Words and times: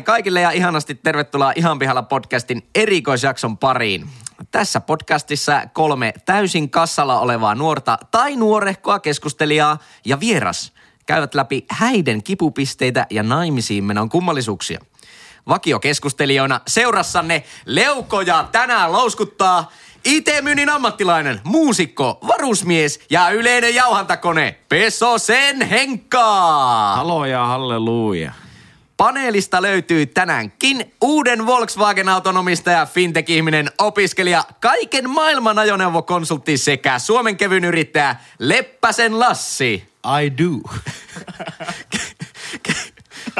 Hei 0.00 0.04
kaikille 0.04 0.40
ja 0.40 0.50
ihanasti 0.50 0.94
tervetuloa 0.94 1.52
Ihan 1.56 1.78
pihalla 1.78 2.02
podcastin 2.02 2.62
erikoisjakson 2.74 3.58
pariin. 3.58 4.08
Tässä 4.50 4.80
podcastissa 4.80 5.62
kolme 5.72 6.12
täysin 6.24 6.70
kassalla 6.70 7.20
olevaa 7.20 7.54
nuorta 7.54 7.98
tai 8.10 8.36
nuorehkoa 8.36 8.98
keskustelijaa 8.98 9.78
ja 10.04 10.20
vieras 10.20 10.72
käyvät 11.06 11.34
läpi 11.34 11.66
häiden 11.70 12.22
kipupisteitä 12.22 13.06
ja 13.10 13.22
naimisiin 13.22 13.84
menon 13.84 14.08
kummallisuuksia. 14.08 14.80
Vakiokeskustelijoina 15.48 16.60
seurassanne 16.68 17.44
leukoja 17.64 18.48
tänään 18.52 18.92
louskuttaa 18.92 19.70
IT-myynnin 20.04 20.70
ammattilainen, 20.70 21.40
muusikko, 21.44 22.18
varusmies 22.26 23.00
ja 23.10 23.30
yleinen 23.30 23.74
jauhantakone 23.74 24.58
Pesosen 24.68 25.62
Henkka. 25.62 26.24
Halo 26.96 27.24
ja 27.24 27.46
halleluja. 27.46 28.32
Paneelista 29.00 29.62
löytyy 29.62 30.06
tänäänkin 30.06 30.92
uuden 31.00 31.46
Volkswagen-auton 31.46 32.36
omistaja, 32.36 32.86
fintech-ihminen, 32.86 33.70
opiskelija, 33.78 34.44
kaiken 34.60 35.10
maailman 35.10 35.58
ajoneuvokonsultti 35.58 36.56
sekä 36.56 36.98
Suomen 36.98 37.36
kevyn 37.36 37.64
yrittäjä 37.64 38.16
Leppäsen 38.38 39.18
Lassi. 39.18 39.84
I 40.22 40.32
do. 40.38 40.70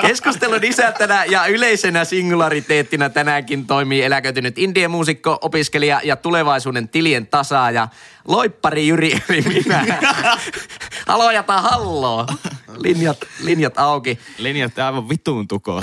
Keskustelun 0.01 0.65
isäntänä 0.65 1.25
ja 1.25 1.47
yleisenä 1.47 2.05
singulariteettina 2.05 3.11
tänäänkin 3.11 3.67
toimii 3.67 4.03
eläköitynyt 4.03 4.59
indie-muusikko, 4.59 5.39
opiskelija 5.41 6.01
ja 6.05 6.17
tulevaisuuden 6.17 6.89
tilien 6.89 7.27
tasaaja 7.27 7.89
Loippari 8.29 8.89
Jyri 8.89 9.23
eli 9.29 9.43
minä. 9.43 9.99
Halo 11.07 11.43
tai 11.47 11.63
halloo. 11.63 12.27
Linjat, 12.77 13.19
linjat 13.41 13.79
auki. 13.79 14.19
Linjat 14.39 14.79
aivan 14.79 15.09
vittuun 15.09 15.49
tukoon. 15.49 15.83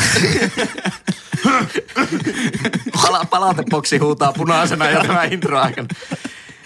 Pala- 3.02 3.26
palautepoksi 3.30 3.98
huutaa 3.98 4.34
punaisena 4.34 4.90
jo 4.90 5.02
tämä 5.02 5.24
intro 5.24 5.60
aikana. 5.60 5.88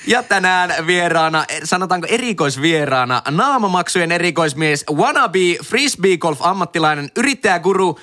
Ja 0.07 0.23
tänään 0.23 0.87
vieraana, 0.87 1.45
sanotaanko 1.63 2.07
erikoisvieraana, 2.09 3.21
naamamaksujen 3.29 4.11
erikoismies, 4.11 4.85
wannabe 4.93 5.57
frisbee 5.63 6.17
golf 6.17 6.41
ammattilainen, 6.41 7.11
yrittäjäguru 7.17 7.99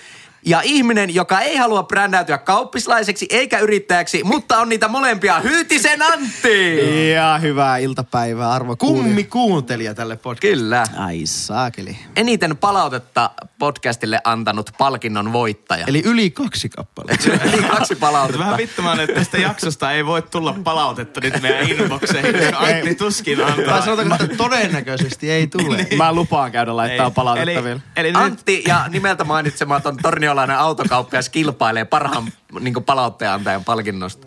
ja 0.47 0.61
ihminen, 0.65 1.15
joka 1.15 1.41
ei 1.41 1.57
halua 1.57 1.83
brändäytyä 1.83 2.39
kauppislaiseksi 2.39 3.27
eikä 3.31 3.59
yrittäjäksi, 3.59 4.25
mutta 4.25 4.59
on 4.59 4.69
niitä 4.69 4.89
molempia. 4.89 5.41
Hyytisen 5.41 6.03
Antti! 6.03 6.79
Ja 7.19 7.39
hyvää 7.43 7.79
iltapäivää, 7.79 8.53
arvo 8.53 8.77
Kummi 8.77 9.25
kuuntelija 9.25 9.95
tälle 9.95 10.17
podcastille. 10.17 10.57
Kyllä. 10.57 10.85
Ai 10.97 11.21
saakeli. 11.25 11.97
Eniten 12.17 12.57
palautetta 12.57 13.31
podcastille 13.59 14.21
antanut 14.25 14.71
palkinnon 14.79 15.33
voittaja. 15.33 15.85
Eli 15.87 16.03
yli 16.05 16.31
kaksi 16.31 16.69
kappaletta. 16.69 17.33
Eli 17.53 17.63
kaksi 17.63 17.95
palautetta. 17.95 18.39
vähän 18.39 18.57
vittumaan, 18.57 19.01
että 19.01 19.15
tästä 19.15 19.39
jaksosta 19.39 19.93
ei 19.93 20.07
voi 20.07 20.23
tulla 20.23 20.55
palautetta 20.65 21.21
nyt 21.21 21.43
meidän 21.43 21.69
inboxeihin, 21.69 22.57
Antti 22.57 22.95
tuskin 22.95 23.45
antaa. 23.45 23.65
Tai 23.65 23.83
sanotaanko, 23.83 24.25
että 24.25 24.37
todennäköisesti 24.37 25.31
ei 25.31 25.47
tule. 25.47 25.87
Mä 25.97 26.13
lupaan 26.13 26.53
käydä 26.53 26.77
laittaa 26.77 27.07
Ei. 27.07 27.13
palautetta 27.15 27.51
eli, 27.51 27.65
vielä. 27.65 27.81
Eli 27.97 28.09
nyt, 28.09 28.17
Antti 28.23 28.65
ja 28.67 28.85
nimeltä 28.89 29.25
mainitsematon 29.25 29.97
torniolainen 30.29 30.59
autokauppias 30.59 31.29
kilpailee 31.29 31.85
parhaan 31.85 32.33
niin 32.61 32.85
palautteen 32.87 33.31
antajan 33.31 33.65
palkinnosta. 33.65 34.27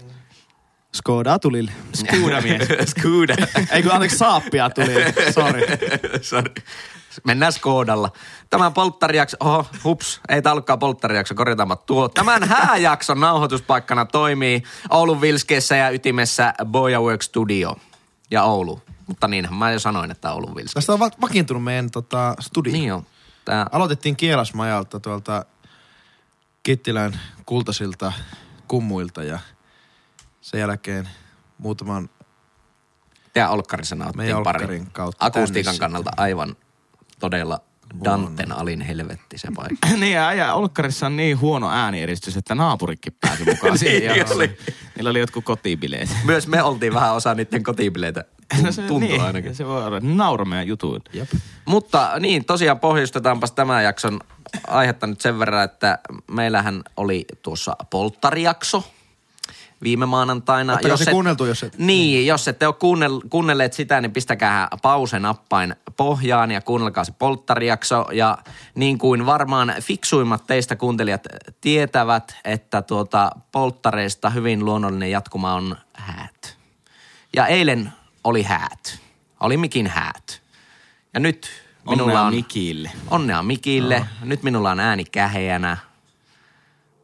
Skodaa 0.95 1.39
tulille. 1.39 1.71
Skuudamies. 1.93 2.67
Skuda. 2.91 3.35
Ei 3.71 3.83
kun 3.83 3.91
anteeksi 3.91 4.17
saappia 4.17 4.69
tuli. 4.69 4.93
Sorry. 5.33 5.61
Sorry. 6.21 6.53
Mennään 7.23 7.53
Skodalla. 7.53 8.11
Tämän 8.49 8.73
polttarijakso, 8.73 9.37
oho, 9.39 9.65
hups, 9.83 10.21
ei 10.29 10.41
tää 10.41 10.51
ollutkaan 10.51 10.79
polttarijakso, 10.79 11.35
korjataanpa 11.35 11.75
tuo. 11.75 12.09
Tämän 12.09 12.43
hääjakson 12.43 13.19
nauhoituspaikkana 13.19 14.05
toimii 14.05 14.63
Oulun 14.89 15.21
Vilskeessä 15.21 15.75
ja 15.75 15.89
ytimessä 15.89 16.53
Boya 16.65 17.01
Work 17.01 17.21
Studio 17.21 17.75
ja 18.31 18.43
Oulu. 18.43 18.81
Mutta 19.07 19.27
niinhän 19.27 19.53
mä 19.53 19.71
jo 19.71 19.79
sanoin, 19.79 20.11
että 20.11 20.33
Oulun 20.33 20.55
Vilske. 20.55 20.73
Tästä 20.73 20.93
on 20.93 20.99
va- 20.99 21.09
vakiintunut 21.21 21.63
meidän 21.63 21.91
tota, 21.91 22.35
studio. 22.39 22.73
Niin 22.73 22.93
on. 22.93 23.05
Tää, 23.45 23.67
Aloitettiin 23.71 24.15
Kielasmajalta 24.15 24.99
tuolta 24.99 25.45
Kittilän 26.63 27.19
kultasilta 27.45 28.13
kummuilta 28.67 29.23
ja 29.23 29.39
sen 30.41 30.59
jälkeen 30.59 31.09
muutaman 31.57 32.09
ja 33.35 33.49
Olkkarissa 33.49 33.95
nauttiin 33.95 34.43
pari. 34.43 34.83
Kautta 34.91 35.25
Akustiikan 35.25 35.77
kannalta 35.77 36.11
aivan 36.17 36.55
todella 37.19 37.59
Danten 38.03 38.51
alin 38.51 38.81
helvetti 38.81 39.37
se 39.37 39.47
paikka. 39.55 39.87
niin 39.99 40.13
ja, 40.13 40.33
ja 40.33 40.53
Olkkarissa 40.53 41.05
on 41.05 41.17
niin 41.17 41.39
huono 41.39 41.69
äänieristys, 41.69 42.37
että 42.37 42.55
naapurikin 42.55 43.13
pääsi 43.21 43.43
mukaan 43.45 43.77
siihen. 43.87 44.13
Niin 44.13 44.35
oli. 44.35 44.57
Niillä 44.95 45.09
oli 45.09 45.19
jotkut 45.19 45.45
kotibileet. 45.45 46.09
Myös 46.25 46.47
me 46.47 46.63
oltiin 46.63 46.93
vähän 46.93 47.13
osa 47.13 47.35
niiden 47.35 47.63
kotibileitä. 47.63 48.25
No 48.61 48.71
se- 48.71 48.81
Tuntuu 48.81 48.99
niin, 48.99 49.21
ainakin. 49.21 49.55
Se 49.55 49.65
voi 49.65 49.85
olla. 49.85 49.99
Naura 49.99 50.45
meidän. 50.45 50.67
Jep. 51.13 51.29
Mutta 51.65 52.11
niin, 52.19 52.45
tosiaan 52.45 52.79
pohjustetaanpas 52.79 53.51
tämän 53.51 53.83
jakson 53.83 54.19
aihetta 54.67 55.07
nyt 55.07 55.21
sen 55.21 55.39
verran, 55.39 55.63
että 55.63 55.99
meillähän 56.31 56.81
oli 56.97 57.25
tuossa 57.41 57.75
polttarijakso 57.89 58.83
viime 59.83 60.05
maanantaina. 60.05 60.73
Ottakaa 60.73 60.97
se 60.97 61.11
kuunneltu, 61.11 61.45
jos 61.45 61.63
et- 61.63 61.77
Niin, 61.77 62.27
jos 62.27 62.47
ette 62.47 62.67
ole 62.67 62.75
kuunnell, 62.79 63.19
kuunnelleet 63.29 63.73
sitä, 63.73 64.01
niin 64.01 64.11
pistäkää 64.11 64.67
pause-nappain 64.81 65.75
pohjaan 65.97 66.51
ja 66.51 66.61
kuunnelkaa 66.61 67.03
se 67.03 67.11
polttarijakso. 67.11 68.05
Ja 68.11 68.37
niin 68.75 68.97
kuin 68.97 69.25
varmaan 69.25 69.73
fiksuimmat 69.81 70.47
teistä 70.47 70.75
kuuntelijat 70.75 71.23
tietävät, 71.61 72.35
että 72.45 72.81
tuota 72.81 73.31
polttareista 73.51 74.29
hyvin 74.29 74.65
luonnollinen 74.65 75.11
jatkuma 75.11 75.53
on 75.53 75.77
häät. 75.93 76.57
Ja 77.35 77.47
eilen 77.47 77.93
oli 78.23 78.43
häät. 78.43 78.99
Oli 79.39 79.57
mikin 79.57 79.87
häät. 79.87 80.41
Ja 81.13 81.19
nyt 81.19 81.49
minulla 81.89 82.11
Onnea 82.11 82.21
on... 82.21 82.33
Mikille. 82.35 82.91
Onnea 83.09 83.43
Mikille. 83.43 83.99
No. 83.99 84.05
Nyt 84.23 84.43
minulla 84.43 84.71
on 84.71 84.79
ääni 84.79 85.05
käheänä. 85.05 85.77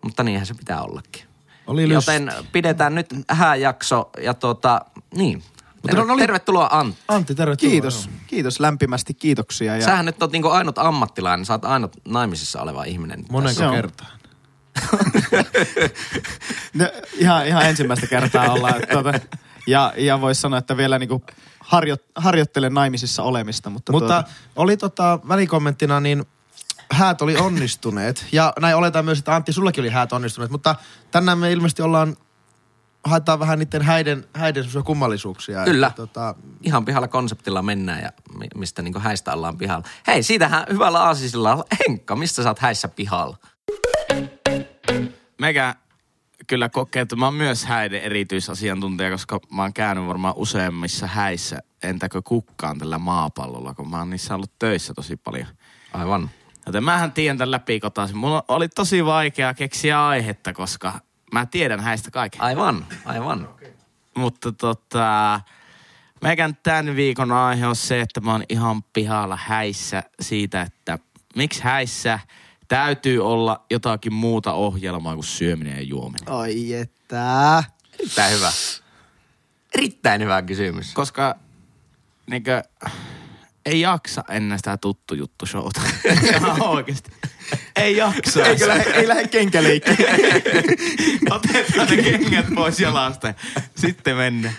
Mutta 0.04 0.24
niinhän 0.24 0.46
se 0.46 0.54
pitää 0.54 0.82
ollakin. 0.82 1.24
Oli 1.68 1.90
Joten 1.94 2.34
pidetään 2.52 2.96
nyt 2.96 3.08
hääjakso 3.30 4.10
ja 4.22 4.34
tuota, 4.34 4.82
niin. 5.16 5.44
Mutta 5.74 5.98
Terve, 5.98 6.12
oli- 6.12 6.22
tervetuloa 6.22 6.68
Antti. 6.72 7.02
Antti, 7.08 7.36
tervetuloa. 7.36 7.72
Kiitos. 7.72 8.10
Kiitos 8.28 8.60
lämpimästi. 8.60 9.14
Kiitoksia. 9.14 9.76
Ja 9.76 9.86
Sähän 9.86 10.06
nyt 10.06 10.22
oot 10.24 10.32
niinku 10.32 10.50
ainut 10.50 10.78
ammattilainen, 10.78 11.46
sä 11.46 11.54
oot 11.54 11.66
ainut 11.66 11.92
naimisissa 12.08 12.62
oleva 12.62 12.84
ihminen. 12.84 13.26
Monenko 13.32 13.72
kertaa? 13.72 14.08
No, 16.74 16.86
ihan, 17.14 17.48
ihan 17.48 17.66
ensimmäistä 17.66 18.08
kertaa 18.08 18.54
ollaan. 18.54 18.76
että 18.76 18.94
Tuota, 18.94 19.14
ja, 19.68 19.94
ja 19.98 20.22
voisi 20.22 20.42
sanoa, 20.42 20.60
että 20.60 20.78
vielä 20.78 21.00
niinku 21.00 21.24
harjo, 21.68 21.96
harjoittelen 22.16 22.74
naimisissa 22.74 23.24
olemista. 23.24 23.70
Mutta, 23.70 23.92
Mutta 23.92 24.08
tuota, 24.08 24.30
oli 24.56 24.78
tota, 24.78 25.20
välikommenttina, 25.28 26.00
niin 26.00 26.26
häät 26.92 27.22
oli 27.22 27.38
onnistuneet. 27.38 28.26
Ja 28.32 28.54
näin 28.60 28.76
oletaan 28.76 29.06
myös, 29.06 29.20
että 29.20 29.36
Antti, 29.36 29.54
sullakin 29.54 29.82
oli 29.82 29.90
häät 29.90 30.14
onnistuneet. 30.14 30.52
Mutta 30.52 30.76
tänään 31.12 31.38
me 31.38 31.52
ilmeisesti 31.52 31.82
ollaan, 31.82 32.18
haetaan 33.04 33.40
vähän 33.40 33.60
niiden 33.60 33.82
häiden, 33.82 34.28
häiden 34.34 34.66
kummallisuuksia. 34.86 35.64
Kyllä. 35.64 35.88
Että, 35.88 35.98
tota, 35.98 36.36
Ihan 36.64 36.86
pihalla 36.86 37.08
konseptilla 37.08 37.62
mennään 37.62 38.02
ja 38.04 38.12
mi- 38.38 38.48
mistä 38.56 38.82
niinku 38.82 39.00
häistä 39.00 39.34
ollaan 39.34 39.58
pihalla. 39.58 39.88
Hei, 40.08 40.24
siitähän 40.24 40.66
hyvällä 40.72 41.04
aasisilla. 41.04 41.66
Henkka, 41.80 42.16
mistä 42.16 42.44
sä 42.44 42.50
oot 42.50 42.60
häissä 42.60 42.88
pihalla? 42.88 43.38
Meikä 45.40 45.76
kyllä 46.48 46.70
kokee, 46.70 47.02
että 47.02 47.16
mä 47.16 47.26
oon 47.26 47.34
myös 47.34 47.66
häiden 47.66 48.02
erityisasiantuntija, 48.02 49.12
koska 49.12 49.40
mä 49.52 49.62
oon 49.62 49.74
käynyt 49.74 50.08
varmaan 50.08 50.34
useimmissa 50.38 51.08
häissä, 51.08 51.60
entäkö 51.84 52.22
kukkaan 52.22 52.78
tällä 52.78 52.98
maapallolla, 52.98 53.74
kun 53.74 53.90
mä 53.90 53.98
oon 53.98 54.10
niissä 54.10 54.36
ollut 54.36 54.52
töissä 54.60 54.94
tosi 54.94 55.18
paljon. 55.18 55.48
Aivan. 55.94 56.30
Joten 56.66 56.84
mähän 56.84 57.12
tiedän 57.12 57.38
tämän 57.38 57.52
läpikotaisin. 57.52 58.18
Mulla 58.18 58.44
oli 58.48 58.70
tosi 58.70 59.06
vaikea 59.06 59.54
keksiä 59.54 60.08
aihetta, 60.08 60.54
koska 60.54 61.00
mä 61.34 61.46
tiedän 61.46 61.80
häistä 61.80 62.12
kaiken. 62.12 62.42
Aivan, 62.42 62.86
aivan. 63.06 63.50
Mutta 64.16 64.52
tota, 64.52 65.42
meikän 66.22 66.58
tämän 66.64 66.96
viikon 66.96 67.32
aihe 67.32 67.68
on 67.68 67.76
se, 67.76 68.02
että 68.02 68.22
mä 68.22 68.32
oon 68.32 68.44
ihan 68.50 68.84
pihalla 68.84 69.40
häissä 69.42 70.04
siitä, 70.22 70.62
että 70.62 71.00
miksi 71.36 71.64
häissä 71.64 72.20
täytyy 72.68 73.26
olla 73.26 73.66
jotakin 73.70 74.14
muuta 74.14 74.54
ohjelmaa 74.54 75.14
kuin 75.14 75.24
syöminen 75.26 75.76
ja 75.76 75.82
juominen. 75.82 76.30
Ai 76.30 76.74
että. 76.74 77.64
Erittäin 78.00 78.34
hyvä. 78.34 78.52
Erittäin 79.76 80.22
hyvä 80.22 80.42
kysymys. 80.42 80.94
Koska 80.94 81.36
niinkö, 82.30 82.64
ei 83.66 83.82
jaksa 83.82 84.24
ennen 84.30 84.60
sitä 84.60 84.78
tuttu 84.78 85.14
juttu 85.14 85.46
showta. 85.46 85.82
Ihan 86.36 86.62
oikeesti. 86.76 87.12
Ei 87.76 87.98
jaksa. 87.98 88.46
Eikö 88.46 88.68
lähde, 88.68 88.90
ei 88.90 89.08
lähde 89.08 89.28
kenkäleikkiin. 89.28 89.98
Otetaan 91.32 91.88
ne 91.90 92.04
kengät 92.04 92.46
pois 92.56 92.80
jalasta. 92.80 93.28
ja 93.28 93.34
Sitten 93.76 94.16
mennään. 94.16 94.56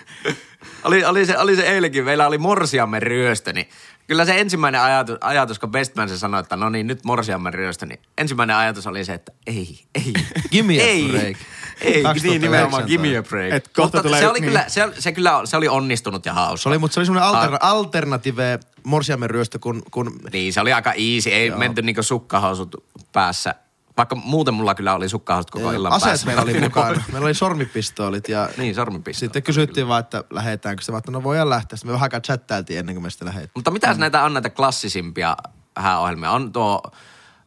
Oli, 0.85 1.05
oli, 1.05 1.27
se, 1.27 1.39
oli 1.39 1.57
se 1.57 1.63
eilenkin, 1.63 2.05
meillä 2.05 2.27
oli 2.27 2.39
morsiamme 2.39 3.01
ryöstö, 3.01 3.53
niin 3.53 3.69
kyllä 4.07 4.25
se 4.25 4.41
ensimmäinen 4.41 4.81
ajatus, 4.81 5.19
ajatus 5.21 5.59
kun 5.59 5.71
Bestman 5.71 6.09
se 6.09 6.19
sanoi, 6.19 6.41
että 6.41 6.57
no 6.57 6.69
niin, 6.69 6.87
nyt 6.87 7.05
morsiamme 7.05 7.51
ryöstö, 7.51 7.87
niin 7.87 8.01
ensimmäinen 8.19 8.57
ajatus 8.57 8.87
oli 8.87 9.05
se, 9.05 9.15
että 9.15 9.33
ei, 9.47 9.81
ei. 9.95 10.13
Give 10.51 10.67
me 10.69 10.75
a 10.83 10.85
ei, 10.85 11.09
break. 11.09 11.37
Ei, 11.81 12.03
2019. 12.03 12.29
niin 12.29 12.43
nimenomaan, 12.43 12.85
give 12.87 13.09
me 13.09 13.17
a 13.17 13.23
break. 13.23 13.53
Et 13.53 13.69
kohta 13.69 13.83
Mutta 13.99 14.03
tulee- 14.09 14.21
se 14.21 14.29
oli, 14.29 14.41
niin. 14.41 14.49
kyllä, 14.49 14.65
se, 14.69 14.89
se, 14.99 15.13
kyllä, 15.13 15.41
se 15.45 15.57
oli 15.57 15.69
onnistunut 15.69 16.27
ja 16.27 16.33
hauska. 16.33 16.63
Se 16.63 16.69
oli, 16.69 16.79
mutta 16.79 16.95
se 16.95 17.01
oli 17.01 17.07
semmoinen 17.07 17.29
alter, 17.29 17.59
alternative 17.61 18.59
morsiamen 18.85 19.31
ryöstö, 19.31 19.59
kun, 19.59 19.83
kun 19.91 20.21
Niin, 20.33 20.53
se 20.53 20.61
oli 20.61 20.73
aika 20.73 20.93
easy. 20.93 21.31
Ei 21.31 21.47
Joo. 21.47 21.59
menty 21.59 21.83
niinku 21.83 22.03
sukkahousut 22.03 22.85
päässä. 23.13 23.55
Vaikka 23.99 24.15
muuten 24.17 24.55
mulla 24.55 24.75
kyllä 24.75 24.95
oli 24.95 25.09
sukkahousut 25.09 25.51
koko 25.51 25.73
illan 25.73 25.93
aseet 25.93 26.11
päässä. 26.11 26.27
meillä 26.27 26.43
oli 26.43 26.61
mukana. 26.61 27.03
Meillä 27.13 27.27
oli 27.27 27.35
sormipistoolit 27.35 28.29
ja 28.29 28.49
Niin, 28.57 28.75
sormipistoolit. 28.75 29.19
sitten 29.19 29.43
kysyttiin 29.43 29.89
vaan, 29.89 30.01
että 30.01 30.25
lähdetäänkö 30.31 30.83
se, 30.83 30.93
vaan, 30.93 30.99
että 30.99 31.11
no 31.11 31.23
voidaan 31.23 31.51
lähteä. 31.51 31.77
Sitten 31.77 31.89
me 31.91 31.93
vähän 31.93 32.05
aikaa 32.07 32.21
chattailtiin 32.21 32.79
ennen 32.79 32.95
kuin 32.95 33.03
me 33.03 33.11
sitten 33.11 33.29
lähdettiin. 33.29 33.53
Mutta 33.55 33.71
mitäs 33.71 33.97
mm. 33.97 34.01
näitä 34.01 34.25
on 34.25 34.35
näitä 34.35 34.51
klassisimpia 34.51 35.37
hääohjelmia? 35.77 36.31
On 36.31 36.53
tuo 36.53 36.83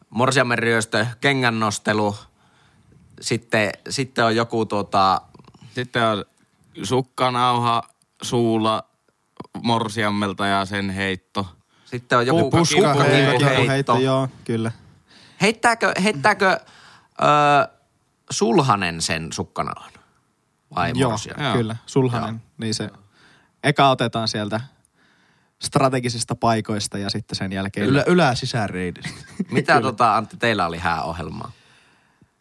Morsiamen 0.09 0.59
ryöstö, 0.59 1.05
kengännostelu, 1.21 2.15
sitten, 3.21 3.69
sitten 3.89 4.25
on 4.25 4.35
joku 4.35 4.65
tuota, 4.65 5.21
Sitten 5.75 6.03
on 6.03 6.25
sukkanauha 6.83 7.83
suulla 8.21 8.83
morsiammelta 9.63 10.45
ja 10.47 10.65
sen 10.65 10.89
heitto. 10.89 11.47
sitten 11.85 12.17
on 12.17 12.27
joku 12.27 12.49
Puska- 12.51 13.03
heitto, 13.03 13.45
heitto. 13.45 13.67
heitto, 13.67 13.97
joo, 13.97 14.27
kyllä. 14.43 14.71
Heittääkö, 15.41 15.91
heittääkö 16.03 16.49
ö, 16.51 16.65
Sulhanen 18.29 19.01
sen 19.01 19.33
sukkanauhan? 19.33 19.91
Vai 20.75 20.91
Joo, 20.95 21.09
morsian? 21.11 21.43
Joo. 21.43 21.53
kyllä. 21.53 21.75
Sulhanen. 21.85 22.41
Niin 22.57 22.73
se 22.73 22.89
eka 23.63 23.89
otetaan 23.89 24.27
sieltä 24.27 24.61
strategisista 25.61 26.35
paikoista 26.35 26.97
ja 26.97 27.09
sitten 27.09 27.35
sen 27.35 27.51
jälkeen... 27.51 27.87
Ylä, 27.87 28.03
ylä 28.07 28.35
sisäreidistä. 28.35 29.09
Mitä 29.51 29.81
tota, 29.81 30.15
Antti, 30.15 30.37
teillä 30.37 30.65
oli 30.65 30.77
hääohjelmaa? 30.77 31.51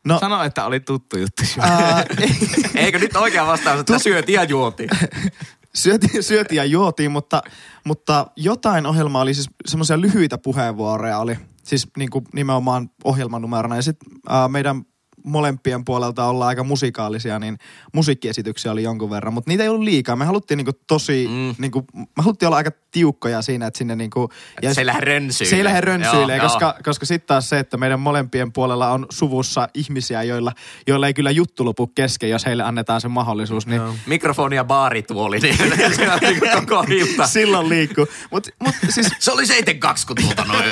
No, 0.04 0.18
Sano, 0.18 0.42
että 0.42 0.64
oli 0.64 0.80
tuttu 0.80 1.18
juttu. 1.18 1.42
ää, 1.60 2.04
Eikö 2.74 2.98
nyt 2.98 3.16
oikea 3.16 3.46
vastaus, 3.46 3.80
että 3.80 3.98
syötiin 3.98 4.34
ja 4.34 4.44
juotiin? 4.44 4.90
syötiin, 5.74 6.22
syötiin 6.32 6.56
ja 6.56 6.64
juotiin, 6.64 7.10
mutta, 7.10 7.42
mutta 7.84 8.26
jotain 8.36 8.86
ohjelmaa 8.86 9.22
oli 9.22 9.34
siis 9.34 9.50
semmoisia 9.66 10.00
lyhyitä 10.00 10.38
puheenvuoroja 10.38 11.18
oli. 11.18 11.36
Siis 11.62 11.88
niin 11.96 12.10
kuin 12.10 12.24
nimenomaan 12.34 12.90
ohjelmanumerona. 13.04 13.76
Ja 13.76 13.82
sitten 13.82 14.08
meidän 14.48 14.84
molempien 15.24 15.84
puolelta 15.84 16.24
ollaan 16.24 16.48
aika 16.48 16.64
musikaalisia, 16.64 17.38
niin 17.38 17.58
musiikkiesityksiä 17.92 18.72
oli 18.72 18.82
jonkun 18.82 19.10
verran. 19.10 19.34
Mutta 19.34 19.50
niitä 19.50 19.62
ei 19.62 19.68
ollut 19.68 19.82
liikaa. 19.84 20.16
Me 20.16 20.24
haluttiin 20.24 20.56
niinku 20.56 20.72
tosi, 20.86 21.26
Mm. 21.28 21.54
niinku, 21.58 21.84
me 21.94 22.06
haluttiin 22.18 22.46
olla 22.46 22.56
aika 22.56 22.70
tiukkoja 22.90 23.42
siinä, 23.42 23.66
että 23.66 23.78
sinne 23.78 23.96
niinku... 23.96 24.28
Et 24.62 24.74
se 24.74 24.80
ei 24.80 24.86
lähde 24.86 25.00
rönsyille. 25.00 25.50
Se 25.50 25.56
ei 25.56 25.64
lähde 25.64 25.80
rönsyille, 25.80 26.36
Joo, 26.36 26.46
koska, 26.46 26.74
koska 26.84 27.06
sitten 27.06 27.26
taas 27.26 27.48
se, 27.48 27.58
että 27.58 27.76
meidän 27.76 28.00
molempien 28.00 28.52
puolella 28.52 28.90
on 28.92 29.06
suvussa 29.10 29.68
ihmisiä, 29.74 30.22
joilla, 30.22 30.52
joilla 30.86 31.06
ei 31.06 31.14
kyllä 31.14 31.30
juttu 31.30 31.64
lopu 31.64 31.86
kesken, 31.86 32.30
jos 32.30 32.46
heille 32.46 32.62
annetaan 32.62 33.00
se 33.00 33.08
mahdollisuus. 33.08 33.66
Niin 33.66 33.82
Joo. 33.82 33.94
Mikrofoni 34.06 34.56
ja 34.56 34.64
baarituoli, 34.64 35.38
niin 35.38 35.56
se 35.96 36.10
on 36.12 36.18
niinku 36.20 36.46
koko 36.66 36.84
ilta. 36.88 37.26
silloin 37.26 37.68
liikkuu. 37.68 38.06
Mutta 38.30 38.50
mut, 38.64 38.74
siis 38.88 39.08
Se 39.18 39.32
oli 39.32 39.46
72, 39.46 40.06
kun 40.06 40.16
tuota 40.16 40.44
noin 40.44 40.64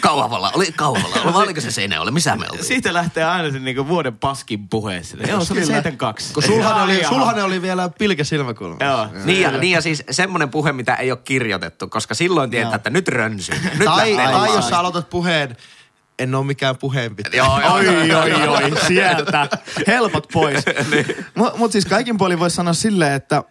Kauhavalla. 0.00 0.50
Oli 0.54 0.72
Kauhavalla. 0.72 1.34
Vai 1.34 1.42
oliko 1.42 1.60
se 1.60 1.70
Seinäjoella? 1.70 2.10
Missä 2.10 2.36
me 2.36 2.46
oltiin? 2.50 2.64
Siitä 2.64 2.94
lähtee 2.94 3.24
aina 3.24 3.50
se 3.50 3.58
niinku 3.58 3.88
vuoden 3.88 4.18
paskin 4.18 4.68
puhe. 4.68 5.02
Sitä. 5.02 5.24
Joo, 5.30 5.44
se 5.44 5.52
oli 5.52 5.60
Kyllä. 5.60 5.72
72. 5.72 6.34
Kun 6.34 6.42
sulhanen 6.42 6.82
oli, 6.82 6.96
Ai 6.96 7.08
sulhanen 7.08 7.44
oli 7.44 7.62
vielä 7.62 7.90
pilkä 7.98 8.24
silmäkulma. 8.24 8.76
Joo. 8.84 9.08
Niin 9.24 9.40
ja, 9.40 9.50
niin 9.50 9.72
ja 9.72 9.80
siis 9.80 10.04
semmoinen 10.10 10.50
puhe, 10.50 10.72
mitä 10.72 10.94
ei 10.94 11.10
ole 11.10 11.20
kirjoitettu, 11.24 11.88
koska 11.88 12.14
silloin 12.14 12.50
tietää, 12.50 12.74
että 12.74 12.90
nyt 12.90 13.08
rönsyy. 13.08 13.54
Nyt 13.78 13.84
Tai, 13.84 14.16
tai 14.16 14.54
jos 14.54 14.68
sä 14.68 14.78
aloitat 14.78 15.10
puheen, 15.10 15.56
en 16.18 16.34
ole 16.34 16.46
mikään 16.46 16.76
puheenpitäjä. 16.78 17.44
Joo, 17.44 17.60
joo. 17.60 17.74
Oi, 17.74 17.88
oi, 17.88 18.48
oi, 18.48 18.72
sieltä. 18.88 19.48
Helpot 19.86 20.26
pois. 20.32 20.64
Mutta 21.34 21.58
mut 21.58 21.72
siis 21.72 21.86
kaikin 21.86 22.18
puolin 22.18 22.38
voisi 22.38 22.56
sanoa 22.56 22.72
silleen, 22.72 23.12
että 23.12 23.44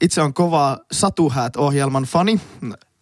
itse 0.00 0.22
on 0.22 0.34
kova 0.34 0.78
Satuhäät-ohjelman 0.92 2.04
fani. 2.04 2.40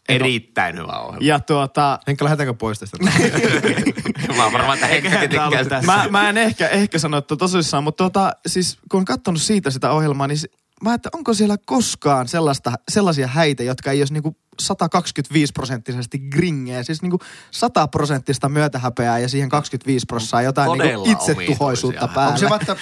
Erittäin 0.09 0.77
hyvä 0.77 0.99
ohjelma. 0.99 1.27
Ja 1.27 1.41
tuota, 1.41 1.99
Henkka, 2.07 2.25
lähdetäänkö 2.25 2.55
pois 2.55 2.79
tästä? 2.79 2.97
Mä 4.37 4.45
oon 4.45 4.53
varmaan, 4.53 4.79
että 4.79 5.09
ollut 5.09 5.31
tykkää. 5.31 5.65
tässä. 5.65 5.93
mä, 5.93 6.09
mä 6.11 6.29
en 6.29 6.37
ehkä, 6.37 6.69
ehkä 6.69 6.99
sano, 6.99 7.17
että 7.17 7.37
tosissaan, 7.37 7.85
mutta 7.85 8.05
tuota, 8.05 8.33
siis 8.47 8.79
kun 8.91 8.99
on 8.99 9.05
katsonut 9.05 9.43
siitä 9.43 9.71
sitä 9.71 9.91
ohjelmaa, 9.91 10.27
niin 10.27 10.39
mä 10.83 10.95
että 10.95 11.09
onko 11.13 11.35
siellä 11.35 11.57
koskaan 11.67 12.29
sellaista, 12.29 12.73
sellaisia 12.89 13.27
häitä, 13.27 13.63
jotka 13.63 13.91
ei 13.91 14.01
olisi 14.01 14.13
niinku 14.13 14.37
125 14.61 15.53
prosenttisesti 15.53 16.19
gringeä, 16.19 16.83
siis 16.83 17.03
niinku 17.03 17.19
100 17.51 17.89
prosenttista 17.89 18.49
myötähäpeää 18.49 19.19
ja 19.19 19.29
siihen 19.29 19.49
25 19.49 20.07
prosenttia 20.07 20.43
jotain 20.43 20.71
Todella 20.71 21.05
niinku 21.05 21.31
itsetuhoisuutta 21.31 22.09
päällä. 22.09 22.27
Onko 22.27 22.39
se 22.39 22.49
vaikka, 22.49 22.77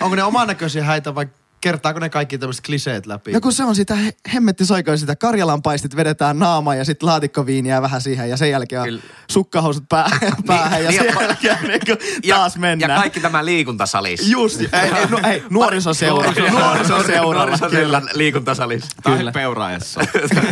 onko 0.00 0.16
ne 0.16 0.22
omanäköisiä 0.22 0.84
häitä 0.84 1.14
vai 1.14 1.26
kertaako 1.66 2.00
ne 2.00 2.08
kaikki 2.08 2.38
tämmöiset 2.38 2.64
kliseet 2.66 3.06
läpi? 3.06 3.32
No 3.32 3.40
kun 3.40 3.52
se 3.52 3.64
on 3.64 3.74
sitä 3.76 3.94
he- 3.94 4.12
hemmetti 4.34 4.66
soikoa 4.66 4.96
sitä 4.96 5.16
Karjalan 5.16 5.62
paistit 5.62 5.96
vedetään 5.96 6.38
naama 6.38 6.74
ja 6.74 6.84
sitten 6.84 7.06
laatikkoviiniä 7.08 7.82
vähän 7.82 8.00
siihen 8.00 8.30
ja 8.30 8.36
sen 8.36 8.50
jälkeen 8.50 8.80
on 8.82 8.88
Kyllä. 8.88 9.02
sukkahousut 9.30 9.84
pää, 9.88 10.10
päähän 10.46 10.84
ja 10.84 10.90
niin, 10.90 11.02
sen 11.02 11.14
ja- 11.14 11.20
jälkeen 11.22 11.58
niin 11.62 11.80
Ja, 12.24 12.36
taas 12.36 12.56
mennään. 12.56 12.90
ja 12.90 13.00
kaikki 13.00 13.20
tämä 13.20 13.44
liikuntasalissa. 13.44 14.30
Just, 14.30 14.60
ei, 14.60 14.68
ei, 14.72 15.06
no, 15.10 15.20
ei 15.30 15.42
nuorisoseura. 15.50 16.32
nuorisoseura, 16.50 17.46
kyllä. 17.70 18.02
liikuntasalissa. 18.14 18.88
Tai 19.02 19.16
Kyllä. 19.16 19.32
peuraessa. 19.32 20.00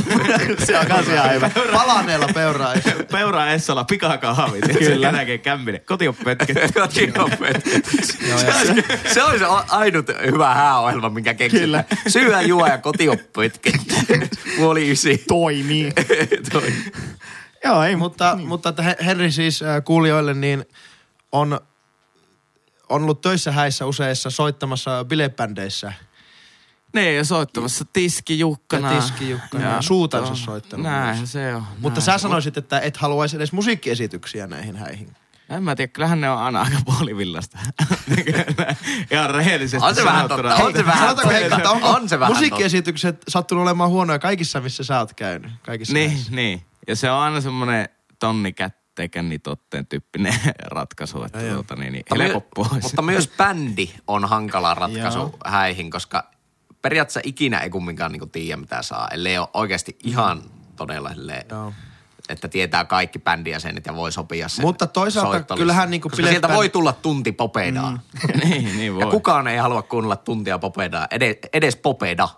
Se 0.67 0.79
on 0.79 0.87
kans 0.87 1.09
ihan 1.09 1.33
hyvä. 1.33 1.51
Palaneella 1.73 2.29
peuraissa. 2.35 2.91
Peura 3.13 3.47
Essola 3.51 3.85
pikakahvit. 3.85 4.65
Kyllä. 4.79 5.07
Jälkeen 5.13 5.41
kämminen. 5.41 5.81
Koti 5.87 6.09
on 6.09 6.15
pötket. 6.25 6.57
se, 8.03 8.75
se 9.15 9.23
se 9.39 9.47
ainut 9.71 10.07
hyvä 10.27 10.55
hääohjelma, 10.55 11.04
minkä 11.11 11.35
keksin. 11.35 11.61
Kyllä. 11.61 11.85
Syö, 12.09 12.41
juo 12.43 12.67
ja 12.67 12.79
kotioppuitkin. 12.79 13.81
Puoli 14.57 14.91
ysi. 14.91 15.25
Toimii. 15.29 15.93
Toi. 16.53 16.73
Joo, 17.65 17.83
ei, 17.83 17.97
Mutta, 17.97 18.35
niin. 18.35 18.49
mutta 18.49 18.75
Henri 19.05 19.33
siis 19.33 19.63
äh, 19.63 19.85
kuulijoille 19.85 20.35
niin 20.35 20.65
on, 21.33 21.61
on 22.89 23.03
ollut 23.03 23.21
töissä 23.21 23.53
häissä 23.53 23.87
useissa 23.87 24.31
soittamassa 24.31 25.05
bilebändeissä. 25.05 25.93
Niin, 26.95 27.17
ja 27.17 27.25
soittamassa 27.25 27.85
Tiski 27.93 28.39
Jukkana. 28.39 28.93
Ja 28.93 29.01
Tiski 29.01 29.31
Jukkana 29.31 29.65
ja 29.65 29.83
suutansa 29.83 30.35
soittanut 30.35 30.85
Näin 30.85 31.19
myös. 31.19 31.33
se 31.33 31.55
on. 31.55 31.65
Mutta 31.79 32.01
näin. 32.01 32.05
sä 32.05 32.19
sanoisit, 32.19 32.57
että 32.57 32.81
et 32.81 32.97
haluaisi 32.97 33.37
edes 33.37 33.53
musiikkiesityksiä 33.53 34.47
näihin 34.47 34.77
häihin. 34.77 35.17
En 35.51 35.63
mä 35.63 35.77
tiedä, 35.77 35.93
kyllähän 35.93 36.21
ne 36.21 36.31
on 36.31 36.39
aina 36.39 36.61
aika 36.63 36.77
puolivillasta. 36.85 37.59
Ihan 39.11 39.31
rehellisesti 39.31 39.87
On 39.87 39.95
se 39.95 40.05
vähän 40.05 40.29
sanottuna. 40.29 40.49
totta. 40.51 40.65
On 40.65 40.73
se 40.77 40.87
vähän 40.87 41.17
totta. 41.17 41.31
Heikka, 41.31 41.57
että 41.57 41.71
onko 41.71 41.89
On 41.89 42.09
se 42.09 42.21
vähän 42.21 42.33
musiikkiesitykset 42.35 43.17
sattunut 43.29 43.63
olemaan 43.63 43.91
huonoja 43.91 44.19
kaikissa, 44.19 44.61
missä 44.61 44.85
sä 44.85 44.99
oot 44.99 45.15
käynyt? 45.15 45.53
Kaikissa 45.63 45.95
Niin, 45.95 46.11
häissä. 46.11 46.33
niin. 46.33 46.63
Ja 46.89 46.97
se 46.97 47.11
on 47.11 47.19
aina 47.21 47.41
semmoinen 47.41 47.89
tonni 48.19 48.53
kätteikä 48.53 49.25
totteen 49.43 49.87
tyyppinen 49.87 50.35
ratkaisu, 50.77 51.23
että 51.25 51.41
Ja 51.41 51.55
tuota, 51.55 51.77
niin, 51.77 51.93
niin 51.93 52.05
Mutta 52.11 52.15
my- 52.25 52.29
helppo 52.33 52.65
pois. 52.69 52.83
Mutta 52.83 53.03
myös 53.03 53.29
bändi 53.37 53.91
on 54.07 54.25
hankala 54.25 54.75
ratkaisu 54.75 55.19
Joo. 55.19 55.39
häihin, 55.45 55.91
koska 55.91 56.31
periaatteessa 56.83 57.21
ikinä 57.25 57.59
ei 57.59 57.71
kumminkaan 57.71 58.13
niinku 58.13 58.27
tiedä, 58.27 58.57
mitä 58.57 58.83
saa, 58.83 59.09
ellei 59.09 59.39
ole 59.39 59.49
oikeasti 59.55 59.97
ihan 60.05 60.43
todella 60.77 61.15
silleen, 61.15 61.47
Joo. 61.51 61.73
Että 62.29 62.49
tietää 62.49 62.85
kaikki 62.85 63.19
bändijäsenet 63.19 63.87
ja 63.87 63.97
voi 63.97 64.13
sopia 64.13 64.49
sen 64.49 64.65
Mutta 64.65 64.87
toisaalta 64.87 65.57
kyllähän 65.57 65.91
niinku 65.91 66.09
Koska 66.09 66.27
sieltä 66.27 66.49
voi 66.49 66.69
tulla 66.69 66.93
tunti 66.93 67.33
popedaa. 67.33 67.91
Mm. 67.91 68.41
niin, 68.49 68.77
niin 68.77 68.95
voi. 68.95 69.03
Ja 69.03 69.07
kukaan 69.11 69.47
ei 69.47 69.59
halua 69.59 69.83
kuunnella 69.83 70.17
tuntia 70.17 70.59
popedaa, 70.59 71.07
edes, 71.11 71.37
edes 71.53 71.77
popeda. 71.77 72.29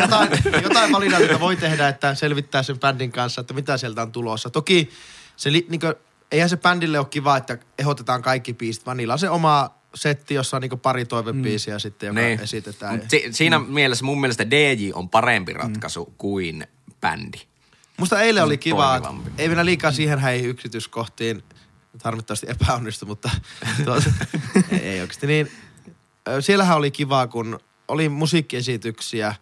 jotain, 0.00 0.28
jotain 0.62 0.92
validaatiota 0.92 1.40
voi 1.40 1.56
tehdä, 1.56 1.88
että 1.88 2.14
selvittää 2.14 2.62
sen 2.62 2.80
bändin 2.80 3.12
kanssa, 3.12 3.40
että 3.40 3.54
mitä 3.54 3.76
sieltä 3.76 4.02
on 4.02 4.12
tulossa. 4.12 4.50
Toki 4.50 4.90
se, 5.36 5.50
niin 5.50 5.80
kuin, 5.80 5.94
eihän 6.32 6.48
se 6.48 6.56
bändille 6.56 6.98
ole 6.98 7.06
kiva, 7.10 7.36
että 7.36 7.58
ehdotetaan 7.78 8.22
kaikki 8.22 8.54
biisit, 8.54 8.86
vaan 8.86 8.96
niillä 8.96 9.12
on 9.12 9.18
se 9.18 9.30
oma 9.30 9.70
setti, 9.94 10.34
jossa 10.34 10.56
on 10.56 10.60
niin 10.60 10.80
pari 10.80 11.04
toivebiisiä 11.04 11.74
mm. 11.74 11.80
sitten, 11.80 12.06
joka 12.06 12.20
Niin. 12.20 12.40
esitetään. 12.40 12.96
Mut 12.96 13.10
si- 13.10 13.28
siinä 13.30 13.58
mm. 13.58 13.66
mielessä 13.68 14.04
mun 14.04 14.20
mielestä 14.20 14.50
DJ 14.50 14.90
on 14.94 15.08
parempi 15.08 15.52
ratkaisu 15.52 16.04
mm. 16.04 16.14
kuin 16.18 16.66
bändi. 17.00 17.38
Musta 17.98 18.20
eilen 18.20 18.44
oli 18.44 18.58
kiva, 18.58 19.14
ei 19.38 19.48
mennä 19.48 19.64
liikaa 19.64 19.92
siihen 19.92 20.18
häihin 20.18 20.50
yksityiskohtiin, 20.50 21.42
Nyt 21.92 22.02
harmittavasti 22.04 22.46
epäonnistui, 22.50 23.06
mutta 23.06 23.30
tuota, 23.84 24.10
ei, 24.72 24.78
ei 24.78 25.00
oikeasti. 25.00 25.26
Niin, 25.26 25.52
siellähän 26.40 26.76
oli 26.76 26.90
kiva, 26.90 27.26
kun 27.26 27.60
oli 27.88 28.08
musiikkiesityksiä 28.08 29.34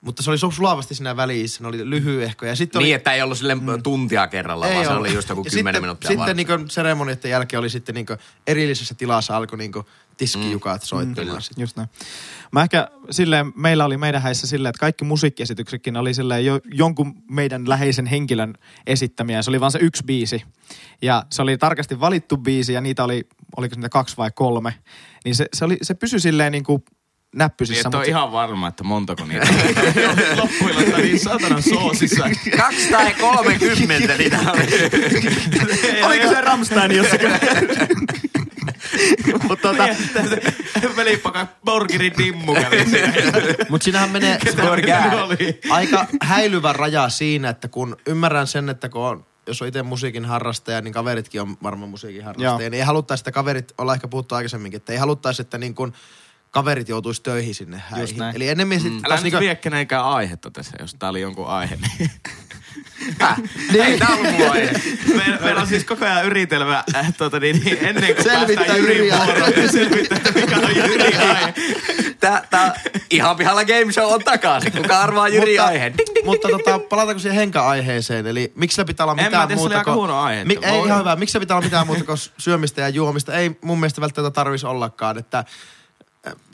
Mutta 0.00 0.22
se 0.22 0.30
oli 0.30 0.36
su- 0.38 0.52
sulavasti 0.54 0.94
siinä 0.94 1.16
välissä, 1.16 1.62
ne 1.64 1.68
oli 1.68 1.90
lyhyehkoja. 1.90 2.52
Ja 2.52 2.56
sitten 2.56 2.78
oli, 2.78 2.84
Niin, 2.86 2.96
että 2.96 3.12
ei 3.12 3.22
ollut 3.22 3.38
sille 3.38 3.56
tuntia 3.82 4.26
kerrallaan, 4.26 4.72
vaan 4.74 4.84
se 4.84 4.90
ollut. 4.90 5.06
oli 5.06 5.14
just 5.14 5.28
joku 5.28 5.42
Ja 5.44 5.50
10 5.50 5.72
sitten, 5.74 5.82
minuuttia 5.82 6.08
Sitten 6.10 6.36
niinku 6.36 6.52
seremonioiden 6.68 7.30
jälkeen 7.30 7.60
oli 7.60 7.70
sitten 7.70 7.94
niinku 7.94 8.14
erillisessä 8.46 8.94
tilassa 8.94 9.36
alkoi 9.36 9.58
niinku 9.58 9.84
tiskijukat 10.16 10.82
Mm. 10.82 10.86
soittamaan. 10.86 11.42
sit. 11.42 11.58
Just 11.58 11.76
näin. 11.76 11.88
Mä 12.52 12.62
ehkä 12.62 12.88
silleen, 13.10 13.52
meillä 13.56 13.84
oli 13.84 13.96
meidän 13.96 14.22
häissä 14.22 14.46
silleen, 14.46 14.70
että 14.70 14.80
kaikki 14.80 15.04
musiikkiesityksetkin 15.04 15.96
oli 15.96 16.14
silleen 16.14 16.44
jo, 16.44 16.60
jonkun 16.72 17.14
meidän 17.30 17.68
läheisen 17.68 18.06
henkilön 18.06 18.54
esittämiä. 18.86 19.42
Se 19.42 19.50
oli 19.50 19.60
vaan 19.60 19.72
se 19.72 19.78
yksi 19.82 20.04
biisi. 20.04 20.42
Ja 21.02 21.22
se 21.32 21.42
oli 21.42 21.58
tarkasti 21.58 22.00
valittu 22.00 22.36
biisi 22.36 22.72
ja 22.72 22.80
niitä 22.80 23.04
oli, 23.04 23.28
oliko 23.56 23.74
se 23.74 23.78
niitä 23.80 23.88
kaksi 23.88 24.16
vai 24.16 24.30
kolme. 24.34 24.74
Niin 25.24 25.34
se, 25.34 25.46
se, 25.54 25.64
oli, 25.64 25.76
se 25.82 25.94
pysyi 25.94 26.20
silleen 26.20 26.52
niin 26.52 26.64
kuin 26.64 26.84
Niin, 26.86 26.95
näppysissä. 27.36 27.80
että 27.80 27.96
on 27.96 28.00
mutta- 28.00 28.10
ihan 28.10 28.32
varma, 28.32 28.68
että 28.68 28.84
montako 28.84 29.24
niitä 29.24 29.46
on. 29.50 30.38
Loppuilla 30.42 30.98
niin 30.98 31.20
satanan 31.20 31.62
soosissa. 31.62 32.30
230 32.56 34.16
niitä 34.18 34.38
oli. 34.52 34.66
Oliko 36.02 36.28
se 36.28 36.40
Ramstein 36.40 36.96
jossakin? 36.96 37.30
Mutta 39.48 39.68
tota, 39.68 39.88
Velipaka 40.96 41.46
Borgerin 41.64 42.12
dimmu 42.18 42.54
kävi 42.54 42.84
siinä. 42.90 43.12
Mutta 43.68 43.84
siinähän 43.84 44.10
menee 44.10 44.38
aika 45.70 46.06
häilyvä 46.22 46.72
raja 46.72 47.08
siinä, 47.08 47.48
että 47.48 47.68
kun 47.68 47.96
ymmärrän 48.06 48.46
sen, 48.46 48.68
että 48.68 48.88
kun 48.88 49.02
on, 49.02 49.26
jos 49.46 49.62
on 49.62 49.68
itse 49.68 49.82
musiikin 49.82 50.24
harrastaja, 50.24 50.80
niin 50.80 50.94
kaveritkin 50.94 51.40
on 51.40 51.56
varmaan 51.62 51.90
musiikin 51.90 52.24
harrastajia, 52.24 52.50
Joo. 52.50 52.58
niin 52.58 52.74
ei 52.74 52.80
haluttaisi, 52.80 53.20
että 53.20 53.32
kaverit, 53.32 53.72
ollaan 53.78 53.96
ehkä 53.96 54.08
puhuttu 54.08 54.34
aikaisemminkin, 54.34 54.76
että 54.76 54.92
ei 54.92 54.98
haluttaisi, 54.98 55.42
että 55.42 55.58
niin 55.58 55.74
kun 55.74 55.92
kaverit 56.56 56.88
joutuisi 56.88 57.22
töihin 57.22 57.54
sinne 57.54 57.82
häihin. 57.88 58.22
Eli 58.34 58.48
enemmän 58.48 58.80
sitten 58.80 58.98
Älä 58.98 59.08
taas 59.08 59.20
nyt 59.20 59.32
niinku, 59.32 59.40
vie 59.40 59.54
kenenkään 59.54 60.04
aihetta 60.04 60.50
tässä, 60.50 60.76
jos 60.80 60.94
tää 60.94 61.10
oli 61.10 61.20
jonkun 61.20 61.46
aihe. 61.46 61.78
Niin. 61.98 62.10
Ei 63.84 63.98
tää 63.98 64.08
ollut 64.08 64.32
mulla 64.32 64.52
aihe. 64.52 64.72
Meillä, 65.16 65.38
meillä 65.40 65.60
on 65.60 65.66
siis 65.66 65.84
koko 65.84 66.04
ajan 66.04 66.24
yritelmä, 66.24 66.84
äh, 66.94 67.14
tuota, 67.18 67.40
niin, 67.40 67.62
niin, 67.64 67.78
ennen 67.80 68.14
kuin 68.14 68.24
Selvittää 68.24 68.66
päästään 68.66 68.78
Jyrin 68.78 69.12
vuoroon, 69.12 69.52
niin 69.56 69.72
selvittää, 69.72 70.18
että 70.18 70.32
mikä 70.32 70.56
on 70.56 70.76
Jyrin 70.76 71.20
aihe. 71.20 71.54
Tää, 72.20 72.46
tää 72.50 72.80
ihan 73.10 73.36
pihalla 73.36 73.64
game 73.64 73.92
show 73.92 74.12
on 74.12 74.24
takaisin. 74.24 74.72
Kuka 74.72 75.00
arvaa 75.00 75.28
Jyri 75.28 75.52
mutta, 75.52 75.64
aihe? 75.64 75.92
Ding, 75.98 76.14
ding. 76.14 76.26
mutta 76.26 76.48
tota, 76.48 76.78
palataanko 76.78 77.20
siihen 77.20 77.36
henka-aiheeseen? 77.36 78.26
Eli 78.26 78.52
miksi 78.54 78.84
pitää 78.84 79.04
olla 79.04 79.12
En 79.12 79.16
mä 79.16 79.24
mitään 79.24 79.48
tiedä, 79.48 79.58
se 79.58 79.62
oli 79.62 79.68
muuta 79.68 79.78
aika 79.78 79.90
kuin... 79.90 79.94
huono 79.94 80.20
aihe, 80.20 80.44
Mi- 80.44 80.58
ei 80.62 80.84
ihan 80.86 81.00
hyvä. 81.00 81.16
Miksi 81.16 81.38
pitää 81.38 81.56
olla 81.56 81.66
mitään 81.66 81.86
muuta 81.86 82.04
kuin 82.04 82.18
syömistä 82.38 82.80
ja 82.80 82.88
juomista? 82.88 83.34
Ei 83.34 83.58
mun 83.64 83.80
mielestä 83.80 84.00
välttämättä 84.00 84.34
tarvitsisi 84.34 84.66
ollakaan. 84.66 85.18
Että 85.18 85.44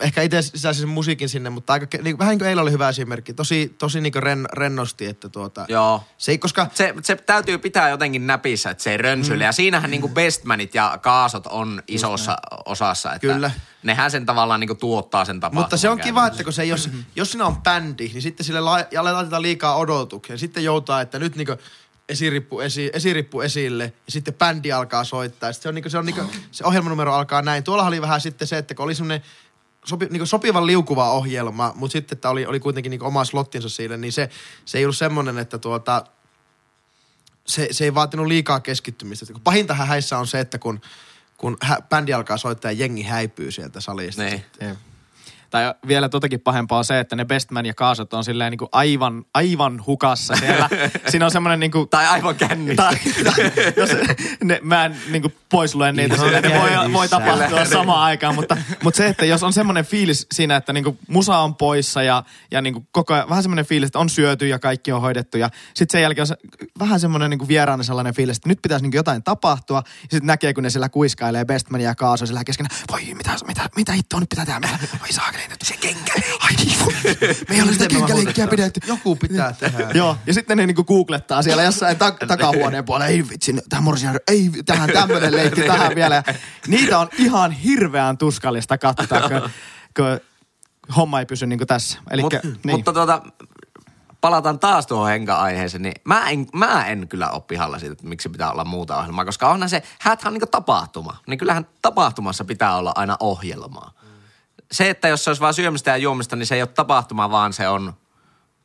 ehkä 0.01 0.23
itse 0.23 0.43
sisäisin 0.43 0.89
musiikin 0.89 1.29
sinne, 1.29 1.51
mutta 1.51 1.73
aika, 1.73 1.87
niin, 2.03 2.19
vähän 2.19 2.31
niin 2.31 2.39
kuin 2.39 2.49
eilen 2.49 2.63
oli 2.63 2.71
hyvä 2.71 2.89
esimerkki. 2.89 3.35
Tosi, 3.35 3.75
tosi 3.79 4.01
niin 4.01 4.13
kuin 4.13 4.23
ren, 4.23 4.47
rennosti, 4.53 5.07
että 5.07 5.29
tuota... 5.29 5.67
Joo. 5.69 6.05
Se 6.19 6.33
ei, 6.33 6.39
koska 6.39 6.67
Se, 6.75 6.95
se 7.03 7.17
täytyy 7.17 7.59
pitää 7.59 7.89
jotenkin 7.89 8.27
näpissä, 8.27 8.71
että 8.71 8.83
se 8.83 8.91
ei 8.91 8.97
rönsyile. 8.97 9.45
Mm. 9.45 9.47
Ja 9.47 9.53
siinähän 9.53 9.91
niinku 9.91 10.09
bestmanit 10.09 10.75
ja 10.75 10.99
kaasot 11.03 11.47
on 11.47 11.83
isossa 11.89 12.37
osassa. 12.65 13.15
Että 13.15 13.29
Kyllä. 13.29 13.51
Nehän 13.83 14.11
sen 14.11 14.27
tavallaan 14.27 14.61
niinku 14.61 14.75
tuottaa 14.75 15.25
sen 15.25 15.41
tapahtuman. 15.41 15.63
Mutta 15.63 15.77
se 15.77 15.89
on 15.89 16.01
kiva, 16.01 16.27
että 16.27 16.45
kun 16.45 16.53
se, 16.53 16.65
jos, 16.65 16.91
jos 17.17 17.31
siinä 17.31 17.47
on 17.47 17.63
bändi, 17.63 18.09
niin 18.09 18.23
sitten 18.23 18.47
sille 18.47 18.61
la- 18.61 19.13
laitetaan 19.13 19.43
liikaa 19.43 19.77
odotuksia. 19.77 20.39
Sitten 20.39 20.65
joutaa, 20.65 21.01
että 21.01 21.19
nyt 21.19 21.37
niinku 21.37 21.57
esirippu, 22.09 22.61
esi, 22.61 22.91
esirippu 22.93 23.41
esille 23.41 23.85
ja 23.85 24.13
sitten 24.13 24.35
bändi 24.35 24.73
alkaa 24.73 25.05
soittaa. 25.05 25.53
Sitten 25.53 25.63
se, 25.63 25.69
on 25.69 25.75
niinku, 25.75 25.91
se, 25.91 25.99
on 25.99 26.07
niinku, 26.07 26.23
se 26.51 26.65
ohjelmanumero 26.65 27.15
alkaa 27.15 27.43
näin. 27.43 27.65
Tuolla 27.65 27.87
oli 27.87 28.01
vähän 28.01 28.21
sitten 28.21 28.49
se, 28.49 28.59
että 28.59 28.75
kun 28.75 28.85
oli 28.85 28.95
semmoinen 28.95 29.23
sopi, 29.85 30.07
niinku 30.11 30.27
sopivan 30.27 30.67
liukuva 30.67 31.11
ohjelma, 31.11 31.73
mutta 31.77 31.93
sitten 31.93 32.17
että 32.17 32.31
oli, 32.31 32.47
oli 32.47 32.61
kuitenkin 32.61 32.91
niinku 32.91 33.07
oma 33.07 33.25
slottinsa 33.25 33.69
sille, 33.69 33.97
niin 33.97 34.13
se, 34.13 34.31
se 34.65 34.79
ei 34.79 34.85
ollut 34.85 34.97
semmoinen, 34.97 35.39
että 35.39 35.59
tuota, 35.59 36.05
se, 37.47 37.69
se 37.71 37.85
ei 37.85 37.95
vaatinut 37.95 38.27
liikaa 38.27 38.61
keskittymistä. 38.61 39.33
Kun 39.33 39.41
Pahintahan 39.41 39.89
häissä 39.89 40.19
on 40.19 40.27
se, 40.27 40.41
että 40.41 40.59
kun, 40.59 40.81
kun 41.39 41.57
hä, 41.63 41.79
bändi 41.89 42.13
alkaa 42.13 42.37
soittaa 42.37 42.71
ja 42.71 42.79
jengi 42.79 43.03
häipyy 43.03 43.51
sieltä 43.51 43.81
salista. 43.81 44.23
Niin. 44.23 44.45
Tai 45.53 45.75
vielä 45.87 46.09
totakin 46.09 46.41
pahempaa 46.41 46.79
on 46.79 46.85
se, 46.85 47.01
että 47.01 47.17
ne 47.17 47.25
Bestman 47.25 47.67
ja 47.67 47.75
Kaasot 47.75 48.15
on 48.15 48.25
silleen 48.25 48.51
niin 48.51 48.59
kuin 48.59 48.69
aivan, 48.73 49.25
aivan 49.35 49.83
hukassa 49.87 50.37
siellä. 50.37 50.69
Siinä 51.11 51.25
on 51.25 51.31
semmoinen 51.31 51.61
niin 51.61 51.71
kuin, 51.71 51.89
Tai 51.89 52.07
aivan 52.07 52.35
kännissä. 52.35 52.83
tai, 52.83 52.97
tai, 53.25 53.53
jos 53.77 53.91
ne, 54.45 54.61
mä 54.63 54.85
en 54.85 54.97
niin 55.11 55.23
kuin 55.23 55.35
pois 55.49 55.75
luen 55.75 55.97
niitä 55.97 56.15
Ihan 56.15 56.27
silleen, 56.27 56.45
ne 56.45 56.61
voi, 56.61 56.93
voi 56.93 57.09
tapahtua 57.09 57.65
samaan 57.65 58.03
aikaan, 58.03 58.35
mutta, 58.35 58.57
mutta 58.83 58.99
se, 58.99 59.07
että 59.07 59.25
jos 59.25 59.43
on 59.43 59.53
semmoinen 59.53 59.85
fiilis 59.85 60.27
siinä, 60.33 60.57
että 60.57 60.73
niin 60.73 60.85
kuin 60.85 60.99
musa 61.09 61.39
on 61.39 61.55
poissa 61.55 62.03
ja, 62.03 62.23
ja 62.51 62.63
niin 62.63 62.75
kuin 62.75 62.89
koko 62.93 63.15
ajan, 63.15 63.29
vähän 63.29 63.43
semmoinen 63.43 63.65
fiilis, 63.65 63.87
että 63.87 63.99
on 63.99 64.09
syöty 64.09 64.49
ja 64.49 64.59
kaikki 64.59 64.93
on 64.93 65.01
hoidettu 65.01 65.39
ja 65.39 65.51
sitten 65.75 65.93
sen 65.93 66.03
jälkeen 66.03 66.23
on 66.23 66.27
se, 66.27 66.37
vähän 66.79 67.01
semmoinen 67.01 67.31
niin 67.31 67.39
kuin 67.39 67.49
vierainen 67.49 67.85
sellainen 67.85 68.15
fiilis, 68.15 68.37
että 68.37 68.49
nyt 68.49 68.63
pitäisi 68.63 68.83
niin 68.83 68.91
kuin 68.91 68.99
jotain 68.99 69.23
tapahtua 69.23 69.83
ja 69.87 70.09
sitten 70.11 70.27
näkee, 70.27 70.55
kun 70.55 70.63
ne 70.63 70.71
siellä 70.71 70.89
kuiskailee 70.89 71.45
Bestmania 71.45 71.89
ja 71.89 71.95
Kaasoa 71.95 72.27
siellä 72.27 72.45
kesken, 72.45 72.67
voi 72.93 73.15
mitä, 73.15 73.37
mitä, 73.47 73.69
mitä 73.77 73.93
hittoa 73.93 74.21
nyt 74.21 74.29
pitää 74.29 74.47
tehdä 74.47 74.79
voi 75.01 75.13
saakeli 75.13 75.42
nyt 75.49 75.63
se 75.63 75.77
kenkäleikki. 75.77 76.37
Ai 76.41 76.53
niin, 76.57 76.79
me 77.49 77.55
ei 77.55 77.63
ole 77.63 77.73
sitä 77.73 77.89
kenkäleikkiä 77.89 78.47
pidetty. 78.47 78.81
Joku 78.87 79.17
pitää 79.17 79.53
tehdä. 79.53 79.91
Joo, 79.95 80.17
ja 80.27 80.35
sitten 80.35 80.57
ne 80.57 80.67
niinku 80.67 80.85
googlettaa 80.85 81.43
siellä 81.43 81.63
jossain 81.63 81.97
ta- 81.97 82.17
takahuoneen 82.29 82.85
puolella, 82.85 83.07
ei 83.07 83.29
vitsi, 83.29 83.55
tähän 83.69 83.85
morsian, 83.85 84.21
ei 84.29 84.51
tähän 84.67 84.91
tämmönen 84.93 85.37
leikki 85.37 85.63
tähän 85.63 85.95
vielä. 86.01 86.15
Ja 86.15 86.23
niitä 86.67 86.99
on 86.99 87.09
ihan 87.19 87.53
hirveän 87.53 88.19
tuskallista 88.19 88.79
katsoa, 88.79 89.21
kun, 89.21 89.51
kun 89.97 90.21
homma 90.97 91.21
ei 91.21 91.27
pysy 91.27 91.47
niinku 91.47 91.67
tässä. 91.67 91.99
Elikkä, 92.11 92.41
Mut, 92.45 92.65
niin. 92.65 92.77
Mutta 92.77 92.93
tuota, 92.93 93.23
palataan 94.21 94.59
taas 94.59 94.87
tuohon 94.87 95.09
henka-aiheeseen, 95.09 95.83
niin 95.83 95.95
mä 96.05 96.31
en, 96.31 96.47
mä 96.55 96.87
en 96.87 97.09
kyllä 97.09 97.31
ole 97.31 97.43
pihalla 97.47 97.79
siitä, 97.79 97.93
että 97.93 98.07
miksi 98.07 98.29
pitää 98.29 98.53
olla 98.53 98.65
muuta 98.65 98.99
ohjelmaa, 98.99 99.25
koska 99.25 99.51
onhan 99.51 99.69
se, 99.69 99.83
häthän 100.01 100.35
on 100.35 100.39
niin 100.41 100.51
tapahtuma. 100.51 101.17
Niin 101.27 101.39
kyllähän 101.39 101.67
tapahtumassa 101.83 102.45
pitää 102.45 102.77
olla 102.77 102.93
aina 102.95 103.17
ohjelmaa. 103.21 103.93
Se, 104.73 104.91
että 104.91 105.09
jos 105.09 105.25
se 105.25 105.31
olisi 105.31 105.41
vain 105.41 105.55
syömistä 105.55 105.91
ja 105.91 105.97
juomista, 105.97 106.37
niin 106.37 106.47
se 106.47 106.55
ei 106.55 106.63
ole 106.63 106.69
tapahtuma, 106.69 107.31
vaan 107.31 107.53
se 107.53 107.69
on 107.69 107.93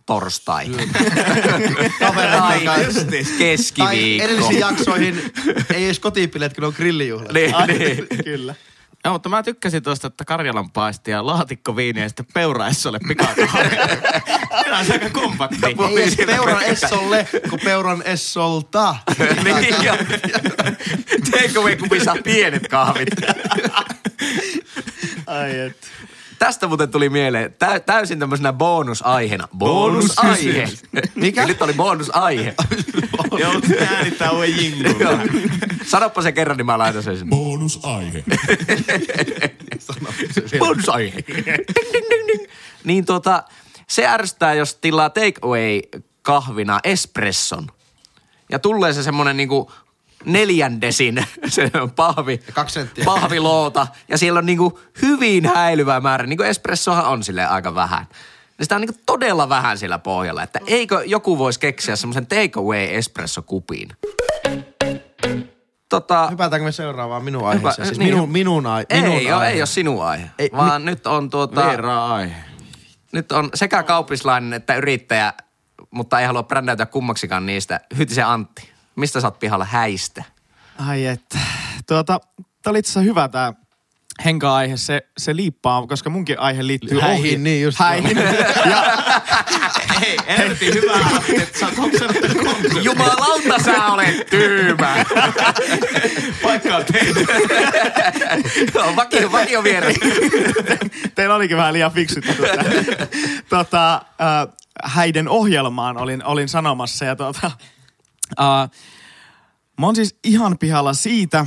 torstai. 0.06 0.66
tai 2.00 2.60
Tai 2.66 2.88
keskiviikko. 3.38 4.26
edellisiin 4.26 4.60
jaksoihin 4.60 5.32
ei 5.74 5.86
edes 5.86 6.00
kotipileet, 6.00 6.54
kun 6.54 6.64
on 6.64 6.74
grillijuhlat. 6.76 7.34
Niin, 7.34 7.56
Ai, 7.56 7.68
niin. 7.68 8.08
Kyllä. 8.24 8.56
Joo, 9.06 9.14
mutta 9.14 9.30
mä 9.30 9.44
tykkäsin 9.44 9.84
tuosta, 9.84 10.08
että 10.08 10.26
Karjalan 10.26 10.72
paisti 10.72 11.12
ja 11.12 11.26
laatikko 11.26 11.76
viiniä 11.76 12.04
ja 12.04 12.10
sitten 12.10 12.26
peura 12.34 12.68
Essolle 12.68 13.00
pikakahvia. 13.08 13.48
Tämä 14.64 14.80
on 14.80 14.92
aika 14.92 15.10
kompakti. 15.10 15.58
Ei 15.66 16.04
edes 16.04 16.16
peuran 16.26 16.64
Essolle, 16.64 17.28
kun 17.50 17.60
peuran 17.64 18.02
Essolta. 18.06 18.96
niin 19.44 19.76
jo. 19.84 19.98
Take 21.32 21.60
away 21.60 21.76
kupissa 21.76 22.16
pienet 22.24 22.68
kahvit. 22.68 23.10
Ai 25.28 25.60
et. 25.60 25.78
Tästä 26.40 26.68
muuten 26.68 26.90
tuli 26.92 27.10
mieleen 27.10 27.54
tä- 27.60 27.80
täysin 27.80 28.20
tämmöisenä 28.20 28.54
bonusaiheena. 28.54 29.48
Bonusaihe. 29.58 30.70
Mikä? 31.16 31.46
Nyt 31.46 31.62
oli 31.62 31.74
bonusaihe. 31.74 32.56
Joo, 33.40 33.52
äänittää 33.96 34.32
uuden 34.32 34.58
jingun. 34.64 34.96
Sanoppa 35.86 36.22
se 36.22 36.32
kerran, 36.32 36.58
niin 36.58 36.66
mä 36.66 36.78
laitan 36.78 37.04
sen 37.04 37.18
sinne. 37.18 37.30
Bonusaihe. 37.36 38.24
Bonusaihe. 40.60 41.24
Ding, 41.28 41.46
ding, 41.94 42.06
ding, 42.10 42.28
ding. 42.28 42.52
Niin 42.84 43.06
tota, 43.06 43.44
se 43.88 44.08
ärsyttää, 44.08 44.54
jos 44.54 44.76
tilaa 44.76 45.10
take 45.10 45.34
away 45.42 45.80
kahvina 46.22 46.80
espresson. 46.84 47.68
Ja 48.50 48.60
tulee 48.60 48.94
se 48.94 49.04
semmonen 49.04 49.38
niinku 49.38 49.72
neljän 50.28 50.82
desin 50.82 51.28
se 51.48 51.72
on 51.82 51.92
pahvi, 51.92 52.42
Ja 52.48 52.54
kaksi 52.54 52.74
senttiä. 52.74 53.06
pahviloota. 53.06 53.88
Ja 54.08 54.18
siellä 54.18 54.38
on 54.38 54.46
niinku 54.46 54.80
hyvin 55.02 55.46
häilyvä 55.56 56.00
määrä. 56.00 56.28
Niinku 56.28 56.44
espressohan 56.44 57.06
on 57.06 57.24
sille 57.24 57.46
aika 57.46 57.76
vähän. 57.76 58.08
Ja 58.60 58.66
sitä 58.66 58.76
on 58.76 58.82
niinku 58.82 59.00
todella 59.06 59.50
vähän 59.50 59.78
siellä 59.78 60.00
pohjalla. 60.00 60.44
Että 60.44 60.60
eikö 60.68 61.04
joku 61.06 61.38
voisi 61.38 61.60
keksiä 61.60 61.96
semmoisen 61.96 62.28
take 62.28 62.52
away 62.56 62.84
espresso-kupin? 62.84 63.90
Tota, 65.90 66.28
Hypätäänkö 66.30 66.66
me 66.66 66.72
seuraavaan 66.72 67.24
minun 67.24 67.48
aiheeseen? 67.48 67.88
Siis 67.88 68.00
niin. 68.00 68.14
minun, 68.14 68.32
minun, 68.32 68.66
ai, 68.68 68.86
minun 68.94 69.12
ei, 69.18 69.32
ole, 69.32 69.42
aihe. 69.42 69.54
ei 69.54 69.62
ole 69.62 69.66
sinun 69.66 70.06
aihe. 70.06 70.30
Ei, 70.40 70.50
vaan 70.58 70.86
nyt 70.86 71.08
on 71.08 71.30
tuota, 71.30 71.62
aihe. 72.14 72.36
nyt 73.12 73.32
on 73.32 73.50
sekä 73.54 73.84
kauppislainen 73.84 74.54
että 74.54 74.76
yrittäjä, 74.76 75.34
mutta 75.92 76.20
ei 76.20 76.26
halua 76.26 76.44
brändäytyä 76.44 76.86
kummaksikaan 76.86 77.46
niistä. 77.46 77.80
Hytisen 77.98 78.26
Antti, 78.28 78.70
mistä 78.98 79.22
sä 79.22 79.28
oot 79.28 79.40
pihalla 79.40 79.66
häistä? 79.66 80.24
Ai 80.88 81.06
et. 81.06 81.38
Tuota, 81.88 82.20
tää 82.64 82.72
oli 82.72 82.80
itse 82.80 82.90
asiassa 82.90 83.02
hyvä 83.02 83.28
tää 83.28 83.54
henka-aihe, 84.26 84.78
se, 84.78 85.02
se 85.18 85.36
liippaa, 85.36 85.88
koska 85.88 86.10
munkin 86.10 86.40
aihe 86.40 86.68
liittyy 86.68 87.00
Häihin, 87.00 87.20
ohi. 87.20 87.38
niin 87.38 87.64
just. 87.64 87.80
Häihin. 87.80 88.18
ja, 88.72 88.84
Hei, 90.00 90.18
helvetin 90.28 90.74
hyvä 90.74 90.94
että 91.42 91.60
sä 91.60 91.68
oot. 91.78 91.92
Jumalauta 92.84 93.64
sä 93.66 93.86
olet 93.86 94.26
tyhmä! 94.30 95.06
Paikka 96.44 96.76
on 96.76 96.86
tehty. 96.86 97.26
Joo, 98.76 98.96
vakio, 98.96 99.32
vakio 99.32 99.64
vieras. 99.64 99.96
Teillä 101.16 101.36
olikin 101.36 101.58
vähän 101.58 101.74
liian 101.74 101.92
fiksut 101.92 102.26
tota, 103.50 103.96
äh, 103.96 104.54
häiden 104.84 105.30
ohjelmaan 105.30 105.98
olin, 105.98 106.26
olin 106.26 106.50
sanomassa 106.50 107.06
ja 107.06 107.16
tota, 107.16 107.52
äh, 108.40 108.70
mä 109.80 109.86
oon 109.86 109.96
siis 109.96 110.20
ihan 110.24 110.58
pihalla 110.58 110.94
siitä, 110.94 111.46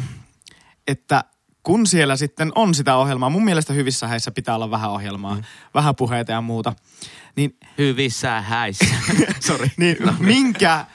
että 0.89 1.25
kun 1.63 1.87
siellä 1.87 2.17
sitten 2.17 2.53
on 2.55 2.75
sitä 2.75 2.97
ohjelmaa, 2.97 3.31
mun 3.31 3.45
mielestä 3.45 3.73
hyvissä 3.73 4.07
häissä 4.07 4.31
pitää 4.31 4.55
olla 4.55 4.71
vähän 4.71 4.91
ohjelmaa, 4.91 5.35
mm. 5.35 5.43
vähän 5.75 5.97
puheita 5.97 6.33
ja 6.33 6.41
muuta, 6.41 6.73
niin, 7.37 7.57
Hyvissä 7.79 8.41
häissä. 8.41 8.85
Sori. 9.47 9.71
niin 9.77 9.97
minkä, 10.19 10.87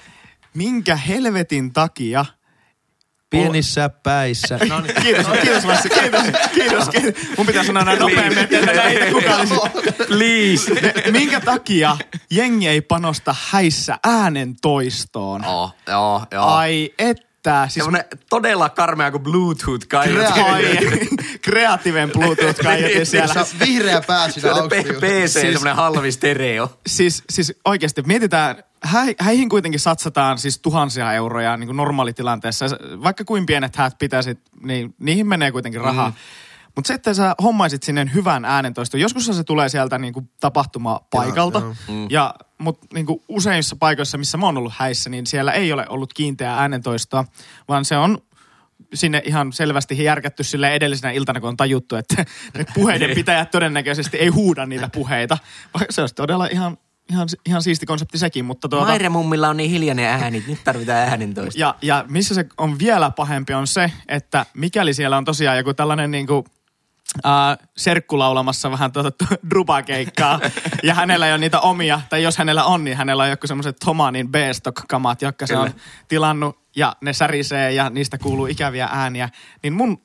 minkä 0.54 0.96
helvetin 0.96 1.74
takia 1.74 2.26
Pienissä 3.30 3.90
päissä. 3.90 4.60
No 4.70 4.80
niin. 4.82 4.96
Kiitos, 5.02 5.26
kiitos 5.42 5.64
kiitos, 6.02 6.22
kiitos, 6.54 6.90
kiitos. 6.90 7.14
Mun 7.38 7.46
pitää 7.48 7.64
sanoa 7.64 7.84
näin 7.84 8.00
nopeammin, 8.00 8.38
että 8.38 8.62
näitä 8.62 9.06
kukaan 9.12 9.40
olisi. 9.40 9.56
Please. 10.08 10.74
Ne- 10.82 11.12
Minkä 11.12 11.40
takia 11.40 11.98
jengi 12.32 12.68
ei 12.68 12.82
panosta 12.82 13.36
häissä 13.50 13.98
äänen 14.06 14.56
toistoon? 14.62 15.44
Joo, 15.44 15.72
joo, 15.88 16.26
joo. 16.32 16.46
Ai 16.46 16.94
että, 17.52 17.68
siis 17.68 17.84
Semmoinen 17.86 18.06
todella 18.30 18.70
karmea 18.70 19.12
kuin 19.12 19.24
bluetooth 19.24 19.88
kaiut. 19.88 20.26
ai, 20.46 20.64
kreatiiven 21.42 22.12
Bluetooth-kaiutin 22.12 23.06
siellä. 23.06 23.34
Siellä 23.34 23.50
vihreä 23.60 24.02
pää 24.08 24.32
siinä 24.32 24.54
Semmoinen 24.54 24.80
auki. 24.88 24.94
PC, 24.94 25.28
Siis- 25.28 25.34
semmoinen 25.54 25.76
halvi 25.76 26.12
stereo. 26.12 26.80
Siis, 26.88 27.24
siis 27.30 27.60
oikeasti 27.66 28.02
mietitään, 28.02 28.64
hä, 28.84 29.06
häihin 29.20 29.50
kuitenkin 29.50 29.80
satsataan 29.80 30.38
siis 30.38 30.60
tuhansia 30.60 31.14
euroja 31.14 31.58
niin 31.58 31.68
kuin 31.68 31.78
normaalitilanteessa. 31.78 32.66
Vaikka 33.04 33.24
kuin 33.24 33.46
pienet 33.46 33.76
häät 33.76 33.98
pitäisit, 34.00 34.40
niin 34.64 34.96
niihin 35.00 35.28
menee 35.28 35.52
kuitenkin 35.52 35.82
rahaa. 35.82 36.10
Mm. 36.10 36.16
Mutta 36.76 36.88
se, 36.88 36.94
että 36.94 37.14
sä 37.14 37.36
hommaisit 37.44 37.84
sinne 37.84 38.12
hyvän 38.14 38.46
äänentoiston, 38.46 39.00
joskus 39.00 39.26
se 39.26 39.44
tulee 39.44 39.70
sieltä 39.70 39.98
niin 39.98 40.14
kuin 40.14 40.30
tapahtumapaikalta. 40.40 41.60
Joo, 41.60 41.76
joo. 41.88 42.08
Ja, 42.10 42.34
mutta 42.58 42.88
niin 42.94 43.06
kuin 43.06 43.22
useimmissa 43.30 43.76
paikoissa, 43.76 44.18
missä 44.18 44.38
mä 44.38 44.46
oon 44.46 44.58
ollut 44.58 44.74
häissä, 44.76 45.10
niin 45.10 45.28
siellä 45.28 45.52
ei 45.52 45.74
ole 45.74 45.86
ollut 45.90 46.14
kiinteää 46.14 46.60
äänentoistoa, 46.60 47.26
vaan 47.68 47.86
se 47.86 47.98
on 47.98 48.18
sinne 48.94 49.22
ihan 49.26 49.54
selvästi 49.54 50.04
järkätty 50.04 50.44
sille 50.44 50.74
edellisenä 50.74 51.12
iltana, 51.12 51.40
kun 51.40 51.50
on 51.50 51.58
tajuttu, 51.58 51.96
että 51.96 52.16
ne 52.58 52.66
puheiden 52.74 53.16
pitäjät 53.16 53.52
todennäköisesti 53.52 54.18
ei 54.18 54.28
huuda 54.28 54.66
niitä 54.66 54.90
puheita. 54.94 55.38
Se 55.90 56.02
olisi 56.02 56.16
todella 56.16 56.48
ihan, 56.52 56.78
ihan, 57.10 57.28
ihan 57.46 57.64
siisti 57.64 57.86
konsepti 57.86 58.18
sekin, 58.18 58.46
mutta 58.46 58.70
tuota... 58.70 58.86
Maire 58.86 59.10
mummilla 59.10 59.50
on 59.50 59.58
niin 59.58 59.72
hiljainen 59.72 60.06
ääni, 60.06 60.44
nyt 60.48 60.64
tarvitaan 60.64 60.98
äänentoista. 60.98 61.60
Ja, 61.60 61.76
ja 61.82 62.06
missä 62.08 62.36
se 62.36 62.46
on 62.58 62.80
vielä 62.80 63.12
pahempi 63.12 63.54
on 63.54 63.68
se, 63.68 63.92
että 64.08 64.46
mikäli 64.54 64.94
siellä 64.94 65.18
on 65.18 65.26
tosiaan 65.26 65.58
joku 65.58 65.74
tällainen 65.74 66.12
niin 66.12 66.28
kuin, 66.28 66.46
Uh, 67.16 67.68
serkku 67.78 68.20
laulamassa 68.20 68.72
vähän 68.72 68.92
tuota 68.92 69.26
drupakeikkaa 69.50 70.40
ja 70.84 70.94
hänellä 70.94 71.28
ei 71.28 71.32
ole 71.32 71.38
niitä 71.38 71.60
omia, 71.60 72.02
tai 72.10 72.24
jos 72.24 72.38
hänellä 72.38 72.64
on, 72.64 72.84
niin 72.84 72.98
hänellä 72.98 73.24
on 73.24 73.30
joku 73.30 73.48
semmoiset 73.48 73.78
Tomanin 73.86 74.32
B-stock-kamat, 74.32 75.22
jotka 75.22 75.48
se 75.48 75.58
on 75.58 75.72
tilannut 76.08 76.60
ja 76.76 76.96
ne 77.02 77.14
särisee 77.14 77.72
ja 77.72 77.90
niistä 77.90 78.18
kuuluu 78.18 78.46
ikäviä 78.46 78.90
ääniä. 78.92 79.30
Niin 79.64 79.74
mun, 79.74 80.02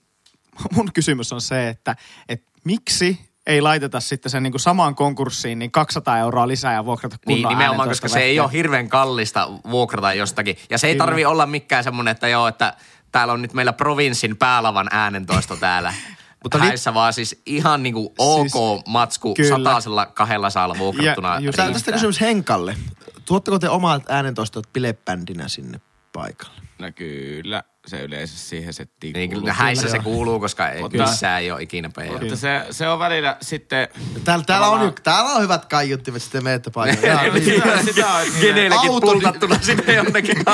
mun 0.75 0.91
kysymys 0.95 1.33
on 1.33 1.41
se, 1.41 1.69
että, 1.69 1.97
että 2.29 2.51
miksi 2.65 3.31
ei 3.47 3.61
laiteta 3.61 4.01
sitten 4.01 4.31
sen 4.31 4.43
niin 4.43 4.53
kuin 4.53 4.61
samaan 4.61 4.95
konkurssiin 4.95 5.59
niin 5.59 5.71
200 5.71 6.19
euroa 6.19 6.49
lisää 6.49 6.75
ja 6.75 6.85
vuokrata 6.85 7.17
kunnon 7.25 7.43
Niin, 7.43 7.59
nimenomaan, 7.59 7.89
koska 7.89 8.09
se 8.09 8.21
ei 8.21 8.41
ole 8.41 8.53
hirveän 8.53 8.89
kallista 8.89 9.49
vuokrata 9.71 10.15
jostakin. 10.15 10.57
Ja 10.71 10.79
se 10.79 10.87
ei 10.87 10.97
tarvi 10.97 11.25
olla 11.25 11.47
mikään 11.47 11.85
semmoinen, 11.85 12.13
että 12.13 12.29
joo, 12.29 12.49
että 12.49 12.75
täällä 13.13 13.33
on 13.33 13.43
nyt 13.43 13.55
meillä 13.55 13.73
provinssin 13.73 14.37
päälavan 14.37 14.89
äänentoisto 14.91 15.57
täällä. 15.57 15.95
Mutta 16.43 16.59
häissä 16.59 16.95
vaan 16.95 17.13
siis 17.13 17.43
ihan 17.47 17.83
niinku 17.83 18.15
ok 18.19 18.41
Siis- 18.51 18.87
matsku 18.87 19.35
kyllä. 19.35 19.57
satasella 19.57 20.07
kahdella 20.07 20.51
saalla 20.51 20.79
vuokrattuna. 20.79 21.35
Ja 21.35 21.41
just-. 21.41 21.57
Tästä 21.73 21.93
kysymys 21.93 22.21
Henkalle. 22.21 22.77
Tuotteko 23.25 23.59
te 23.59 23.69
omat 23.69 24.03
äänentoistot 24.09 24.73
bilebändinä 24.73 25.49
sinne 25.49 25.81
paikalle? 26.13 26.61
No 26.79 26.87
kyllä, 26.95 27.63
se 27.87 28.03
yleensä 28.03 28.39
siihen 28.39 28.73
settiin 28.75 29.13
Niin 29.13 29.31
kuuluu. 29.31 29.51
häissä 29.53 29.89
se 29.89 29.99
kuuluu, 29.99 30.41
koska 30.41 30.69
ei, 30.69 30.83
Mutta- 30.83 30.97
ei 31.39 31.51
ole 31.51 31.63
ikinä 31.63 31.91
peijaa. 31.97 32.19
Mutta 32.21 32.37
se, 32.37 32.67
se 32.71 32.89
on 32.89 32.99
välillä 32.99 33.37
sitten... 33.43 33.89
Täällä, 34.25 34.45
täällä, 34.45 34.67
on, 34.67 34.73
Tavallaan- 34.73 34.87
ju- 34.87 35.03
täällä 35.03 35.31
on 35.31 35.43
hyvät 35.43 35.65
kaiuttimet, 35.65 36.23
sitten 36.23 36.45
niillä- 37.41 38.41
Kenellekin 38.41 38.91
Auto- 38.91 39.07
pultattuna 39.07 39.59
sinne 39.61 39.93
jonnekin 39.95 40.45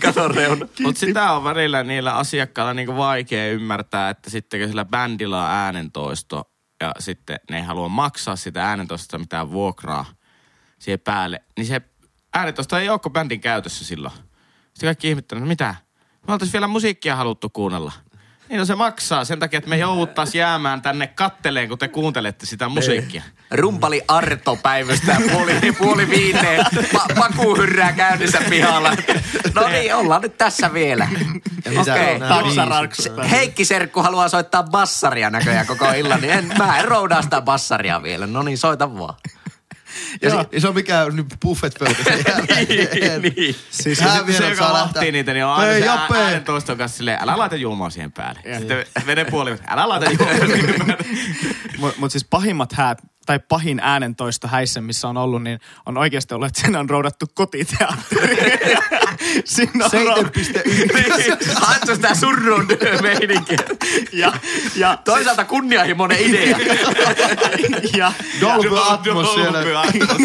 katon 0.00 0.34
reuna. 0.34 0.66
Mutta 0.80 0.98
sitä 0.98 1.32
on 1.32 1.44
välillä 1.44 1.82
niillä 1.82 2.14
asiakkailla 2.14 2.74
niinku 2.74 2.96
vaikea 2.96 3.52
ymmärtää, 3.52 4.10
että 4.10 4.30
sitten 4.30 4.60
kun 4.60 4.68
sillä 4.68 4.84
bändillä 4.84 5.38
on 5.44 5.50
äänentoisto 5.50 6.50
ja 6.80 6.92
sitten 6.98 7.38
ne 7.50 7.56
ei 7.56 7.62
halua 7.62 7.88
maksaa 7.88 8.36
sitä 8.36 8.64
äänentoistosta 8.68 9.18
mitään 9.18 9.50
vuokraa 9.50 10.04
siihen 10.78 11.00
päälle, 11.00 11.42
niin 11.56 11.66
se 11.66 11.80
äänentoisto 12.34 12.78
ei 12.78 12.88
ole 12.88 13.00
bändin 13.10 13.40
käytössä 13.40 13.84
silloin. 13.84 14.14
Sitten 14.14 14.86
kaikki 14.86 15.08
ihmettelevät, 15.08 15.44
no 15.44 15.48
mitä? 15.48 15.74
Me 16.26 16.32
oltaisiin 16.32 16.52
vielä 16.52 16.66
musiikkia 16.66 17.16
haluttu 17.16 17.48
kuunnella. 17.48 17.92
Niin 18.48 18.58
no 18.58 18.64
se 18.64 18.74
maksaa 18.74 19.24
sen 19.24 19.38
takia, 19.38 19.58
että 19.58 19.70
me 19.70 19.76
jouduttaisiin 19.76 20.40
jäämään 20.40 20.82
tänne 20.82 21.06
katteleen, 21.06 21.68
kun 21.68 21.78
te 21.78 21.88
kuuntelette 21.88 22.46
sitä 22.46 22.68
musiikkia. 22.68 23.22
Rumpali 23.50 24.02
Arto 24.08 24.56
päivystää 24.56 25.20
puoli, 25.32 25.72
puoli 25.78 26.10
viiteen. 26.10 26.66
Pa- 26.74 27.14
Paku 27.14 27.56
hyrrää 27.56 27.92
käynnissä 27.92 28.40
pihalla. 28.50 28.90
No 29.54 29.68
niin, 29.68 29.94
ollaan 29.94 30.22
nyt 30.22 30.38
tässä 30.38 30.72
vielä. 30.72 31.08
Okei. 31.80 32.18
raksuttaa. 32.68 33.24
Heikki 33.24 33.64
Serkku 33.64 34.02
haluaa 34.02 34.28
soittaa 34.28 34.62
bassaria 34.62 35.30
näköjään 35.30 35.66
koko 35.66 35.90
illan, 35.90 36.20
niin 36.20 36.32
en, 36.32 36.52
mä 36.58 36.78
en 36.78 36.84
roudaa 36.84 37.22
sitä 37.22 37.40
bassaria 37.40 38.02
vielä. 38.02 38.26
No 38.26 38.42
niin, 38.42 38.58
soita 38.58 38.98
vaan. 38.98 39.14
Ja 40.22 40.30
se, 40.30 40.60
se 40.60 40.68
on 40.68 40.74
mikään 40.74 41.16
nyt 41.16 41.26
buffet-pöytä. 41.44 42.04
sen 42.04 42.24
jälkeen. 42.28 43.22
niin. 43.22 43.56
Siis 43.70 43.98
Ja 44.00 44.04
Hää 44.06 44.16
sitten 44.16 44.34
se, 44.34 44.40
vielä 44.42 44.54
joka 44.54 44.72
lähteä. 44.72 45.12
niitä, 45.12 45.32
niin 45.32 45.44
on 45.44 45.52
aina 45.54 45.72
Hei, 45.72 45.80
se 45.80 45.86
Joppe! 45.86 46.18
äänentoiston 46.18 46.78
kanssa 46.78 46.96
silleen, 46.96 47.18
älä 47.22 47.38
laita 47.38 47.56
julmaa 47.56 47.90
siihen 47.90 48.12
päälle. 48.12 48.40
Sitten 48.58 48.86
veden 49.06 49.26
puoli, 49.26 49.56
älä 49.66 49.88
laita 49.88 50.10
julmaa 50.10 50.46
siihen 50.46 50.74
päälle. 50.78 50.96
Mutta 51.78 52.00
mut 52.00 52.12
siis 52.12 52.24
pahimmat 52.30 52.72
häät, 52.72 52.98
tai 53.26 53.40
pahin 53.48 53.80
äänentoisto 53.82 54.48
häissä, 54.48 54.80
missä 54.80 55.08
on 55.08 55.16
ollut, 55.16 55.42
niin 55.42 55.60
on 55.86 55.98
oikeasti 55.98 56.34
ollut, 56.34 56.46
että 56.46 56.60
sinne 56.60 56.78
on 56.78 56.90
roudattu 56.90 57.26
kotiteatteriin. 57.34 58.78
On 59.82 60.06
rou- 60.06 60.24
7,1. 60.24 61.60
Haettu 61.60 61.94
sitä 61.94 62.14
surrun 62.14 62.66
meininkiä. 63.02 63.58
ja, 64.12 64.32
ja, 64.76 64.98
Toisaalta 65.04 65.44
kunnianhimoinen 65.44 66.18
idea. 66.20 66.58
ja, 67.98 68.12
Dolby 68.40 68.78
Atmos 68.88 69.34
siellä. 69.34 69.58
Dolby 69.62 69.76
Atmos. 69.76 70.18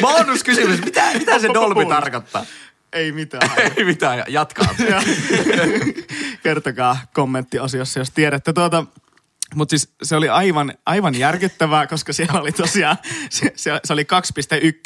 Bonuskysymys, 0.00 0.80
mitä, 0.84 1.02
mitä 1.14 1.38
se 1.38 1.48
Dolby 1.54 1.86
tarkoittaa? 1.86 2.44
Ei 2.96 3.12
mitään. 3.12 3.50
Ei 3.76 3.84
mitään, 3.84 4.24
jatkaa. 4.28 4.74
Ja- 4.90 5.02
Kertokaa 6.42 6.98
kommenttiosiossa, 7.14 7.98
jos 7.98 8.10
tiedätte. 8.10 8.52
Tuota, 8.52 8.84
mutta 9.54 9.70
siis 9.70 9.94
se 10.02 10.16
oli 10.16 10.28
aivan, 10.28 10.74
aivan 10.86 11.14
järkyttävää, 11.14 11.86
koska 11.86 12.12
siellä 12.12 12.40
oli 12.40 12.52
tosiaan, 12.52 12.96
se, 13.30 13.52
se, 13.56 13.80
se 13.84 13.92
oli 13.92 14.06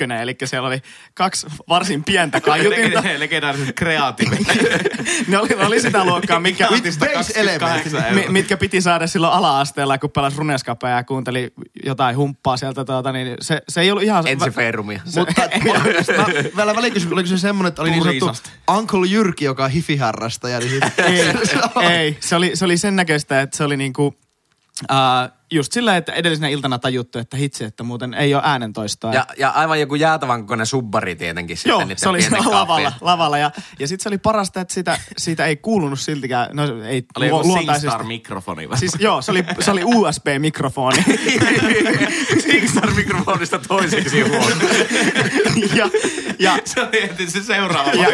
2.1, 0.07 0.12
eli 0.12 0.37
siellä 0.44 0.68
oli 0.68 0.83
kaksi 1.14 1.46
varsin 1.68 2.05
pientä 2.05 2.40
kaiutinta. 2.51 3.03
Legendaariset 3.18 3.77
kreatiivit. 3.77 4.46
ne, 5.29 5.38
oli, 5.38 5.49
ne 5.49 5.66
oli 5.66 5.81
sitä 5.81 6.05
luokkaa, 6.05 6.40
mikä, 6.40 6.68
With 6.70 6.99
bass 6.99 7.31
element. 7.37 7.85
mi, 8.14 8.25
mitkä 8.29 8.57
piti 8.57 8.81
saada 8.81 9.07
silloin 9.07 9.33
ala-asteella, 9.33 9.99
kun 9.99 10.11
pelasi 10.11 10.37
runeskapea 10.37 10.90
ja 10.90 11.05
kuunteli 11.05 11.53
jotain 11.85 12.16
humppaa 12.16 12.57
sieltä. 12.57 12.85
Tuota, 12.85 13.12
niin 13.12 13.37
se, 13.40 13.62
se 13.68 13.81
ei 13.81 13.90
ollut 13.90 14.05
ihan... 14.05 14.27
Ensi 14.27 14.51
Ferumia. 14.51 15.01
Mutta 15.16 15.49
vielä 16.57 16.77
välikysymys, 16.77 17.12
oliko 17.12 17.29
se 17.29 17.38
semmoinen, 17.38 17.68
että 17.68 17.83
oli 17.83 17.90
niin 17.90 18.20
sanottu. 18.20 18.51
Uncle 18.79 19.07
Jyrki, 19.09 19.44
joka 19.44 19.64
on 19.64 19.70
hifiharrastaja. 19.70 20.59
Niin 20.59 20.83
ei, 20.99 21.20
ei. 21.90 22.16
Se 22.20 22.37
oli, 22.37 22.51
se 22.55 22.64
oli 22.64 22.77
sen 22.77 22.96
näköistä, 22.96 23.40
että 23.40 23.57
se 23.57 23.64
oli 23.64 23.77
niinku... 23.77 24.14
Uh, 24.83 25.40
just 25.51 25.73
sillä, 25.73 25.97
että 25.97 26.12
edellisenä 26.12 26.49
iltana 26.49 26.79
tajuttu, 26.79 27.19
että 27.19 27.37
hitsi, 27.37 27.64
että 27.64 27.83
muuten 27.83 28.14
ei 28.14 28.35
ole 28.35 28.43
äänentoistoa. 28.47 29.12
Ja, 29.14 29.27
ja 29.38 29.51
aivan 29.51 29.81
joku 29.81 29.95
jäätävän 29.95 30.40
kokoinen 30.40 30.66
subbari 30.66 31.16
tietenkin 31.16 31.57
sitten. 31.57 31.71
Joo, 31.71 31.87
se 31.97 32.09
oli 32.09 32.21
lavalla, 32.51 32.93
lavalla 33.01 33.38
ja, 33.38 33.51
ja 33.79 33.88
sitten 33.88 34.03
se 34.03 34.09
oli 34.09 34.19
parasta, 34.19 34.61
että 34.61 34.75
sitä, 34.75 34.99
siitä 35.16 35.47
ei 35.47 35.57
kuulunut 35.57 36.01
siltikään, 36.01 36.49
no 36.53 36.62
ei 36.85 37.07
Oli 37.16 37.31
lu- 37.31 37.37
joku 37.37 37.49
luontaisesti. 37.49 37.87
SingStar-mikrofoni. 37.87 38.69
vai? 38.69 38.79
Siis 38.79 38.93
joo, 38.99 39.23
se 39.23 39.31
oli, 39.31 39.45
se 39.61 39.71
oli 39.71 39.85
USB-mikrofoni. 39.85 41.05
SingStar-mikrofonista 42.43 43.59
toiseksi 43.69 44.21
huono. 44.21 44.57
ja, 45.75 45.90
ja, 46.38 46.59
Se 46.64 46.81
oli 46.81 47.03
heti 47.03 47.31
se 47.31 47.43
seuraava 47.43 47.90
ja, 47.90 48.09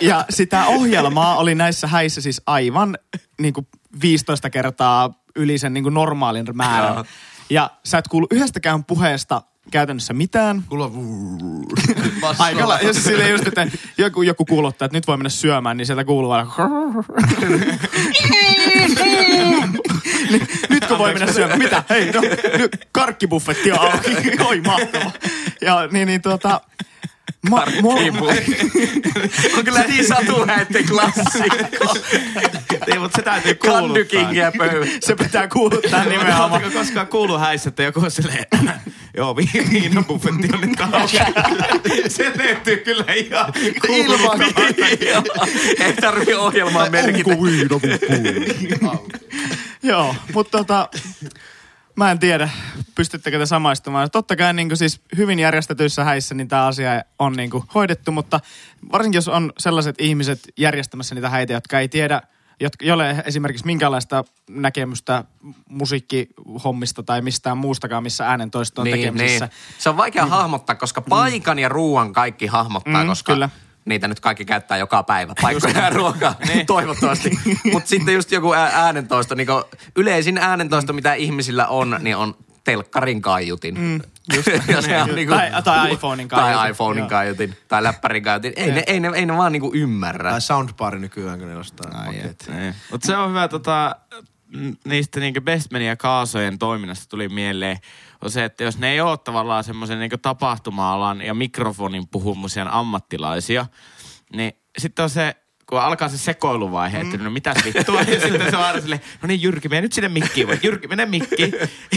ja 0.00 0.24
sitä 0.30 0.66
ohjelmaa 0.66 1.36
oli 1.36 1.54
näissä 1.54 1.86
häissä 1.86 2.20
siis 2.20 2.42
aivan 2.46 2.98
niin 3.40 3.54
kuin 3.54 3.66
15 4.02 4.50
kertaa 4.50 5.21
yli 5.36 5.58
sen 5.58 5.74
niin 5.74 5.84
kuin 5.84 5.94
normaalin 5.94 6.46
määrän. 6.52 6.94
Joo. 6.94 7.04
Ja 7.50 7.70
sä 7.84 7.98
et 7.98 8.08
kuulu 8.08 8.26
yhdestäkään 8.30 8.84
puheesta 8.84 9.42
käytännössä 9.70 10.12
mitään. 10.12 10.62
Kuuluu 10.68 11.64
Aika 12.38 12.68
la- 12.68 12.80
jos 12.80 13.04
sille 13.04 13.28
just, 13.28 13.46
että 13.46 13.66
joku, 13.98 14.22
joku 14.22 14.44
kuuluttaa, 14.44 14.86
että 14.86 14.96
nyt 14.98 15.06
voi 15.06 15.16
mennä 15.16 15.28
syömään, 15.28 15.76
niin 15.76 15.86
sieltä 15.86 16.04
kuuluu 16.04 16.30
aina... 16.30 16.50
Niin, 20.30 20.48
Nytkö 20.70 20.98
voi 20.98 21.12
mennä 21.12 21.32
syömään? 21.32 21.58
Mitä? 21.58 21.84
Hei, 21.90 22.12
no, 22.12 22.20
nyt 22.58 22.88
karkkibuffetti 22.92 23.72
on 23.72 23.78
auki. 23.78 24.16
Oi, 24.44 24.60
mahtava. 24.60 25.10
Ja 25.60 25.88
niin, 25.92 26.06
niin 26.06 26.22
tuota... 26.22 26.60
Ma, 27.50 27.64
Kipu. 28.04 28.26
on 29.58 29.64
kyllä 29.64 29.80
niin 29.80 30.06
satuhäitten 30.06 30.84
klassikko. 30.88 31.94
Ei, 32.86 32.98
mutta 32.98 33.16
se 33.16 33.22
täytyy 33.22 33.54
kuuluttaa. 33.54 33.82
Kandykingiä 33.82 34.52
pöydä. 34.58 34.86
se 35.00 35.16
pitää 35.16 35.48
kuuluttaa 35.48 36.04
nimenomaan. 36.04 36.50
Oletteko 36.52 36.78
koskaan 36.78 37.06
kuullut 37.06 37.40
häissä, 37.40 37.68
että 37.68 37.82
joku 37.82 38.00
on 38.00 38.10
silleen, 38.10 38.46
joo, 39.16 39.36
vi- 39.36 39.66
viinabuffetti 39.70 40.48
on 40.54 40.60
nyt 40.60 40.80
auki. 40.92 41.18
se 42.16 42.32
löytyy 42.36 42.76
kyllä 42.76 43.12
ihan 43.12 43.52
Ilman. 43.88 44.40
Ei 45.80 45.92
tarvi 46.00 46.34
ohjelmaa 46.34 46.90
merkitä. 46.90 47.30
Joo, 49.82 50.14
mutta 50.34 50.58
tota, 50.58 50.88
mä 51.96 52.10
en 52.10 52.18
tiedä, 52.18 52.48
pystyttekö 52.94 53.38
te 53.38 53.46
samaistumaan. 53.46 54.10
Totta 54.10 54.36
kai 54.36 54.54
niin 54.54 54.76
siis 54.76 55.00
hyvin 55.16 55.38
järjestetyissä 55.38 56.04
häissä 56.04 56.34
niin 56.34 56.48
tämä 56.48 56.66
asia 56.66 57.02
on 57.18 57.32
niin 57.32 57.50
hoidettu, 57.74 58.12
mutta 58.12 58.40
varsinkin 58.92 59.16
jos 59.16 59.28
on 59.28 59.52
sellaiset 59.58 59.94
ihmiset 59.98 60.40
järjestämässä 60.58 61.14
niitä 61.14 61.28
häitä, 61.28 61.52
jotka 61.52 61.80
ei 61.80 61.88
tiedä, 61.88 62.22
jotka, 62.60 62.84
jolle 62.84 63.22
esimerkiksi 63.26 63.66
minkälaista 63.66 64.24
näkemystä 64.50 65.24
musiikkihommista 65.68 67.02
tai 67.02 67.22
mistään 67.22 67.58
muustakaan, 67.58 68.02
missä 68.02 68.28
äänentoisto 68.28 68.80
on 68.82 68.90
tekemisissä. 68.90 69.46
Niin. 69.46 69.54
Se 69.78 69.88
on 69.88 69.96
vaikea 69.96 70.26
hahmottaa, 70.26 70.76
koska 70.76 71.02
paikan 71.02 71.58
ja 71.58 71.68
ruuan 71.68 72.12
kaikki 72.12 72.46
hahmottaa, 72.46 73.02
Mm, 73.02 73.08
koska 73.08 73.32
kyllä. 73.32 73.48
Niitä 73.84 74.08
nyt 74.08 74.20
kaikki 74.20 74.44
käyttää 74.44 74.78
joka 74.78 75.02
päivä. 75.02 75.34
Paikkoja 75.42 75.78
ja 75.78 75.90
ruokaa, 75.90 76.34
toivottavasti. 76.66 77.30
Mutta 77.72 77.88
sitten 77.88 78.14
just 78.14 78.32
joku 78.32 78.52
ää- 78.52 78.70
äänentoisto, 78.84 79.34
niin 79.34 79.48
yleisin 79.96 80.38
äänentoisto, 80.38 80.92
mitä 80.92 81.14
ihmisillä 81.14 81.66
on, 81.66 81.96
niin 82.00 82.16
on 82.16 82.34
telkkarin 82.64 83.22
kaiutin. 83.22 83.80
Mm, 83.80 84.00
just. 84.36 84.48
on 85.02 85.14
niinku, 85.14 85.34
Tai- 85.34 85.62
tai 85.64 85.92
iPhonein 85.92 86.28
kaiutin. 86.28 86.58
Tai 86.58 86.70
iPhonein 86.70 87.08
kaiutin. 87.08 87.56
Tai 87.68 87.82
läppärin 87.82 88.22
kaiutin. 88.22 88.52
Ei 88.56 88.72
ne, 88.72 88.82
ei, 88.86 89.00
ne, 89.00 89.10
ei 89.14 89.26
ne 89.26 89.36
vaan 89.36 89.52
niinku 89.52 89.70
ymmärrä. 89.74 90.30
Tai 90.30 90.40
soundbari 90.40 90.98
nykyään, 90.98 91.38
kun 91.38 91.48
ne 91.48 91.56
ostaa 91.56 91.90
paketti. 92.06 92.50
Mutta 92.90 93.06
se 93.06 93.16
on 93.16 93.30
hyvä, 93.30 93.48
tota, 93.48 93.96
niistä 94.84 95.20
niinku 95.20 95.40
Bestmanin 95.40 95.88
ja 95.88 95.96
Kaasojen 95.96 96.58
toiminnasta 96.58 97.06
tuli 97.08 97.28
mieleen, 97.28 97.78
on 98.22 98.30
se, 98.30 98.44
että 98.44 98.64
jos 98.64 98.78
ne 98.78 98.92
ei 98.92 99.00
ole 99.00 99.18
tavallaan 99.18 99.64
semmoisen 99.64 99.98
niinku 99.98 100.18
tapahtuma-alan 100.18 101.20
ja 101.22 101.34
mikrofonin 101.34 102.08
puhumisen 102.08 102.68
ammattilaisia, 102.68 103.66
niin 104.36 104.52
sitten 104.78 105.02
on 105.02 105.10
se, 105.10 105.36
kun 105.66 105.80
alkaa 105.80 106.08
se 106.08 106.18
sekoiluvaihe, 106.18 107.00
että 107.00 107.16
no 107.16 107.30
mitäs 107.30 107.56
vittua, 107.64 108.00
ja 108.00 108.20
sitten 108.20 108.50
se 108.50 108.56
on 108.56 108.64
aina 108.64 108.80
silleen, 108.80 109.00
no 109.22 109.26
niin 109.26 109.42
Jyrki, 109.42 109.68
mene 109.68 109.80
nyt 109.80 109.92
sinne 109.92 110.08
mikkiin, 110.08 110.48
vai 110.48 110.58
Jyrki, 110.62 110.88
mene 110.88 111.06
mikkiin. 111.06 111.52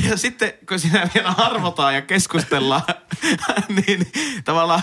Ja 0.09 0.17
sitten 0.17 0.53
kun 0.69 0.79
siinä 0.79 1.09
vielä 1.13 1.33
arvotaan 1.37 1.95
ja 1.95 2.01
keskustellaan, 2.01 2.83
niin 3.87 4.07
tavallaan 4.43 4.81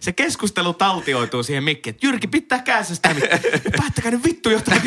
se 0.00 0.12
keskustelu 0.12 0.74
taltioituu 0.74 1.42
siihen 1.42 1.64
mikkiin, 1.64 1.94
että 1.94 2.06
Jyrki, 2.06 2.26
pitää 2.26 2.58
käänssä 2.58 2.94
sitä 2.94 3.14
mikkiä. 3.14 3.38
Päättäkää 3.76 4.10
nyt 4.10 4.24
vittu 4.24 4.50
jotain. 4.50 4.82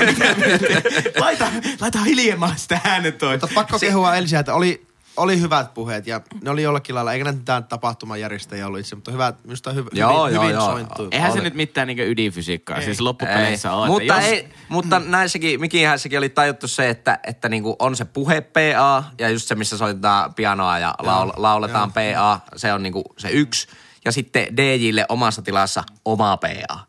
laita, 1.20 1.48
laita 1.80 2.00
hiljemmaa 2.00 2.56
sitä 2.56 2.80
äänentoista. 2.84 3.48
Mutta 3.48 3.56
pakko 3.56 3.80
kehua 3.80 4.16
Elsiä, 4.16 4.40
että 4.40 4.54
oli, 4.54 4.87
oli 5.18 5.42
hyvät 5.42 5.74
puheet 5.74 6.08
ja 6.08 6.22
ne 6.44 6.50
oli 6.50 6.64
jollakin 6.64 6.96
lailla, 6.96 7.14
eikä 7.14 7.24
näitä 7.24 7.40
mitään 7.40 7.64
tapahtuman 7.64 8.20
järjestäjä 8.20 8.68
ollut 8.68 8.80
itse, 8.80 8.96
mutta 8.96 9.12
hyvät, 9.12 9.44
minusta 9.44 9.72
hyvä, 9.72 9.90
Joo, 9.94 10.26
hyvin, 10.26 10.36
joo, 10.36 10.44
hyvin 10.44 10.56
joo. 10.56 10.66
sointu. 10.66 11.08
Eihän 11.12 11.32
se 11.32 11.38
Oli. 11.38 11.44
nyt 11.44 11.54
mitään 11.54 11.88
niinku 11.88 12.04
ydinfysiikkaa, 12.04 12.82
siis 12.82 13.02
loppupeleissä 13.02 13.74
on. 13.74 13.88
mutta, 13.88 14.14
jos, 14.14 14.24
ei, 14.24 14.50
mutta 14.70 15.00
näissäkin, 15.00 15.62
Mikihäissäkin 15.62 16.18
oli 16.18 16.30
tajuttu 16.30 16.68
se, 16.68 16.90
että, 16.90 17.20
että 17.24 17.50
niinku 17.50 17.76
on 17.80 17.96
se 17.96 18.06
puhe 18.06 18.42
PA 18.42 19.04
ja 19.20 19.30
just 19.30 19.48
se, 19.48 19.56
missä 19.56 19.78
soitetaan 19.78 20.34
pianoa 20.34 20.80
ja 20.80 20.96
laul, 21.00 21.32
lauletaan 21.36 21.94
PA, 21.94 22.40
se 22.56 22.74
on 22.74 22.84
niinku 22.84 23.04
se 23.18 23.30
yksi. 23.30 23.68
Ja 24.06 24.12
sitten 24.12 24.58
DJille 24.58 25.06
omassa 25.10 25.42
tilassa 25.42 25.84
oma 26.06 26.38
PA. 26.38 26.80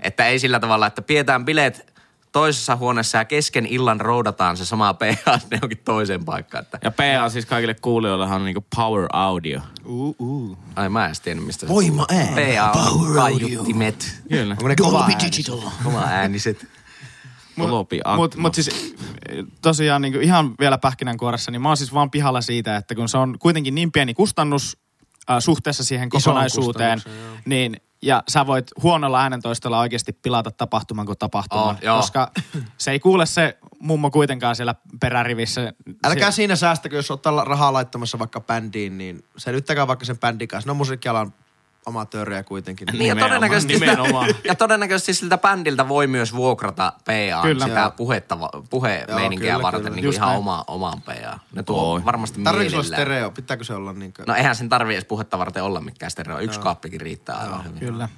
Että 0.00 0.26
ei 0.26 0.38
sillä 0.38 0.60
tavalla, 0.60 0.86
että 0.86 1.02
pidetään 1.02 1.44
bileet 1.44 1.97
toisessa 2.38 2.76
huoneessa 2.76 3.18
ja 3.18 3.24
kesken 3.24 3.66
illan 3.66 4.00
roudataan 4.00 4.56
se 4.56 4.64
sama 4.64 4.94
PA 4.94 5.06
sinne 5.38 5.56
johonkin 5.56 5.80
toiseen 5.84 6.24
paikkaan. 6.24 6.62
Että, 6.62 6.78
Ja 6.84 6.90
PA 6.90 7.28
siis 7.28 7.46
kaikille 7.46 7.74
kuulijoillehan 7.74 8.40
on 8.40 8.44
niinku 8.44 8.64
power 8.76 9.08
audio. 9.12 9.60
Uh, 9.84 10.16
uh. 10.18 10.58
ai 10.76 10.88
mä 10.88 11.06
en 11.06 11.14
tiennyt, 11.22 11.46
mistä 11.46 11.66
se 11.66 11.72
Voima 11.72 12.06
ääni. 12.10 12.56
PA 12.56 12.70
on 12.70 13.14
kaiuttimet, 13.14 14.20
Kyllä. 14.28 14.52
Onko 14.52 14.68
ne 14.68 14.76
kova 14.76 15.00
ääni? 15.00 15.16
oma 15.84 16.04
ääniset. 16.04 16.66
Mutta 18.16 18.38
mut 18.38 18.54
siis 18.54 18.68
eh, 18.68 19.44
tosiaan 19.62 20.02
niin 20.02 20.22
ihan 20.22 20.54
vielä 20.60 20.78
pähkinänkuoressa, 20.78 21.50
niin 21.50 21.62
mä 21.62 21.68
oon 21.68 21.76
siis 21.76 21.94
vaan 21.94 22.10
pihalla 22.10 22.40
siitä, 22.40 22.76
että 22.76 22.94
kun 22.94 23.08
se 23.08 23.18
on 23.18 23.36
kuitenkin 23.38 23.74
niin 23.74 23.92
pieni 23.92 24.14
kustannus 24.14 24.76
äh, 25.30 25.36
suhteessa 25.38 25.84
siihen 25.84 26.08
kokonaisuuteen, 26.08 27.02
niin 27.44 27.76
ja 28.02 28.22
sä 28.28 28.46
voit 28.46 28.66
huonolla 28.82 29.20
äänentoistolla 29.22 29.78
oikeasti 29.80 30.12
pilata 30.12 30.50
tapahtuman 30.50 31.06
kuin 31.06 31.18
tapahtuman, 31.18 31.76
Oh, 31.76 31.82
joo. 31.82 31.96
koska 31.96 32.30
se 32.78 32.90
ei 32.90 33.00
kuule 33.00 33.26
se 33.26 33.58
mummo 33.80 34.10
kuitenkaan 34.10 34.56
siellä 34.56 34.74
perärivissä. 35.00 35.72
Älkää 36.04 36.30
siinä 36.30 36.56
säästäkö, 36.56 36.96
jos 36.96 37.10
ottaa 37.10 37.44
rahaa 37.44 37.72
laittamassa 37.72 38.18
vaikka 38.18 38.40
bändiin, 38.40 38.98
niin 38.98 39.24
säilyttäkää 39.36 39.86
vaikka 39.86 40.04
sen 40.04 40.18
bändin 40.18 40.48
kanssa. 40.48 40.68
Ne 40.68 40.70
on 40.70 40.76
musiikkialan 40.76 41.32
amatöörejä 41.88 42.42
kuitenkin. 42.42 42.86
Niin 42.86 42.98
ja 42.98 43.14
Nimenomaan, 43.14 43.30
todennäköisesti, 43.30 43.78
sitä, 43.78 43.96
ja 44.48 44.54
todennäköisesti 44.54 45.14
siltä 45.14 45.38
bändiltä 45.38 45.88
voi 45.88 46.06
myös 46.06 46.34
vuokrata 46.34 46.92
PA 47.04 47.42
Kyllä. 47.42 47.66
sitä 47.66 47.80
Joo. 47.80 47.90
puhetta, 47.90 48.38
puhemeininkiä 48.70 49.48
Joo, 49.48 49.58
kyllä, 49.58 49.62
varten 49.62 49.80
kyllä. 49.80 49.94
niin 49.94 50.02
kuin 50.02 50.04
Just 50.04 50.16
ihan 50.16 50.28
näin. 50.28 50.38
oma, 50.38 50.64
omaan 50.66 51.02
PA. 51.02 51.38
Ne 51.54 51.62
tuo 51.62 51.92
Oi. 51.92 52.04
varmasti 52.04 52.40
Tarviiko 52.42 52.76
olla 52.76 52.84
stereo? 52.84 53.30
Pitääkö 53.30 53.64
se 53.64 53.74
olla 53.74 53.92
niin 53.92 54.12
kuin... 54.12 54.26
No 54.26 54.34
eihän 54.34 54.56
sen 54.56 54.68
tarvi 54.68 54.92
edes 54.92 55.04
puhetta 55.04 55.38
varten 55.38 55.62
olla 55.62 55.80
mikään 55.80 56.10
stereo. 56.10 56.38
Yksi 56.38 56.60
kaappikin 56.60 57.00
riittää 57.00 57.36
aivan 57.36 57.64
hyvin. 57.64 57.78
Kyllä. 57.80 58.08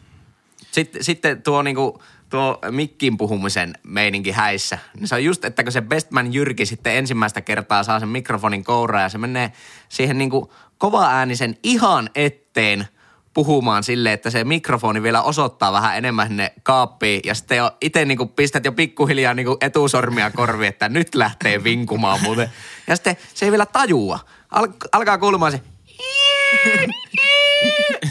Sitten, 0.71 1.05
sitten 1.05 1.43
tuo, 1.43 1.63
niinku, 1.63 2.03
tuo 2.29 2.59
mikkin 2.71 3.17
puhumisen 3.17 3.75
meininki 3.83 4.31
häissä, 4.31 4.79
niin 4.97 5.09
se 5.09 5.15
on 5.15 5.25
just, 5.25 5.45
että 5.45 5.63
kun 5.63 5.73
se 5.73 5.83
Bestman 5.83 6.35
Jyrki 6.35 6.67
sitten 6.67 6.97
ensimmäistä 6.97 7.41
kertaa 7.41 7.83
saa 7.83 8.01
sen 8.01 8.09
mikrofonin 8.09 8.65
kouraan 8.65 9.03
ja 9.03 9.09
se 9.09 9.19
menee 9.19 9.53
siihen 9.89 10.19
niinku 10.19 10.53
kova 10.79 11.07
äänisen 11.07 11.57
ihan 11.63 12.11
etteen 12.15 12.89
puhumaan 13.35 13.85
silleen, 13.85 14.13
että 14.15 14.31
se 14.31 14.45
mikrofoni 14.45 15.03
vielä 15.03 15.23
osoittaa 15.23 15.73
vähän 15.73 15.97
enemmän 15.99 16.27
sinne 16.27 16.53
kaappiin 16.63 17.21
ja 17.25 17.35
sitten 17.35 17.59
jo 17.59 17.71
itse 17.81 18.05
niinku 18.05 18.27
pistät 18.27 18.65
jo 18.65 18.73
pikkuhiljaa 18.73 19.35
niinku 19.35 19.57
etusormia 19.61 20.31
korviin, 20.31 20.69
että 20.69 20.89
nyt 20.89 21.15
lähtee 21.15 21.65
vinkumaan 21.65 22.23
muuten. 22.23 22.51
Ja 22.87 22.97
sitten 22.97 23.17
se 23.35 23.45
ei 23.45 23.51
vielä 23.51 23.67
tajua. 23.67 24.19
Al- 24.51 24.69
alkaa 24.93 25.19
kuulumaan 25.19 25.53
se 25.53 25.61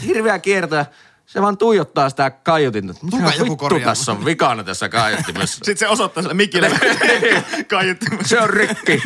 hirveä 0.06 0.38
kierto 0.38 0.74
ja 0.76 0.86
se 1.26 1.42
vaan 1.42 1.58
tuijottaa 1.58 2.10
sitä 2.10 2.30
kaiutinta. 2.30 2.94
Kuka 3.10 3.32
joku 3.38 3.50
vittu 3.52 3.80
tässä 3.84 4.12
on 4.12 4.24
vikana 4.24 4.64
tässä 4.64 4.88
kaiuttimessa? 4.88 5.54
Sitten 5.56 5.76
se 5.76 5.88
osoittaa 5.88 6.22
sille 6.22 6.34
mikille 6.34 6.70
kaiuttimessa. 7.70 8.28
se 8.28 8.40
on 8.40 8.50
rikki. 8.50 9.02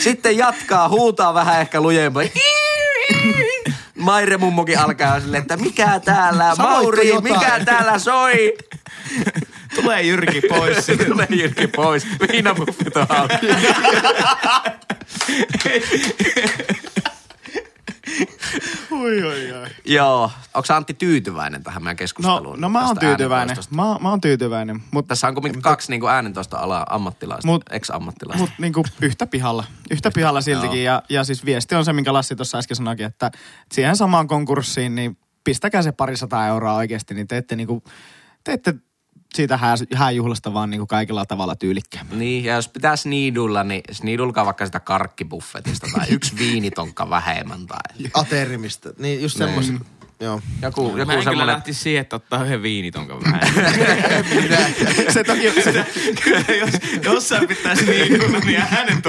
Sitten 0.00 0.36
jatkaa, 0.36 0.88
huutaa 0.88 1.34
vähän 1.34 1.60
ehkä 1.60 1.80
lujempaa. 1.80 2.22
Maire 4.00 4.36
mummokin 4.36 4.78
alkaa 4.78 5.20
silleen, 5.20 5.40
että 5.40 5.56
mikä 5.56 6.00
täällä, 6.04 6.54
Sanoitko 6.54 6.62
Mauri, 6.82 7.08
jotain? 7.08 7.32
mikä 7.32 7.60
täällä 7.64 7.98
soi? 7.98 8.56
Tulee 9.74 10.02
Jyrki 10.02 10.40
pois. 10.40 10.86
Tulee 11.08 11.26
Jyrki 11.30 11.66
pois, 11.66 12.06
viinapuffit 12.32 12.96
on 12.96 13.06
auki. 13.08 13.46
Oi, 18.90 19.22
oi, 19.22 19.52
oi. 19.52 19.68
Joo, 19.84 20.30
onko 20.54 20.74
Antti 20.74 20.94
tyytyväinen 20.94 21.62
tähän 21.62 21.82
meidän 21.82 21.94
No, 21.94 21.98
keskusteluun? 21.98 22.60
no 22.60 22.68
mä 22.68 22.86
oon 22.86 22.98
tyytyväinen. 22.98 23.56
Mä, 23.70 23.96
mä 24.00 24.10
oon 24.10 24.20
tyytyväinen. 24.20 24.82
Mutta 24.90 25.08
Tässä 25.08 25.28
on 25.28 25.34
kuitenkin 25.34 25.62
kaksi 25.62 25.90
niinku 25.92 26.06
äänentoista 26.06 26.58
alaa 26.58 26.86
ammattilaista, 26.90 27.48
Mut- 27.48 27.62
ex-ammattilaista. 27.70 28.40
Mutta 28.40 28.54
niinku 28.58 28.84
yhtä 29.02 29.26
pihalla. 29.26 29.64
Yhtä 29.90 30.10
pihalla 30.14 30.40
siltikin. 30.40 30.84
ja, 30.84 31.02
ja 31.08 31.24
siis 31.24 31.44
viesti 31.44 31.74
on 31.74 31.84
se, 31.84 31.92
minkä 31.92 32.12
Lassi 32.12 32.36
tuossa 32.36 32.58
äsken 32.58 32.76
sanoikin, 32.76 33.06
että 33.06 33.30
siihen 33.72 33.96
samaan 33.96 34.26
konkurssiin, 34.28 34.94
niin 34.94 35.18
pistäkää 35.44 35.82
se 35.82 35.92
parisataa 35.92 36.46
euroa 36.46 36.74
oikeasti, 36.74 37.14
niin 37.14 37.28
teette 37.28 37.56
niinku, 37.56 37.82
teette 38.44 38.74
siitä 39.34 39.56
hää, 39.56 39.74
hääjuhlasta 39.94 40.54
vaan 40.54 40.70
niinku 40.70 40.86
kaikilla 40.86 41.26
tavalla 41.26 41.56
tyylikkää. 41.56 42.04
Niin, 42.12 42.44
ja 42.44 42.54
jos 42.54 42.68
pitää 42.68 42.96
sniidulla, 42.96 43.64
niin 43.64 43.82
sniidulkaa 43.92 44.44
vaikka 44.44 44.66
sitä 44.66 44.80
karkkibuffetista 44.80 45.86
tai 45.92 46.06
yksi 46.10 46.36
viinitonkka 46.44 47.10
vähemmän 47.10 47.66
tai... 47.66 48.10
Aterimista. 48.14 48.90
Niin 48.98 49.22
just 49.22 49.38
semmoista. 49.38 49.80
Joo. 50.20 50.40
Joku, 50.62 50.82
Joku 50.82 50.96
joku 50.96 50.96
mä 50.96 51.00
en 51.00 51.06
kyllä 51.06 51.22
semmoinen... 51.22 51.46
lähti 51.46 51.74
siihen, 51.74 52.00
että 52.00 52.16
ottaa 52.16 52.44
yhden 52.44 52.62
viinitonkan 52.62 53.18
vähän. 53.24 53.40
Se 55.14 55.24
toki, 55.24 55.52
se, 55.64 55.84
jos, 56.58 56.70
jos 57.04 57.28
sä 57.28 57.40
pitäisi 57.48 57.84
niin 57.84 58.22
juhla, 58.22 58.38
niin 58.38 58.60
hänen 58.60 59.02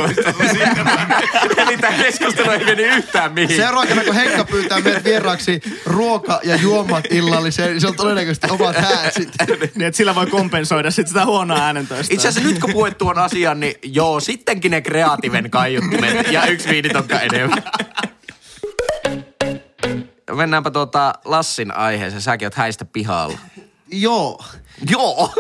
siinä. 0.52 1.10
Eli 1.58 1.78
tämä 1.78 1.97
keskustelu 1.97 2.52
ei 2.52 2.65
meni 2.65 2.84
yhtään 2.84 3.34
mihin. 3.34 3.56
Seuraavana 3.56 3.88
kerran, 3.88 4.06
kun 4.06 4.15
Henkka 4.15 4.43
pyytää 4.43 4.82
meidät 4.82 5.04
vieraaksi 5.04 5.62
ruoka- 5.86 6.39
ja 6.43 6.56
juomat 6.56 7.06
illalliseen, 7.10 7.69
niin 7.69 7.82
se 7.82 7.88
on 7.88 7.95
todennäköisesti 7.95 8.47
omat 8.50 8.76
häät 8.76 9.13
sitten. 9.13 9.47
niin 9.60 9.82
että 9.82 9.97
sillä 9.97 10.15
voi 10.15 10.28
kompensoida 10.28 10.91
sit 10.91 11.08
sitä 11.08 11.26
huonoa 11.26 11.58
äänentoista. 11.58 12.13
Itse 12.13 12.28
asiassa 12.28 12.50
nyt 12.50 12.60
kun 12.60 12.71
puhuit 12.71 12.97
tuon 12.97 13.17
asian, 13.17 13.60
niin 13.60 13.76
joo, 13.84 14.19
sittenkin 14.19 14.71
ne 14.71 14.82
kreatiiven 14.82 15.52
kaiuttimet 15.52 16.32
ja 16.32 16.45
yksi 16.45 16.69
viinitokka 16.69 17.19
enemmän. 17.19 17.63
Mennäänpä 20.36 20.72
tuota 20.72 21.13
Lassin 21.26 21.78
aiheeseen. 21.78 22.22
Säkin 22.22 22.46
oot 22.46 22.54
häistä 22.54 22.86
pihalla. 22.86 23.38
Joo. 23.91 24.44
Joo. 24.89 25.34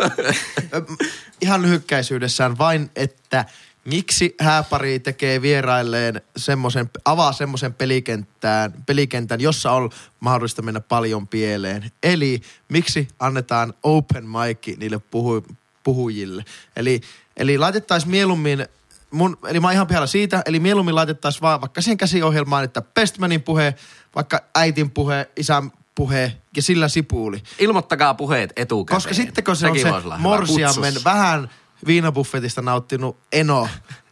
Ihan 1.41 1.61
lyhykkäisyydessään 1.61 2.57
vain, 2.57 2.91
että 2.95 3.45
miksi 3.85 4.35
hääpari 4.39 4.99
tekee 4.99 5.41
vierailleen 5.41 6.21
semmoisen, 6.37 6.89
avaa 7.05 7.33
semmoisen 7.33 7.73
pelikentän, 7.73 8.73
pelikentän, 8.85 9.41
jossa 9.41 9.71
on 9.71 9.89
mahdollista 10.19 10.61
mennä 10.61 10.79
paljon 10.79 11.27
pieleen. 11.27 11.91
Eli 12.03 12.41
miksi 12.69 13.07
annetaan 13.19 13.73
open 13.83 14.25
mic 14.25 14.77
niille 14.77 14.99
puhu, 14.99 15.45
puhujille. 15.83 16.45
Eli, 16.75 17.01
eli 17.37 17.57
laitettaisiin 17.57 18.11
mieluummin 18.11 18.67
mun, 19.11 19.37
eli 19.47 19.59
mä 19.59 19.67
oon 19.67 19.73
ihan 19.73 19.87
pihalla 19.87 20.07
siitä, 20.07 20.41
eli 20.45 20.59
mieluummin 20.59 20.95
laitettaisiin 20.95 21.41
vaan 21.41 21.61
vaikka 21.61 21.81
siihen 21.81 21.97
käsiohjelmaan, 21.97 22.63
että 22.63 22.81
Bestmanin 22.81 23.41
puhe, 23.41 23.75
vaikka 24.15 24.39
äitin 24.55 24.91
puhe, 24.91 25.29
isän 25.37 25.71
puhe 25.95 26.37
ja 26.55 26.61
sillä 26.61 26.87
sipuuli. 26.87 27.43
Ilmoittakaa 27.59 28.13
puheet 28.13 28.53
etukäteen. 28.55 28.95
Koska 28.97 29.13
sitten 29.13 29.43
kun 29.43 29.55
se 29.55 29.67
on 29.67 29.77
Sekin 29.77 29.93
voisi 30.23 30.53
se 30.53 30.63
kutsus. 30.65 31.05
vähän 31.05 31.49
viinabuffetista 31.87 32.61
nauttinut 32.61 33.17
eno 33.31 33.69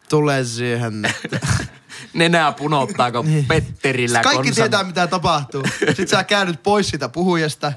tulee 0.09 0.43
siihen. 0.43 1.05
että- 1.05 1.47
Nenää 2.13 2.51
punottaako 2.51 3.25
Petterillä 3.47 4.21
Kaikki 4.21 4.49
konsan- 4.49 4.55
tietää 4.55 4.83
mitä 4.83 5.07
tapahtuu. 5.07 5.63
Sitten 5.79 6.07
sä 6.07 6.23
käännyt 6.23 6.63
pois 6.63 6.89
sitä 6.89 7.09
puhujasta 7.09 7.73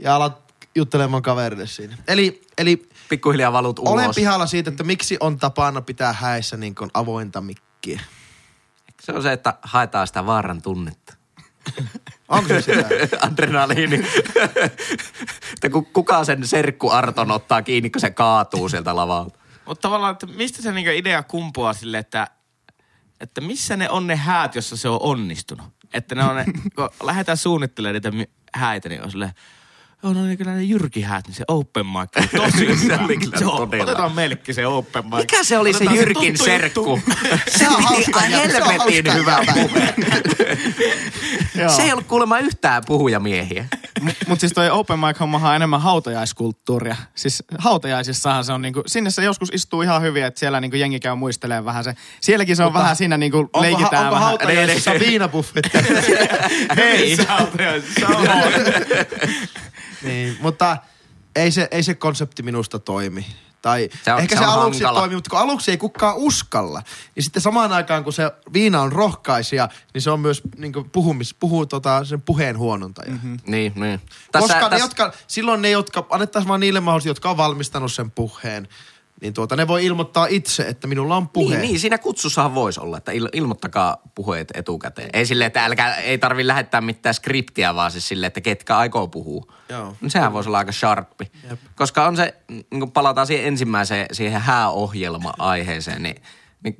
ja 0.00 0.14
alat 0.16 0.54
juttelemaan 0.74 1.22
kaverille 1.22 1.66
siinä. 1.66 1.96
Eli, 2.08 2.42
eli 2.58 2.88
Pikkuhiljaa 3.08 3.52
valut 3.52 3.78
ulos. 3.78 3.92
olen 3.92 4.10
pihalla 4.14 4.46
siitä, 4.46 4.70
että 4.70 4.84
miksi 4.84 5.16
on 5.20 5.38
tapana 5.38 5.80
pitää 5.80 6.12
häissä 6.12 6.56
niin 6.56 6.74
kuin 6.74 6.90
avointa 6.94 7.40
mikkiä. 7.40 8.00
Se 9.02 9.12
on 9.12 9.22
se, 9.22 9.32
että 9.32 9.54
haetaan 9.62 10.06
sitä 10.06 10.26
vaaran 10.26 10.62
tunnetta. 10.62 11.14
Onko 12.28 12.48
se 12.48 12.60
sitä? 12.60 12.88
Adrenaliini. 13.26 14.06
että 15.54 15.70
ku- 15.72 15.88
kuka 15.92 16.24
sen 16.24 16.46
serkku 16.46 16.90
Arton 16.90 17.30
ottaa 17.30 17.62
kiinni, 17.62 17.90
kun 17.90 18.00
se 18.00 18.10
kaatuu 18.10 18.68
sieltä 18.68 18.96
lavalta. 18.96 19.38
Mutta 19.66 19.82
tavallaan, 19.88 20.12
että 20.12 20.26
mistä 20.26 20.62
se 20.62 20.72
niinku 20.72 20.90
idea 20.94 21.22
kumpuaa 21.22 21.72
sille, 21.72 21.98
että, 21.98 22.28
että 23.20 23.40
missä 23.40 23.76
ne 23.76 23.90
on 23.90 24.06
ne 24.06 24.16
häät, 24.16 24.54
jossa 24.54 24.76
se 24.76 24.88
on 24.88 24.98
onnistunut? 25.02 25.66
Että 25.94 26.14
ne 26.14 26.24
on 26.24 26.36
ne, 26.36 26.44
kun 26.74 26.88
lähdetään 27.02 27.38
suunnittelemaan 27.38 27.94
niitä 27.94 28.10
mi- 28.10 28.30
häitä, 28.54 28.88
niin 28.88 29.02
on 29.02 29.10
silleen, 29.10 29.32
Joo, 30.04 30.12
no 30.12 30.22
niin 30.24 30.38
kyllä 30.38 30.52
ne 30.52 30.62
jyrkihäät, 30.62 31.26
niin 31.26 31.34
se 31.34 31.44
open 31.48 31.86
mic 31.86 31.96
on 32.16 32.28
tosi 32.36 32.58
Se 32.58 32.82
hyvä. 32.84 32.98
oli 33.04 33.16
kyllä 33.16 33.38
Se 33.38 33.46
on- 33.46 33.56
todella. 33.56 33.84
Otetaan 33.84 34.12
meillekin 34.12 34.54
se 34.54 34.66
open 34.66 35.04
mic. 35.04 35.14
Mikä 35.14 35.44
se 35.44 35.58
oli 35.58 35.72
se 35.72 35.76
Otetaan 35.76 35.96
Jyrkin 35.96 36.32
tuttu 36.32 36.44
serkku? 36.44 37.00
Se 37.58 37.68
on 37.68 37.74
piti 37.76 37.84
hauska 37.88 38.20
se 38.20 38.30
helvetin 38.30 38.78
hauska 38.78 39.12
hyvä 39.12 39.38
puhe. 39.54 39.94
Se 41.76 41.82
ei 41.82 41.92
ollut 41.92 42.06
kuulemma 42.06 42.38
yhtään 42.38 42.82
puhujamiehiä. 42.86 43.64
Mutta 44.26 44.40
siis 44.40 44.52
toi 44.52 44.70
open 44.70 44.98
mic 44.98 45.20
hommahan 45.20 45.50
on 45.50 45.56
enemmän 45.56 45.80
hautajaiskulttuuria. 45.80 46.96
Siis 47.14 47.42
hautajaisissahan 47.58 48.44
se 48.44 48.52
on 48.52 48.62
niinku, 48.62 48.82
sinne 48.86 49.10
se 49.10 49.24
joskus 49.24 49.48
istuu 49.52 49.82
ihan 49.82 50.02
hyvin, 50.02 50.24
että 50.24 50.40
siellä 50.40 50.60
niinku 50.60 50.76
jengi 50.76 51.00
käy 51.00 51.14
muistelemaan 51.14 51.64
vähän 51.64 51.84
se. 51.84 51.94
Sielläkin 52.20 52.56
se 52.56 52.64
on 52.64 52.74
vähän 52.74 52.96
siinä 52.96 53.16
niinku 53.16 53.38
Onko, 53.38 53.60
leikitään 53.60 54.02
onko 54.04 54.14
vähän. 54.14 54.28
hautajaisissa 54.28 54.90
viinabuffetti? 55.00 55.78
Ei. 56.76 57.16
Se 57.16 57.26
on- 57.40 57.48
se 57.98 58.06
on- 58.16 58.26
niin, 60.04 60.36
mutta 60.40 60.76
ei 61.36 61.50
se, 61.50 61.68
ei 61.70 61.82
se 61.82 61.94
konsepti 61.94 62.42
minusta 62.42 62.78
toimi. 62.78 63.26
Tai 63.62 63.88
Se 64.04 64.12
on- 64.12 64.18
ehkä 64.20 64.34
se 64.36 64.38
se, 64.38 64.44
aluksi 64.44 64.80
hankala. 64.84 65.00
toimi, 65.00 65.14
mutta 65.14 65.30
kun 65.30 65.38
aluksi 65.38 65.70
ei 65.70 65.76
kukaan 65.76 66.14
uskalla, 66.16 66.82
niin 67.14 67.22
sitten 67.24 67.42
samaan 67.42 67.72
aikaan 67.72 68.04
kun 68.04 68.12
se 68.12 68.32
viina 68.52 68.82
on 68.82 68.92
rohkaisija, 68.92 69.68
niin 69.94 70.02
se 70.02 70.10
on 70.10 70.20
myös 70.20 70.42
niin 70.56 70.72
puhumis, 70.92 71.34
puhuu 71.34 71.66
tota, 71.66 72.04
sen 72.04 72.22
puheen 72.22 72.58
huonontaja. 72.58 73.10
Mm-hmm. 73.12 73.36
Niin, 73.46 73.72
niin. 73.76 74.00
Koska 74.32 74.68
ne, 74.68 74.78
jotka, 74.78 75.12
silloin 75.26 75.62
ne, 75.62 75.70
jotka, 75.70 76.06
annettaisiin 76.10 76.48
vaan 76.48 76.60
niille 76.60 76.80
mahdollisuus, 76.80 77.06
jotka 77.10 77.30
on 77.30 77.36
valmistanut 77.36 77.92
sen 77.92 78.10
puheen, 78.10 78.68
niin 79.20 79.34
tuota, 79.34 79.56
ne 79.56 79.68
voi 79.68 79.84
ilmoittaa 79.84 80.26
itse, 80.26 80.62
että 80.62 80.86
minulla 80.86 81.16
on 81.16 81.28
puhe. 81.28 81.56
Niin, 81.56 81.68
niin, 81.68 81.80
siinä 81.80 81.98
kutsussahan 81.98 82.54
voisi 82.54 82.80
olla, 82.80 82.98
että 82.98 83.12
il, 83.12 83.28
ilmoittakaa 83.32 83.96
puheet 84.14 84.48
etukäteen. 84.54 85.10
Ei 85.12 85.26
silleen, 85.26 85.46
että 85.46 85.64
älkää, 85.64 85.96
ei 85.96 86.18
tarvi 86.18 86.46
lähettää 86.46 86.80
mitään 86.80 87.14
skriptiä, 87.14 87.74
vaan 87.74 87.90
siis 87.90 88.08
silleen, 88.08 88.28
että 88.28 88.40
ketkä 88.40 88.76
aikoo 88.76 89.08
puhua. 89.08 89.52
Joo. 89.68 89.96
No 90.00 90.08
sehän 90.08 90.32
voisi 90.32 90.48
olla 90.48 90.58
aika 90.58 90.72
sharppi. 90.72 91.32
Jep. 91.50 91.60
Koska 91.74 92.06
on 92.06 92.16
se, 92.16 92.34
niin 92.48 92.80
kun 92.80 92.92
palataan 92.92 93.26
siihen 93.26 93.46
ensimmäiseen, 93.46 94.06
siihen 94.12 94.40
hääohjelma-aiheeseen, 94.40 96.02
niin, 96.02 96.22
niin 96.64 96.76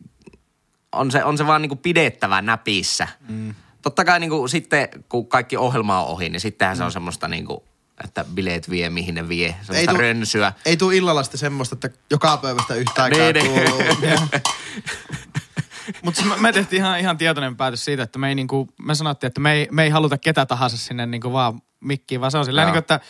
on, 0.93 1.11
se, 1.11 1.25
on 1.25 1.39
se 1.39 1.47
vaan 1.47 1.63
niin 1.63 1.71
kuin 1.71 1.79
pidettävä 1.79 2.43
näpissä. 2.43 3.09
Mm. 3.29 3.55
Totta 3.83 4.05
kai 4.05 4.21
niin 4.21 4.31
kuin 4.31 4.49
sitten, 4.49 4.89
kun 5.09 5.29
kaikki 5.29 5.57
ohjelma 5.57 6.03
on 6.05 6.09
ohi, 6.09 6.29
niin 6.29 6.41
sittenhän 6.41 6.77
mm. 6.77 6.79
se 6.79 6.85
on 6.85 6.93
semmoista 6.93 7.29
niin 7.29 7.47
kuin, 7.47 7.61
että 8.05 8.25
bileet 8.35 8.71
vie, 8.71 8.91
mihin 8.91 9.15
ne 9.15 9.29
vie. 9.29 9.57
Semmoista 9.63 9.91
tuu- 9.91 10.01
rönsyä. 10.01 10.53
Ei 10.65 10.77
tule 10.77 10.97
illalla 10.97 11.23
sitten 11.23 11.39
semmoista, 11.39 11.75
että 11.75 11.91
joka 12.11 12.37
päivästä 12.37 12.75
yhtä 12.75 13.03
aikaa 13.03 13.33
Niin, 13.33 13.55
niin. 14.01 14.21
Mutta 16.03 16.21
siis 16.23 16.35
me, 16.35 16.41
me 16.41 16.53
tehtiin 16.53 16.81
ihan, 16.83 17.01
ihan 17.01 17.19
tietoinen 17.19 17.57
päätös 17.57 17.85
siitä, 17.85 18.03
että 18.03 18.19
me 18.19 18.29
ei 18.29 18.35
niinku, 18.35 18.69
me 18.83 18.95
sanottiin, 18.95 19.29
että 19.29 19.41
me 19.41 19.53
ei, 19.53 19.69
me 19.71 19.83
ei 19.85 19.91
haluta 19.91 20.19
ketä 20.19 20.47
tahansa 20.47 20.77
sinne 20.77 21.07
niinku 21.07 21.33
vaan 21.33 21.63
mikkiin, 21.81 22.21
vaan 22.21 22.31
se 22.31 22.39
on 22.39 22.45
sillä 22.45 22.65
niinku, 22.65 22.79
että 22.79 23.01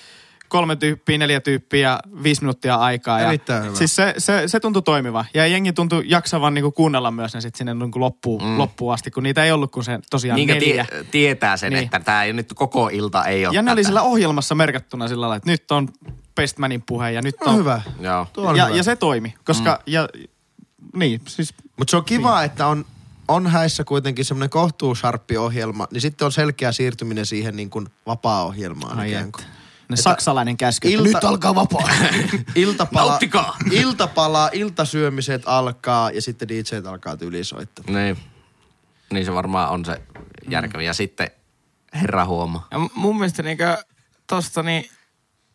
kolme 0.58 0.76
tyyppiä, 0.76 1.18
neljä 1.18 1.40
tyyppiä 1.40 1.80
ja 1.88 2.00
viisi 2.22 2.40
minuuttia 2.42 2.74
aikaa. 2.74 3.20
Ja 3.20 3.28
Erittäin 3.28 3.64
hyvä. 3.64 3.76
Siis 3.76 3.96
se, 3.96 4.14
se, 4.18 4.42
se 4.46 4.60
tuntui 4.60 4.82
toimiva. 4.82 5.24
Ja 5.34 5.46
jengi 5.46 5.72
tuntui 5.72 6.02
jaksavan 6.06 6.54
niinku 6.54 6.72
kuunnella 6.72 7.10
myös 7.10 7.34
ne 7.34 7.40
sit 7.40 7.54
sinne 7.54 7.74
niinku 7.74 8.00
loppuun, 8.00 8.42
mm. 8.44 8.58
loppuun 8.58 8.94
asti, 8.94 9.10
kun 9.10 9.22
niitä 9.22 9.44
ei 9.44 9.52
ollut 9.52 9.72
kuin 9.72 9.84
se 9.84 9.98
tosiaan 10.10 10.36
Niinkö 10.36 10.54
neljä. 10.54 10.86
tie, 10.90 11.04
tietää 11.10 11.56
sen, 11.56 11.72
Niin. 11.72 11.84
että 11.84 12.00
tämä 12.00 12.24
ei 12.24 12.32
nyt 12.32 12.52
koko 12.54 12.88
ilta 12.92 13.24
ei 13.24 13.46
ole 13.46 13.54
Ja 13.54 13.62
ne 13.62 13.72
oli 13.72 13.80
tätä. 13.80 13.86
sillä 13.88 14.02
ohjelmassa 14.02 14.54
merkattuna 14.54 15.08
sillä 15.08 15.20
lailla, 15.20 15.36
että 15.36 15.50
nyt 15.50 15.70
on 15.70 15.88
Bestmanin 16.36 16.82
puhe 16.86 17.10
ja 17.10 17.22
nyt 17.22 17.34
On 17.40 17.48
on... 17.52 17.58
hyvä. 17.58 17.82
Joo. 18.00 18.26
Tuo 18.32 18.48
on 18.48 18.56
Ja, 18.56 18.64
hyvä. 18.66 18.76
ja 18.76 18.82
se 18.82 18.96
toimi, 18.96 19.34
koska... 19.44 19.70
Mm. 19.86 19.92
Ja, 19.92 20.08
niin, 20.96 21.20
siis 21.28 21.54
Mutta 21.78 21.90
se 21.90 21.96
on 21.96 22.04
kiva, 22.04 22.36
niin. 22.38 22.44
että 22.46 22.66
on, 22.66 22.84
on 23.28 23.46
häissä 23.46 23.84
kuitenkin 23.84 24.24
semmoinen 24.24 24.50
kohtuusharppi 24.50 25.36
ohjelma, 25.36 25.86
niin 25.92 26.00
sitten 26.00 26.26
on 26.26 26.32
selkeä 26.32 26.72
siirtyminen 26.72 27.26
siihen 27.26 27.56
niin 27.56 27.70
kuin 27.70 27.86
vapaa-ohjelmaan 28.06 28.98
Ai 28.98 29.08
ikään 29.08 29.24
että. 29.24 29.38
kuin. 29.38 29.53
Ne 29.88 29.96
saksalainen 29.96 30.56
käsky. 30.56 30.88
Ilta- 30.88 31.04
Nyt 31.04 31.24
alkaa 31.24 31.54
vapaa. 31.54 31.88
Iltapala, 32.54 33.08
Nauttikaa! 33.10 33.56
iltapala, 33.70 34.50
iltasyömiset 34.52 35.42
alkaa 35.46 36.10
ja 36.10 36.22
sitten 36.22 36.48
DJt 36.48 36.86
alkaa 36.86 37.16
tyylisoittaa. 37.16 37.84
Niin. 37.88 38.16
niin 39.12 39.24
se 39.24 39.34
varmaan 39.34 39.70
on 39.70 39.84
se 39.84 40.02
järkevä. 40.48 40.82
Ja 40.82 40.94
sitten 40.94 41.30
herra 41.94 42.24
huoma. 42.24 42.66
Ja 42.70 42.78
mun 42.94 43.16
mielestä 43.18 43.42
niinkö 43.42 43.84
tosta 44.26 44.62
niin, 44.62 44.90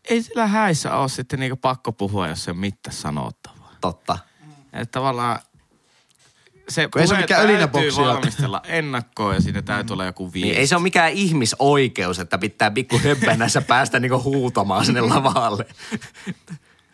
ei 0.10 0.24
sillä 0.24 0.48
häissä 0.48 0.96
ole 0.96 1.10
sitten 1.10 1.40
niinkö 1.40 1.56
pakko 1.56 1.92
puhua, 1.92 2.28
jos 2.28 2.48
ei 2.48 2.52
ole 2.52 2.60
mitään 2.60 2.96
sanottavaa. 2.96 3.72
Totta. 3.82 4.18
Että 4.74 4.92
tavallaan 4.92 5.40
se 6.70 6.88
Kun 6.88 7.02
ei 7.02 7.08
se 7.08 7.14
puhe 7.14 7.22
mikään 7.22 7.40
täytyy 7.42 7.56
ölinäboksi 7.56 8.02
ole. 8.02 8.14
valmistella 8.14 8.62
ennakkoon 8.66 9.36
ja 9.36 9.42
siinä 9.42 9.62
täytyy 9.62 9.94
olla 9.94 10.06
joku 10.06 10.34
viesti. 10.34 10.50
Niin, 10.50 10.60
ei 10.60 10.68
se 10.68 10.76
ole 10.76 10.84
mikään 10.84 11.12
ihmisoikeus, 11.12 12.20
että 12.20 12.38
pitää 12.38 12.72
pikku 12.72 13.00
höppänässä 13.04 13.62
päästä 13.62 14.00
niinku 14.00 14.24
huutamaan 14.24 14.86
sinne 14.86 15.02
lavalle. 15.02 15.66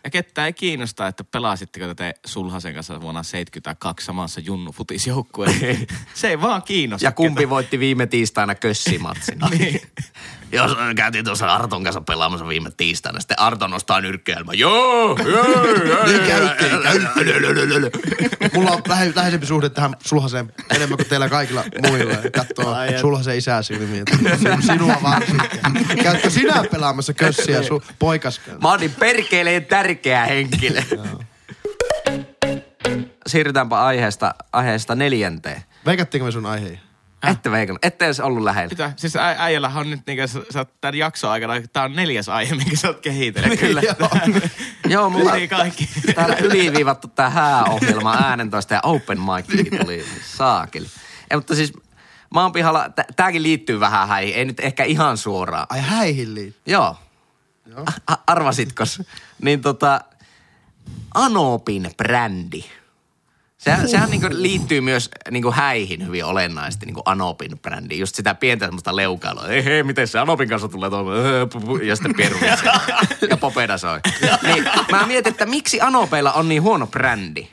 Ja 0.06 0.10
ketään 0.10 0.46
ei 0.46 0.52
kiinnosta, 0.52 1.06
että 1.06 1.24
pelasitteko 1.24 1.94
te 1.94 2.14
Sulhasen 2.26 2.74
kanssa 2.74 3.00
vuonna 3.00 3.22
72 3.22 4.06
samassa 4.06 4.40
Junnu 4.40 4.72
futisjoukkueessa. 4.72 5.66
se 6.14 6.28
ei 6.28 6.40
vaan 6.40 6.62
kiinnosta. 6.62 7.06
Ja 7.06 7.12
kumpi 7.12 7.50
voitti 7.50 7.78
viime 7.78 8.06
tiistaina 8.06 8.54
kössimatsin. 8.54 9.38
Niin. 9.50 9.80
Jos 10.52 10.76
käytiin 10.96 11.24
tuossa 11.24 11.54
Arton 11.54 11.84
kanssa 11.84 12.00
pelaamassa 12.00 12.48
viime 12.48 12.70
tiistaina, 12.76 13.20
sitten 13.20 13.40
Arto 13.40 13.66
nostaa 13.66 14.00
nyrkkeelmä. 14.00 14.52
Joo. 14.52 15.18
Niin 16.06 16.20
Mulla 18.54 18.70
on 18.70 18.82
lähe, 18.88 19.12
läheisempi 19.14 19.46
suhde 19.46 19.68
tähän 19.70 19.96
sulhaseen 20.04 20.52
enemmän 20.74 20.96
kuin 20.96 21.08
teillä 21.08 21.28
kaikilla 21.28 21.64
muilla. 21.88 22.14
Katsoo 22.32 22.80
et. 22.82 22.98
sulhasen 22.98 23.38
isää 23.38 23.62
silmiin. 23.62 24.04
Sin- 24.38 24.62
Sinua 24.66 24.96
varsinkin. 25.02 25.60
Käytkö 26.02 26.30
sinä 26.30 26.64
pelaamassa 26.70 27.14
kössiä 27.14 27.62
sun 27.62 27.82
poikas? 27.98 28.40
Mä 28.62 28.68
oon 28.68 28.80
niin 28.80 28.94
perkeleen 28.98 29.64
tärkeä 29.66 29.95
henkilö. 30.28 30.82
Siirrytäänpä 33.26 33.84
aiheesta, 33.84 34.34
aiheesta 34.52 34.94
neljänteen. 34.94 35.62
Veikattiinko 35.86 36.24
me 36.24 36.32
sun 36.32 36.46
aiheja? 36.46 36.78
Ette 37.30 37.50
veikannut. 37.50 37.84
Ette 37.84 38.04
edes 38.04 38.20
ollut 38.20 38.44
lähellä. 38.44 38.68
Mitä? 38.68 38.92
Siis 38.96 39.16
ä, 39.16 39.34
äijällähän 39.38 39.80
on 39.80 39.90
nyt 39.90 40.00
niinku, 40.06 40.28
sä, 40.28 40.40
sä 40.50 40.58
oot 40.58 40.80
tämän 40.80 40.94
jakson 40.94 41.30
aikana, 41.30 41.54
tää 41.72 41.82
on 41.82 41.96
neljäs 41.96 42.28
aihe, 42.28 42.54
minkä 42.54 42.76
sä 42.76 42.88
oot 42.88 43.00
kehitellyt. 43.00 43.60
Kyllä. 43.60 43.82
Joo, 44.88 45.10
mulla 45.10 45.34
Niin 45.34 45.48
kaikki. 45.48 45.88
täällä 46.14 46.36
yliviivattu 46.36 47.08
tää 47.08 47.30
hääohjelma 47.30 48.14
äänentoista 48.14 48.74
ja 48.74 48.80
open 48.82 49.18
mic 49.20 49.70
tuli 49.80 50.04
saakeli. 50.36 50.86
Ei, 51.30 51.36
mutta 51.36 51.54
siis 51.54 51.72
mä 52.34 52.42
oon 52.42 52.52
pihalla, 52.52 52.88
tä- 52.90 53.04
tääkin 53.16 53.42
liittyy 53.42 53.80
vähän 53.80 54.08
häihin, 54.08 54.34
ei 54.34 54.44
nyt 54.44 54.60
ehkä 54.60 54.84
ihan 54.84 55.16
suoraan. 55.16 55.66
Ai 55.70 55.80
häihin 55.80 56.34
liittyy. 56.34 56.72
Joo. 56.74 56.96
Arvasitkos? 58.26 59.02
Niin 59.42 59.60
tota, 59.62 60.00
Anopin 61.14 61.90
brändi. 61.96 62.64
Sehän, 63.58 63.88
sehän 63.88 64.10
niinku 64.10 64.26
liittyy 64.30 64.80
myös 64.80 65.10
niinku 65.30 65.52
häihin 65.52 66.06
hyvin 66.06 66.24
olennaisesti, 66.24 66.86
niinku 66.86 67.02
Anopin 67.04 67.58
brändi. 67.62 67.98
Just 67.98 68.14
sitä 68.14 68.34
pientä 68.34 68.64
semmoista 68.66 68.96
leukailua. 68.96 69.46
Ei 69.48 69.64
hei, 69.64 69.82
miten 69.82 70.08
se 70.08 70.18
Anopin 70.18 70.48
kanssa 70.48 70.68
tulee 70.68 70.90
tuolla? 70.90 71.82
Ja 71.82 71.96
sitten 71.96 72.14
Peru. 72.16 72.38
ja 73.30 73.36
Popeda 73.36 73.78
soi. 73.78 74.00
Niin, 74.42 74.64
mä 74.90 75.06
mietin, 75.06 75.30
että 75.32 75.46
miksi 75.46 75.80
Anopeilla 75.80 76.32
on 76.32 76.48
niin 76.48 76.62
huono 76.62 76.86
brändi? 76.86 77.48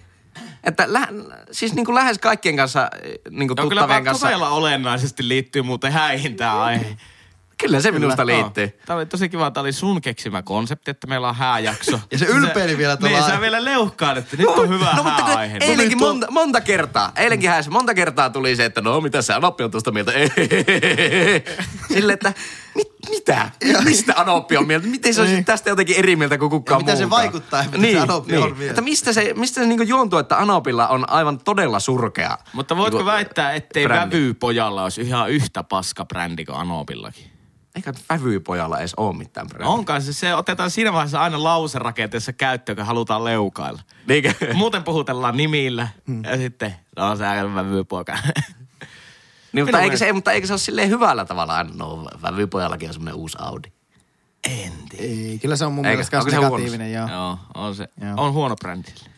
Että 0.64 0.94
lä- 0.94 1.08
siis 1.52 1.74
niinku 1.74 1.96
lähes 1.96 2.20
kaikkien 2.20 2.56
kanssa, 2.58 2.90
niinku 3.30 3.54
No 3.54 3.70
kyllä 3.70 3.82
tuttavien 3.82 4.04
kanssa. 4.04 4.28
todella 4.28 4.50
olennaisesti 4.50 5.28
liittyy 5.28 5.62
muuten 5.62 5.92
häihin 5.92 6.36
tää 6.36 6.62
aihe. 6.64 6.98
Kyllä 7.64 7.82
se 7.82 7.92
minusta 7.92 8.24
Kyllä. 8.26 8.38
liittyy. 8.38 8.64
Joo. 8.64 8.84
Tämä 8.86 8.98
oli 8.98 9.06
tosi 9.06 9.30
kiva. 9.30 9.52
Tämä 9.52 9.62
oli 9.62 9.74
sun 9.74 10.02
keksimä 10.02 10.42
konsepti, 10.42 10.92
että 10.92 11.08
meillä 11.08 11.30
on 11.30 11.36
hääjakso. 11.36 12.00
Ja 12.12 12.18
se 12.18 12.26
ylpeili 12.26 12.78
vielä 12.78 12.98
tuolla- 12.98 13.18
Niin, 13.20 13.30
sä 13.32 13.42
vielä 13.42 13.66
leuhkaan, 13.66 14.18
että 14.18 14.38
nyt 14.38 14.48
on 14.48 14.70
hyvä 14.70 14.94
no, 14.96 15.04
mutta 15.04 15.22
kun 15.22 15.32
hääaihe. 15.32 15.58
eilenkin 15.62 15.98
monta, 16.00 16.32
monta 16.32 16.62
kertaa, 16.62 17.12
eilenkin 17.16 17.50
häissä 17.50 17.72
monta 17.72 17.94
kertaa 17.94 18.30
tuli 18.30 18.56
se, 18.56 18.66
että 18.66 18.82
no 18.82 19.02
mitä 19.02 19.22
se 19.22 19.34
Anoppi 19.34 19.64
on 19.64 19.72
tuosta 19.72 19.92
mieltä. 19.92 20.12
Sille, 21.94 22.14
että 22.14 22.34
mit, 22.76 22.88
mitä? 23.10 23.50
Mistä 23.84 24.14
Anoppi 24.18 24.58
on 24.58 24.68
mieltä? 24.68 24.88
Miten 24.88 25.14
se 25.14 25.22
olisi 25.22 25.34
Niin. 25.34 25.46
tästä 25.46 25.70
jotenkin 25.70 25.96
eri 25.96 26.16
mieltä 26.16 26.38
kuin 26.38 26.50
kukaan 26.50 26.80
Ja 26.80 26.80
miten 26.80 26.98
se 26.98 27.10
vaikuttaa, 27.10 27.64
mitä 27.78 27.92
se 27.92 28.00
Anoppi 28.00 28.38
on 28.38 28.44
mieltä? 28.58 28.70
Että 28.72 28.82
mistä 28.82 29.14
se, 29.14 29.34
mistä 29.36 29.62
se 29.62 29.68
niinku 29.68 29.84
juontuu, 29.84 30.20
että 30.20 30.38
Anopilla 30.38 30.88
on 30.88 31.10
aivan 31.10 31.40
todella 31.40 31.80
surkea. 31.80 32.38
Mutta 32.54 32.78
voitko 32.78 32.98
niinku, 32.98 33.12
väittää, 33.12 33.54
ettei 33.54 33.84
brändi? 33.86 34.16
Vävypojalla 34.16 34.84
olisi 34.84 35.02
ihan 35.02 35.30
yhtä 35.32 35.64
paska 35.64 36.06
brändi 36.06 36.46
kuin 36.46 36.58
Anopillakin? 36.58 37.33
Eikä 37.76 37.94
vävypojalla 38.10 38.80
edes 38.80 38.94
ole 38.98 39.16
mitään 39.18 39.48
brändiä. 39.48 39.68
Onkaan 39.70 40.02
se, 40.02 40.14
se 40.14 40.36
otetaan 40.36 40.72
siinä 40.72 40.94
vaiheessa 40.94 41.22
aina 41.22 41.44
lauserakenteessa 41.44 42.34
käyttöön, 42.34 42.76
kun 42.76 42.86
halutaan 42.86 43.24
leukailla. 43.24 43.82
Niinkö? 44.08 44.34
Muuten 44.54 44.84
puhutellaan 44.84 45.38
nimillä 45.38 45.88
ja 46.32 46.38
sitten, 46.38 46.76
no 46.98 47.16
se 47.16 47.26
on 47.44 47.56
vävypoika. 47.56 48.18
Niin, 49.54 49.66
mutta, 49.66 49.82
eikö 49.82 49.98
se, 49.98 50.14
mutta 50.14 50.32
eikö 50.32 50.48
se 50.48 50.54
ole 50.54 50.60
silleen 50.60 50.90
hyvällä 50.90 51.26
tavalla 51.26 51.56
aina? 51.56 51.72
No, 51.76 52.08
vävypojallakin 52.22 52.90
on 52.90 52.94
semmoinen 52.94 53.16
uusi 53.16 53.38
Audi. 53.42 53.72
en 54.44 54.74
tiedä. 54.90 55.04
Ei, 55.04 55.40
kyllä 55.42 55.56
se 55.56 55.66
on 55.66 55.72
mun 55.74 55.86
Eikö? 55.86 55.96
mielestä 55.96 56.18
myös 56.18 56.36
negatiivinen. 56.36 56.94
Joo. 56.94 57.08
Joo, 57.10 57.38
on 57.54 57.76
se. 57.76 57.88
Joo. 58.02 58.14
On 58.18 58.34
huono 58.34 58.56
brändi. 58.56 58.90
Mutta 58.92 59.10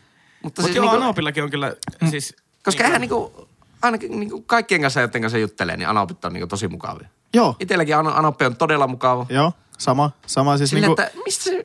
Mutta 0.43 0.61
siis 0.61 0.75
joo, 0.75 0.85
niinku- 0.85 1.03
Anopillakin 1.03 1.43
on 1.43 1.49
kyllä, 1.49 1.73
siis... 2.09 2.35
Koska 2.63 2.83
eihän 2.83 3.01
niinku, 3.01 3.47
ainakin 3.81 4.19
niinku 4.19 4.41
kaikkien 4.41 4.81
kanssa, 4.81 5.01
joiden 5.01 5.21
kanssa 5.21 5.37
juttelee, 5.37 5.77
niin 5.77 5.89
Anopit 5.89 6.25
on 6.25 6.33
niinku 6.33 6.47
tosi 6.47 6.67
mukavia. 6.67 7.07
Joo. 7.33 7.55
Itelläkin 7.59 7.97
Ano- 7.97 8.13
Anoppi 8.15 8.45
on 8.45 8.55
todella 8.55 8.87
mukava. 8.87 9.25
Joo, 9.29 9.53
sama. 9.77 10.11
Sama 10.27 10.57
siis 10.57 10.69
Sille, 10.69 10.87
niinku, 10.87 11.01
että 11.01 11.17
mistä 11.25 11.43
se... 11.43 11.63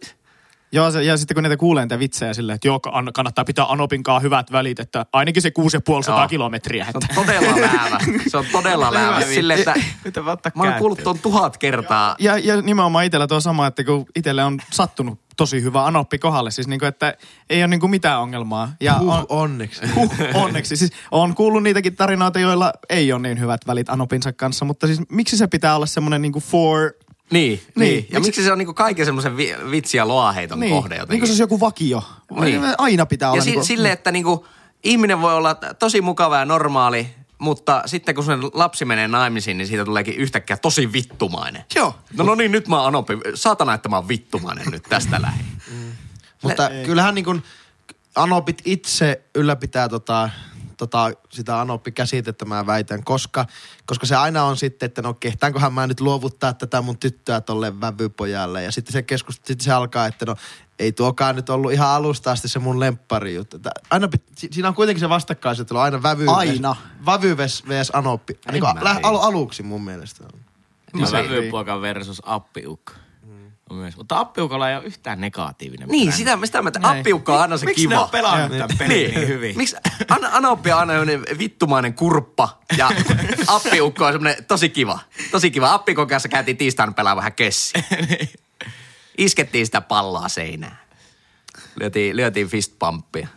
Joo, 0.72 0.90
se, 0.90 1.02
ja 1.02 1.16
sitten 1.16 1.34
kun 1.34 1.42
niitä 1.42 1.56
kuulee 1.56 1.84
niitä 1.84 1.98
vitsejä 1.98 2.34
silleen, 2.34 2.54
että 2.54 2.68
joo, 2.68 2.80
kann- 2.88 3.10
kannattaa 3.12 3.44
pitää 3.44 3.64
Anopinkaan 3.72 4.22
hyvät 4.22 4.52
välit, 4.52 4.80
että 4.80 5.06
ainakin 5.12 5.42
se 5.42 5.50
6500 5.50 6.20
Joo. 6.22 6.28
kilometriä. 6.28 6.84
Se 6.84 6.90
on 6.94 7.02
Että. 7.04 7.14
todella 7.14 7.60
läävä. 7.60 7.98
Se 8.28 8.36
on 8.36 8.44
todella 8.52 8.92
läävä. 8.94 9.20
Sille, 9.20 9.54
että 9.54 9.74
mä 10.54 10.62
oon 10.64 10.74
kuullut 10.78 11.02
tuon 11.04 11.18
tuhat 11.18 11.56
kertaa. 11.56 12.16
Ja, 12.18 12.38
ja 12.38 12.62
nimenomaan 12.62 13.04
itsellä 13.04 13.26
tuo 13.26 13.40
sama, 13.40 13.66
että 13.66 13.84
kun 13.84 14.06
itselle 14.16 14.44
on 14.44 14.58
sattunut 14.70 15.18
tosi 15.40 15.62
hyvä 15.62 15.84
Anoppi 15.86 16.18
kohdalle, 16.18 16.50
siis 16.50 16.68
niinku, 16.68 16.84
että 16.86 17.14
ei 17.50 17.60
ole 17.60 17.68
niinku 17.68 17.88
mitään 17.88 18.20
ongelmaa. 18.20 18.72
Ja 18.80 18.98
Huh, 18.98 19.14
on, 19.14 19.26
onneksi. 19.28 19.80
huh, 19.94 20.12
onneksi. 20.34 20.76
Siis 20.76 20.92
on 21.10 21.34
kuullut 21.34 21.62
niitäkin 21.62 21.96
tarinoita, 21.96 22.38
joilla 22.40 22.72
ei 22.88 23.12
ole 23.12 23.22
niin 23.22 23.40
hyvät 23.40 23.60
välit 23.66 23.88
Anopinsa 23.88 24.32
kanssa, 24.32 24.64
mutta 24.64 24.86
siis 24.86 25.00
miksi 25.08 25.36
se 25.36 25.46
pitää 25.46 25.76
olla 25.76 25.86
semmoinen 25.86 26.22
niinku 26.22 26.40
for... 26.40 26.92
Niin, 27.32 27.50
niin. 27.50 27.60
Niin. 27.76 27.96
Ja 27.96 28.20
miksi, 28.20 28.28
miksi 28.28 28.44
se 28.44 28.52
on 28.52 28.58
niinku 28.58 28.74
kaiken 28.74 29.04
semmoisen 29.06 29.36
vi- 29.36 29.54
vitsi- 29.70 29.96
ja 29.96 30.08
loaheiton 30.08 30.60
Niin, 30.60 30.70
kohde 30.70 30.94
jotenkin. 30.94 31.12
niin 31.12 31.20
kuin 31.20 31.26
se 31.28 31.32
olisi 31.32 31.42
joku 31.42 31.60
vakio. 31.60 32.02
Niin. 32.40 32.60
Aina 32.78 33.06
pitää 33.06 33.30
olla 33.30 33.38
Ja 33.38 33.42
si- 33.42 33.50
niinku, 33.50 33.66
sille, 33.66 33.92
että 33.92 34.12
niinku, 34.12 34.46
ihminen 34.84 35.20
voi 35.20 35.34
olla 35.34 35.54
tosi 35.54 36.00
mukava 36.00 36.38
ja 36.38 36.44
normaali, 36.44 37.06
mutta 37.40 37.82
sitten 37.86 38.14
kun 38.14 38.24
sen 38.24 38.40
lapsi 38.52 38.84
menee 38.84 39.08
naimisiin, 39.08 39.58
niin 39.58 39.66
siitä 39.66 39.84
tuleekin 39.84 40.14
yhtäkkiä 40.14 40.56
tosi 40.56 40.92
vittumainen. 40.92 41.64
Joo. 41.74 41.94
No, 42.16 42.24
no 42.24 42.34
niin, 42.34 42.52
nyt 42.52 42.68
mä 42.68 42.76
oon 42.76 42.86
Anoppi. 42.86 43.18
Saatana, 43.34 43.74
että 43.74 43.88
mä 43.88 43.96
oon 43.96 44.08
vittumainen 44.08 44.66
nyt 44.70 44.82
tästä 44.82 45.22
lähin. 45.22 45.46
Mutta 46.42 46.70
kyllähän 46.86 47.14
niin 47.14 47.24
kuin 47.24 47.42
Anopit 48.14 48.62
itse 48.64 49.22
ylläpitää 49.34 49.88
tota, 49.88 50.30
tota, 50.80 51.12
sitä 51.30 51.60
Anoppi-käsitettä 51.60 52.44
mä 52.44 52.66
väitän, 52.66 53.04
koska, 53.04 53.46
koska 53.86 54.06
se 54.06 54.16
aina 54.16 54.44
on 54.44 54.56
sitten, 54.56 54.86
että 54.86 55.02
no 55.02 55.14
kehtaankohan 55.14 55.72
mä 55.72 55.86
nyt 55.86 56.00
luovuttaa 56.00 56.52
tätä 56.52 56.82
mun 56.82 56.98
tyttöä 56.98 57.40
tolle 57.40 57.80
vävypojalle. 57.80 58.62
Ja 58.62 58.72
sitten 58.72 58.92
se 58.92 59.02
keskus, 59.02 59.34
sitten 59.34 59.60
se 59.60 59.72
alkaa, 59.72 60.06
että 60.06 60.26
no 60.26 60.36
ei 60.78 60.92
tuokaan 60.92 61.36
nyt 61.36 61.50
ollut 61.50 61.72
ihan 61.72 61.88
alusta 61.88 62.30
asti 62.30 62.48
se 62.48 62.58
mun 62.58 62.80
lemppari 62.80 63.34
juttu. 63.34 63.58
Aina 63.90 64.08
siinä 64.50 64.68
on 64.68 64.74
kuitenkin 64.74 65.00
se 65.00 65.08
vastakkainasettelu 65.08 65.78
aina 65.78 66.02
vävy 66.02 66.24
Aina. 66.28 66.76
Vävy 67.06 67.36
vs. 67.36 67.64
vs 67.68 67.90
Anoppi. 67.92 68.38
Niin 68.52 68.60
kuin, 68.64 68.82
mä 68.82 68.96
al- 69.02 69.16
aluksi 69.16 69.62
mun 69.62 69.84
mielestä. 69.84 70.24
Ja 71.00 71.06
se- 71.06 71.16
vävypoika 71.16 71.80
versus 71.80 72.22
appiukko. 72.24 72.92
On 73.70 73.76
Myös. 73.76 73.96
Mutta 73.96 74.18
appiukolla 74.18 74.70
ei 74.70 74.76
ole 74.76 74.84
yhtään 74.84 75.20
negatiivinen 75.20 75.88
Niin, 75.88 76.12
sitä, 76.12 76.38
sitä 76.44 76.62
mä, 76.62 76.70
appiukka 76.82 77.34
on 77.34 77.40
aina 77.40 77.56
se 77.56 77.66
Miksi 77.66 77.82
kiva. 77.82 77.94
ne 77.94 78.00
on 78.00 78.10
pelannut 78.10 78.50
tämän 78.58 78.78
pelin 78.78 79.14
niin 79.14 79.28
hyvin? 79.28 79.56
Miksi 79.56 79.76
An- 80.08 80.24
Anoppi 80.32 80.72
on 80.72 80.78
aina 80.78 80.92
vittumainen 81.38 81.94
kurppa 81.94 82.58
ja 82.76 82.90
appiukko 83.46 84.04
on 84.06 84.12
semmoinen 84.12 84.44
tosi 84.44 84.68
kiva. 84.68 84.98
Tosi 85.30 85.50
kiva. 85.50 85.74
Appikon 85.74 86.06
kanssa 86.08 86.28
käytiin 86.28 86.56
tiistaina 86.56 86.92
pelaa 86.92 87.16
vähän 87.16 87.32
kessi. 87.32 87.72
Iskettiin 89.18 89.66
sitä 89.66 89.80
palloa 89.80 90.28
seinään. 90.28 90.78
Lyötiin, 91.80 92.16
lyötiin 92.16 92.48
fistpumppia. 92.48 93.28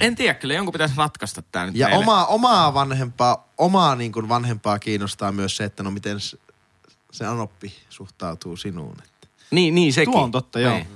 En 0.00 0.14
tiedä, 0.16 0.34
kyllä 0.34 0.54
jonkun 0.54 0.72
pitäisi 0.72 0.94
ratkaista 0.96 1.42
tämä 1.42 1.66
nyt 1.66 1.74
Ja 1.76 1.86
meille. 1.86 2.02
omaa, 2.02 2.26
omaa 2.26 2.74
vanhempaa, 2.74 3.48
omaa 3.58 3.96
niin 3.96 4.12
kuin 4.12 4.28
vanhempaa 4.28 4.78
kiinnostaa 4.78 5.32
myös 5.32 5.56
se, 5.56 5.64
että 5.64 5.82
no 5.82 5.90
miten 5.90 6.16
se 7.12 7.26
Anoppi 7.26 7.74
suhtautuu 7.88 8.56
sinuun. 8.56 8.96
Niin, 9.52 9.74
niin 9.74 9.92
sekin. 9.92 10.12
Tuo 10.12 10.22
on 10.22 10.30
totta, 10.30 10.60
joo. 10.60 10.74
Niin. 10.74 10.86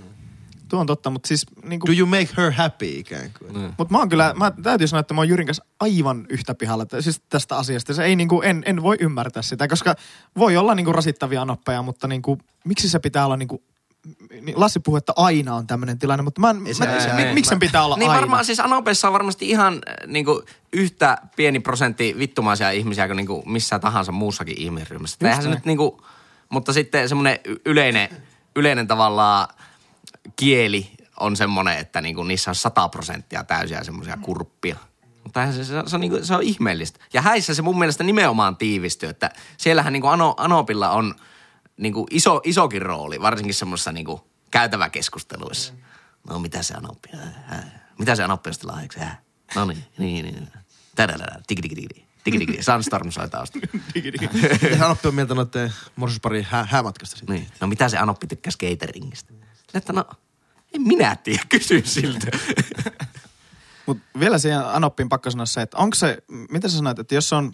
Tuo 0.69 0.81
on 0.81 0.87
totta, 0.87 1.11
mutta 1.11 1.29
siis 1.29 1.47
niinku, 1.63 1.87
Do 1.87 1.93
you 1.93 2.07
make 2.07 2.29
her 2.37 2.53
happy 2.53 2.87
ikään 2.87 3.31
kuin? 3.39 3.53
Mm. 3.57 3.73
Mutta 3.79 3.93
mä 3.95 3.99
oon 3.99 4.09
kyllä, 4.09 4.35
mä 4.37 4.53
täytyy 4.63 4.87
sanoa, 4.87 5.01
että 5.01 5.15
mä 5.15 5.21
oon 5.21 5.29
Jyrin 5.29 5.47
kanssa 5.47 5.65
aivan 5.81 6.27
yhtä 6.29 6.55
pihalla 6.55 6.83
että 6.83 7.01
siis 7.03 7.23
tästä 7.29 7.57
asiasta. 7.57 7.95
Se 7.95 8.05
ei 8.05 8.17
niinku, 8.17 8.43
en, 8.43 8.63
en 8.67 8.83
voi 8.83 8.97
ymmärtää 9.01 9.43
sitä, 9.43 9.69
koska 9.69 9.95
voi 10.39 10.57
olla 10.57 10.75
niinku 10.75 10.93
rasittavia 10.93 11.43
anoppeja, 11.43 11.83
mutta 11.83 12.09
niinku, 12.09 12.39
miksi 12.65 12.89
se 12.89 12.99
pitää 12.99 13.25
olla 13.25 13.37
niinku, 13.37 13.63
niin 14.43 14.61
Lassi 14.61 14.81
puhui, 14.81 14.99
että 14.99 15.13
aina 15.17 15.55
on 15.55 15.67
tämmöinen 15.67 15.99
tilanne, 15.99 16.23
mutta 16.23 16.41
mä 16.41 16.51
en, 16.51 16.67
Ei 16.67 16.75
se- 16.75 16.87
mä, 16.87 16.95
ei 16.95 17.01
se- 17.01 17.13
mi- 17.13 17.23
ei. 17.23 17.35
miksi 17.35 17.49
sen 17.49 17.59
pitää 17.59 17.85
olla 17.85 17.97
Niin 17.97 18.11
aina? 18.11 18.21
varmaan 18.21 18.45
siis 18.45 18.61
Anopessa 18.61 19.07
on 19.09 19.13
varmasti 19.13 19.49
ihan 19.51 19.75
äh, 19.75 19.95
niinku, 20.07 20.43
yhtä 20.73 21.19
pieni 21.37 21.61
prosentti 21.61 22.15
vittumaisia 22.19 22.71
ihmisiä 22.71 23.07
kuin 23.07 23.17
niinku, 23.17 23.43
missään 23.47 23.81
tahansa 23.81 24.13
muussakin 24.13 24.59
ihmisryhmässä. 24.59 25.17
Eihän 25.29 25.43
se 25.43 25.49
nyt 25.51 25.65
niinku, 25.65 26.03
mutta 26.49 26.73
sitten 26.73 27.09
semmoinen 27.09 27.39
yleinen, 27.65 28.09
yleinen 28.57 28.87
tavallaan 28.87 29.49
kieli 30.37 30.91
on 31.21 31.37
semmoinen, 31.37 31.79
että 31.79 32.01
niinku, 32.01 32.23
niissä 32.23 32.51
on 32.51 32.55
sata 32.55 32.89
prosenttia 32.89 33.45
täysiä 33.45 33.85
semmoisia 33.85 34.17
kurppia. 34.23 34.77
Mutta 35.25 35.53
se, 35.53 35.65
se, 35.65 35.79
on, 35.79 35.89
se, 35.89 35.97
on, 35.97 36.01
niinku, 36.01 36.19
se 36.23 36.35
on 36.35 36.43
ihmeellistä. 36.43 37.01
Ja 37.13 37.23
häissä 37.23 37.55
se 37.55 37.63
mun 37.63 37.79
mielestä 37.79 38.05
nimenomaan 38.05 38.57
tiivistyy, 38.57 39.09
että 39.09 39.31
siellähän 39.57 39.93
niinku 39.93 40.09
Ano, 40.09 40.35
Anopilla 40.37 40.91
on 40.91 41.15
niinku 41.77 42.07
iso, 42.11 42.41
isokin 42.45 42.83
rooli, 42.83 43.21
varsinkin 43.21 43.55
semmoisessa 43.55 43.93
niinku 43.93 44.31
käytäväkeskusteluissa. 44.51 45.73
No 46.29 46.39
mitä 46.39 46.63
se 46.63 46.75
Anoppi? 46.75 47.09
Äh, 47.15 47.53
äh. 47.53 47.65
Mitä 47.99 48.17
se 48.17 48.25
Anoppi 48.25 48.51
lahjaksi? 48.63 49.01
Äh. 49.01 49.19
No 49.55 49.65
niin, 49.65 49.85
niin, 49.99 50.25
niin. 50.25 50.49
Tadadada, 50.97 51.41
tiki 51.47 51.63
tiki 51.63 51.75
tiki. 51.75 52.06
Tiki 52.27 52.39
tiki. 52.39 52.63
Sunstorm 52.63 53.11
soi 53.11 53.29
taustalla. 53.29 53.67
Ja 54.79 54.85
Anoppi 54.87 55.09
on 55.09 55.15
mieltä 55.15 55.35
noiden 55.35 55.73
morsuspari 55.97 56.43
hää, 56.43 56.65
häämatkasta 56.71 57.17
sitten. 57.17 57.37
Niin. 57.37 57.49
No 57.61 57.67
mitä 57.67 57.89
se 57.89 57.99
Anoppi 57.99 58.27
tykkää 58.27 58.51
skateringistä? 58.51 59.33
Sille, 59.33 59.47
Että 59.75 59.93
no, 59.93 60.05
en 60.75 60.83
minä 60.83 61.17
tiedä, 61.17 61.43
kysy 61.49 61.83
siltä. 61.85 62.27
Mutta 63.87 64.05
vielä 64.21 64.39
siihen 64.39 64.67
Anoppiin 64.67 65.09
pakko 65.09 65.31
sanoa 65.31 65.47
se, 65.47 65.63
että 65.63 65.77
onko 65.77 65.95
se, 65.95 66.19
mitä 66.51 66.69
sä 66.69 66.77
sanoit, 66.77 66.99
että 66.99 67.15
jos 67.15 67.33
on, 67.33 67.53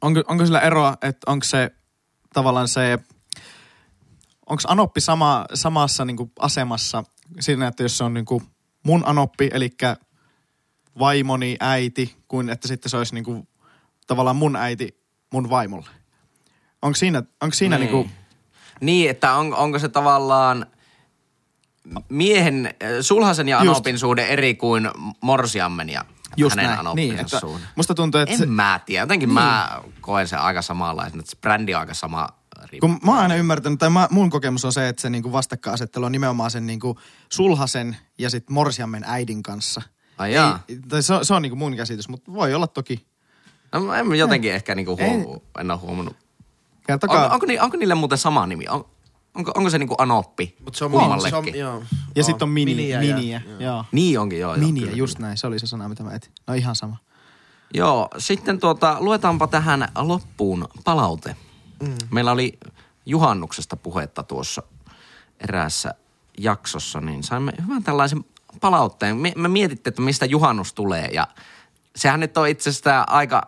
onko, 0.00 0.22
onko 0.28 0.46
sillä 0.46 0.60
eroa, 0.60 0.96
että 1.02 1.30
onko 1.30 1.44
se 1.44 1.70
tavallaan 2.34 2.68
se, 2.68 2.98
onko 4.46 4.62
Anoppi 4.68 5.00
sama, 5.00 5.46
samassa 5.54 6.04
niinku 6.04 6.32
asemassa 6.38 7.04
siinä, 7.40 7.66
että 7.66 7.82
jos 7.82 7.98
se 7.98 8.04
on 8.04 8.14
niinku 8.14 8.42
mun 8.82 9.02
Anoppi, 9.06 9.50
eli 9.52 9.70
vaimoni 10.98 11.56
äiti, 11.60 12.16
kuin 12.28 12.50
että 12.50 12.68
sitten 12.68 12.90
se 12.90 12.96
olisi 12.96 13.14
niinku 13.14 13.46
tavallaan 14.06 14.36
mun 14.36 14.56
äiti, 14.56 14.96
mun 15.32 15.50
vaimolle. 15.50 15.90
Onko 16.82 16.96
siinä, 16.96 17.22
onko 17.42 17.54
siinä 17.54 17.78
Niin. 17.78 17.92
niinku, 17.92 18.10
Niin, 18.80 19.10
että 19.10 19.34
on, 19.34 19.54
onko 19.54 19.78
se 19.78 19.88
tavallaan 19.88 20.66
miehen, 22.08 22.66
äh, 22.66 22.72
sulhasen 23.00 23.48
ja 23.48 23.56
Just. 23.64 23.68
anopin 23.76 23.98
suhde 23.98 24.26
eri 24.26 24.54
kuin 24.54 24.90
morsiammen 25.20 25.88
ja 25.88 26.04
just 26.36 26.56
hänen 26.56 26.84
näin. 26.84 26.96
Niin, 26.96 27.18
että 27.18 27.40
suhde? 27.40 27.64
musta 27.76 27.94
tuntuu, 27.94 28.20
että 28.20 28.32
En 28.32 28.38
se, 28.38 28.46
mä 28.46 28.80
tiedä. 28.86 29.02
Jotenkin 29.02 29.26
niin. 29.28 29.34
mä 29.34 29.80
koen 30.00 30.28
sen 30.28 30.38
aika 30.38 30.62
samanlaisen, 30.62 31.20
että 31.20 31.30
se 31.30 31.36
brändi 31.40 31.74
on 31.74 31.80
aika 31.80 31.94
sama. 31.94 32.28
kun 32.80 32.90
mä 33.04 33.10
oon 33.12 33.20
aina 33.20 33.34
ymmärtänyt, 33.34 33.78
tai 33.78 33.90
mä, 33.90 34.08
mun 34.10 34.30
kokemus 34.30 34.64
on 34.64 34.72
se, 34.72 34.88
että 34.88 35.02
se 35.02 35.10
niinku 35.10 35.32
vastakkainasettelu 35.32 36.04
on 36.04 36.12
nimenomaan 36.12 36.50
sen 36.50 36.66
niinku 36.66 36.98
sulhasen 37.32 37.96
ja 38.18 38.30
sit 38.30 38.50
morsiammen 38.50 39.04
äidin 39.06 39.42
kanssa. 39.42 39.82
Ai 40.18 40.34
jaa. 40.34 40.62
Ei, 40.68 40.78
tai 40.88 41.02
se, 41.02 41.14
on- 41.14 41.24
se 41.24 41.34
on 41.34 41.42
niinku 41.42 41.56
mun 41.56 41.76
käsitys, 41.76 42.08
mutta 42.08 42.32
voi 42.32 42.54
olla 42.54 42.66
toki. 42.66 43.06
No, 43.72 43.94
en 43.94 44.08
mä 44.08 44.16
jotenkin 44.16 44.52
ehkä 44.52 44.74
niinku 44.74 44.96
Ei. 44.98 45.08
huomu, 45.08 45.40
en 45.60 45.70
ole 45.70 45.78
huomannut. 45.80 46.16
Kertokaa. 46.86 47.26
On, 47.26 47.32
onko, 47.32 47.46
ni, 47.46 47.58
onko 47.58 47.76
niille 47.76 47.94
muuten 47.94 48.18
sama 48.18 48.46
nimi? 48.46 48.64
On, 48.68 48.84
onko, 49.34 49.52
onko 49.54 49.70
se 49.70 49.78
niinku 49.78 49.94
Anoppi 49.98 50.56
Mutta 50.64 50.78
se 50.78 50.84
on, 50.84 50.90
kummallekin? 50.90 51.30
se 51.30 51.36
on 51.36 51.54
joo. 51.54 51.82
ja 52.16 52.24
sitten 52.24 52.46
on 52.46 52.48
mini, 52.48 52.74
Miniä 52.74 52.98
miniä. 53.00 53.42
ja- 53.46 53.50
joo. 53.50 53.60
joo. 53.60 53.84
Niin 53.92 54.20
onkin, 54.20 54.40
joo. 54.40 54.54
joo, 54.54 54.66
Miniä, 54.66 54.82
kyllä, 54.84 54.96
just 54.96 55.16
kyllä. 55.16 55.26
näin. 55.26 55.38
Se 55.38 55.46
oli 55.46 55.58
se 55.58 55.66
sana, 55.66 55.88
mitä 55.88 56.02
mä 56.02 56.14
etin. 56.14 56.30
No 56.46 56.54
ihan 56.54 56.76
sama. 56.76 56.96
Joo, 57.74 58.08
sitten 58.18 58.60
tuota, 58.60 58.96
luetaanpa 59.00 59.46
tähän 59.46 59.88
loppuun 59.98 60.68
palaute. 60.84 61.36
Mm. 61.82 61.94
Meillä 62.10 62.32
oli 62.32 62.58
juhannuksesta 63.06 63.76
puhetta 63.76 64.22
tuossa 64.22 64.62
eräässä 65.40 65.94
jaksossa, 66.38 67.00
niin 67.00 67.22
saimme 67.22 67.52
hyvän 67.66 67.82
tällaisen 67.82 68.24
palautteen. 68.60 69.16
Me, 69.16 69.32
me 69.36 69.48
mietittiin, 69.48 69.90
että 69.92 70.02
mistä 70.02 70.26
juhannus 70.26 70.72
tulee 70.72 71.08
ja 71.12 71.26
sehän 71.96 72.20
nyt 72.20 72.36
on 72.36 72.48
itsestään 72.48 73.08
aika, 73.08 73.42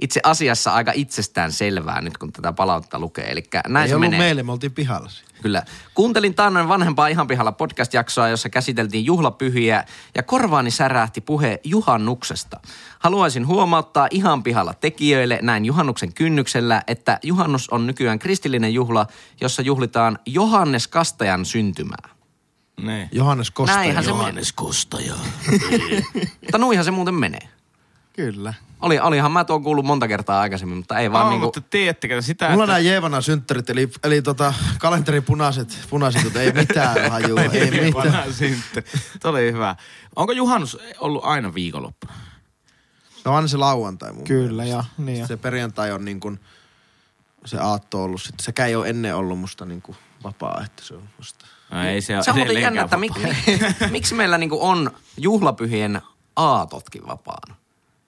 itse 0.00 0.20
asiassa 0.24 0.74
aika 0.74 0.92
itsestään 0.94 1.52
selvää 1.52 2.00
nyt, 2.00 2.18
kun 2.18 2.32
tätä 2.32 2.52
palautetta 2.52 2.98
lukee. 2.98 3.30
Eli 3.30 3.42
näin 3.68 3.82
Ei 3.82 3.88
se 3.88 3.94
ollut 3.94 4.10
menee. 4.10 4.26
meille, 4.26 4.42
me 4.42 4.52
oltiin 4.52 4.72
pihalla. 4.72 5.10
Kyllä. 5.42 5.62
Kuuntelin 5.94 6.34
taannoin 6.34 6.68
vanhempaa 6.68 7.08
ihan 7.08 7.26
pihalla 7.26 7.52
podcast-jaksoa, 7.52 8.28
jossa 8.28 8.48
käsiteltiin 8.48 9.04
juhlapyhiä 9.04 9.84
ja 10.14 10.22
korvaani 10.22 10.70
särähti 10.70 11.20
puhe 11.20 11.60
juhannuksesta. 11.64 12.60
Haluaisin 12.98 13.46
huomauttaa 13.46 14.08
ihan 14.10 14.42
pihalla 14.42 14.74
tekijöille 14.74 15.38
näin 15.42 15.64
juhannuksen 15.64 16.14
kynnyksellä, 16.14 16.82
että 16.86 17.18
juhannus 17.22 17.70
on 17.70 17.86
nykyään 17.86 18.18
kristillinen 18.18 18.74
juhla, 18.74 19.06
jossa 19.40 19.62
juhlitaan 19.62 20.18
Johannes 20.26 20.88
Kastajan 20.88 21.44
syntymää. 21.44 22.08
Niin. 22.82 23.08
Johannes 23.12 23.50
Kostaja. 23.50 23.78
Näinhän 23.78 24.04
se 24.04 24.10
Johannes 24.10 24.52
Kostaja. 24.52 25.14
Mutta 26.40 26.58
nuihan 26.58 26.84
se 26.84 26.90
muuten 26.90 27.14
menee. 27.14 27.48
Kyllä. 28.12 28.54
Oli, 28.80 28.98
olihan 29.00 29.32
mä 29.32 29.44
tuon 29.44 29.62
kuullut 29.62 29.84
monta 29.84 30.08
kertaa 30.08 30.40
aikaisemmin, 30.40 30.78
mutta 30.78 30.98
ei 30.98 31.12
vaan 31.12 31.22
Vaan 31.22 31.30
niinku... 31.30 31.46
mutta 31.46 31.60
tiedättekö 31.60 32.22
sitä, 32.22 32.48
Mulla 32.48 32.62
on 32.62 32.70
että... 32.70 32.72
nämä 32.72 32.88
Jeevana 32.90 33.20
synttärit, 33.20 33.70
eli, 33.70 33.90
eli 34.04 34.22
tota, 34.22 34.54
kalenterin 34.78 35.22
punaiset, 35.22 35.78
punaiset, 35.90 36.24
mutta 36.24 36.40
ei 36.42 36.52
mitään 36.52 37.10
hajua, 37.10 37.40
ei 37.42 37.70
mitään. 37.70 37.94
Vanha 37.94 38.32
synttäri. 38.32 38.86
Tuo 39.22 39.30
oli 39.30 39.52
hyvä. 39.52 39.76
Onko 40.16 40.32
juhannus 40.32 40.78
ollut 40.98 41.24
aina 41.24 41.54
viikonloppuna? 41.54 42.12
No 43.24 43.34
aina 43.34 43.48
se 43.48 43.56
lauantai 43.56 44.12
mun 44.12 44.24
Kyllä, 44.24 44.62
mielestä. 44.62 44.84
joo. 44.98 45.06
Niin 45.06 45.20
jo. 45.20 45.26
Se 45.26 45.36
perjantai 45.36 45.92
on 45.92 46.04
niin 46.04 46.20
kuin, 46.20 46.40
se 47.44 47.58
aatto 47.58 48.04
ollut 48.04 48.22
sitten. 48.22 48.44
Sekä 48.44 48.66
ei 48.66 48.76
ole 48.76 48.88
ennen 48.88 49.16
ollut 49.16 49.38
musta 49.38 49.64
niin 49.66 49.82
kuin 49.82 49.96
vapaa, 50.24 50.62
että 50.66 50.82
se 50.84 50.94
on 50.94 51.02
musta. 51.18 51.46
No, 51.70 51.84
ei 51.84 52.00
se, 52.00 52.14
Se 52.22 52.30
on 52.30 52.36
muuten 52.36 52.62
jännä, 52.62 52.82
että 52.82 52.96
mik, 52.96 53.12
miksi 53.90 54.14
meillä 54.14 54.38
niinku 54.38 54.58
on 54.66 54.90
juhlapyhien 55.16 56.02
aatotkin 56.36 57.06
vapaana? 57.06 57.54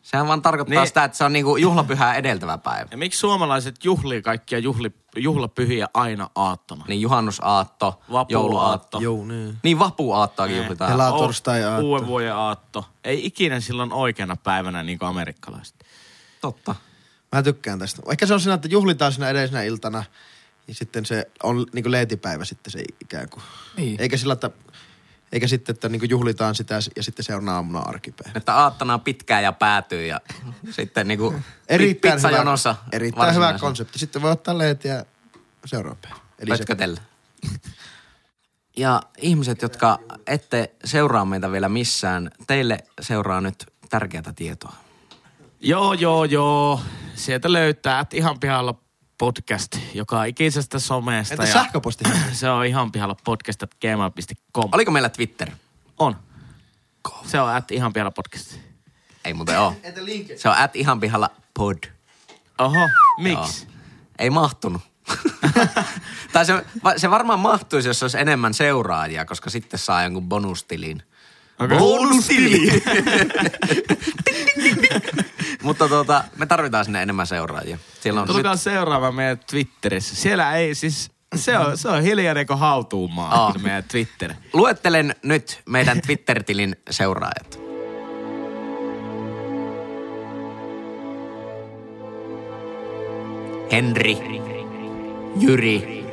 Sehän 0.03 0.28
vaan 0.28 0.42
tarkoittaa 0.42 0.80
Niin. 0.80 0.86
sitä, 0.88 1.05
että 1.05 1.18
se 1.18 1.24
on 1.24 1.32
niinku 1.32 1.57
juhlapyhää 1.57 2.14
edeltävä 2.14 2.59
päivä. 2.59 2.88
Ja 2.90 2.96
miksi 2.96 3.18
suomalaiset 3.18 3.84
juhlii 3.84 4.22
kaikkia 4.22 4.59
juhli, 4.59 4.92
juhlapyhiä 5.16 5.88
aina 5.94 6.30
aattona? 6.34 6.84
Niin 6.88 7.00
juhannusaatto, 7.00 7.86
Vapuaatto. 8.00 8.32
jouluaatto. 8.32 8.98
Joo, 9.00 9.24
niin. 9.24 9.59
Niin 9.62 9.78
vapuaattoakin 9.78 10.55
Niin. 10.55 10.62
juhlitaan. 10.64 10.92
Hela- 10.92 11.12
O- 11.14 11.18
torstai-aatto. 11.18 11.86
Uuden 11.86 12.07
vuoden 12.07 12.34
aatto. 12.34 12.84
Ei 13.05 13.26
ikinä 13.26 13.61
silloin 13.61 13.92
oikeana 13.92 14.36
päivänä 14.36 14.82
niin 14.82 14.98
kuin 14.98 15.09
amerikkalaiset. 15.09 15.74
Totta. 16.40 16.74
Mä 17.32 17.42
tykkään 17.42 17.78
tästä. 17.78 18.03
Ehkä 18.11 18.26
se 18.26 18.34
on 18.34 18.40
siinä, 18.40 18.55
että 18.55 18.68
juhlitaan 18.68 19.12
siinä 19.12 19.28
edellisenä 19.28 19.62
iltana, 19.62 20.05
ja 20.68 20.74
sitten 20.74 21.07
se 21.07 21.26
on 21.42 21.66
niin 21.72 21.82
kuin 21.82 21.92
leetipäivä 21.92 22.44
sitten 22.44 22.70
se 22.70 22.84
ikään 23.00 23.28
kuin. 23.28 23.42
Niin. 23.76 24.00
Eikä 24.00 24.16
sillä, 24.16 24.32
että, 24.32 24.50
eikä 25.33 25.47
sitten, 25.47 25.74
että 25.74 25.89
niin 25.89 26.11
juhlitaan 26.11 26.55
sitä 26.55 26.78
ja 26.97 27.03
sitten 27.03 27.24
se 27.24 27.35
on 27.35 27.49
aamuna 27.49 27.78
arkipäivä. 27.78 28.39
Että 28.39 28.55
aattona 28.55 28.95
on 28.95 29.01
pitkään 29.01 29.43
ja 29.43 29.53
päätyy 29.53 30.07
ja 30.07 30.20
sitten 30.76 31.09
niinku 31.09 31.35
Erittäin 31.68 32.18
hyvä, 32.18 32.28
pizzajonossa 32.28 32.76
erittäin 32.93 33.35
hyvä 33.35 33.59
konsepti. 33.61 33.99
Sitten 33.99 34.22
voi 34.22 34.30
ottaa 34.30 34.59
leetiä 34.59 35.05
seuraava 35.64 35.99
päivä. 36.03 36.16
Eli 36.39 36.49
pötkötellä. 36.49 37.01
Ja 38.76 39.03
ihmiset, 39.18 39.62
jotka 39.62 39.99
ette 40.26 40.74
seuraa 40.85 41.24
meitä 41.24 41.53
vielä 41.53 41.68
missään, 41.68 42.30
teille 42.47 42.78
seuraa 43.01 43.41
nyt 43.41 43.66
tärkeää 43.91 44.33
tietoa. 44.37 44.72
Joo, 45.61 45.93
joo, 45.93 46.24
joo. 46.24 46.80
Sieltä 47.14 47.53
löytää 47.53 48.01
että 48.01 48.16
ihan 48.16 48.41
pihalla 48.41 48.74
podcast, 49.19 49.77
joka 49.95 50.25
ikisestä 50.25 50.79
somesta. 50.79 51.35
entä 51.35 51.47
ja 51.47 51.53
sähköposti? 51.53 52.05
Se 52.33 52.51
on 52.51 52.67
ihan 52.67 52.93
pihalla 52.93 53.17
podcast 53.25 53.63
at 53.63 53.75
gmail.com. 53.81 54.69
Oliko 54.73 54.91
meillä 54.91 55.09
Twitter? 55.09 55.51
On. 55.99 56.17
Se 57.27 57.41
on 57.41 57.55
at 57.55 57.71
ihan 57.71 57.93
pihalla 57.93 58.11
podcast. 58.11 58.59
Ei 59.25 59.35
muuten 59.35 59.61
oo. 59.61 59.77
Entä 59.83 60.05
linkki? 60.05 60.39
Se 60.39 60.49
on 60.49 60.57
at 60.57 60.77
ihan 60.77 61.01
pihalla 61.01 61.31
pod. 61.55 61.79
Oho, 62.59 62.89
miksi? 63.19 63.65
Joo. 63.65 63.73
Ei 64.19 64.31
mahtunut. 64.31 64.83
tai 66.33 66.47
se, 66.47 66.65
se 66.97 67.11
varmaan 67.11 67.41
mahtuisi, 67.41 67.89
jos 67.89 68.03
olisi 68.03 68.19
enemmän 68.19 68.55
seuraajia, 68.55 69.25
koska 69.25 69.51
sitten 69.51 69.79
saa 69.79 70.03
jonkun 70.03 70.29
bonustilin. 70.29 71.03
Okei. 71.59 71.79
Bonustili! 71.79 72.83
Mutta 75.62 75.88
tuota, 75.88 76.24
me 76.36 76.46
tarvitaan 76.46 76.84
sinne 76.84 77.03
enemmän 77.03 77.26
seuraajia. 77.26 77.78
Siellä 78.00 78.20
on 78.20 78.26
Tulkaa 78.26 78.53
nyt, 78.53 78.61
seuraamaan 78.61 79.14
meidän 79.14 79.38
Twitterissä. 79.50 80.16
Siellä 80.16 80.57
ei 80.57 80.74
siis, 80.74 81.11
se 81.34 81.59
on, 81.59 81.78
se 81.78 81.88
on 81.88 82.03
hiljainen 82.03 82.46
kuin 82.46 82.59
hautuumaa, 82.59 83.34
Aa. 83.44 83.53
se 83.53 83.59
meidän 83.59 83.84
Twitter. 83.84 84.34
luettelen 84.53 85.14
nyt 85.22 85.62
meidän 85.66 86.00
Twitter-tilin 86.00 86.76
seuraajat. 86.90 87.62
Henri, 93.72 94.18
Jyri 95.36 96.05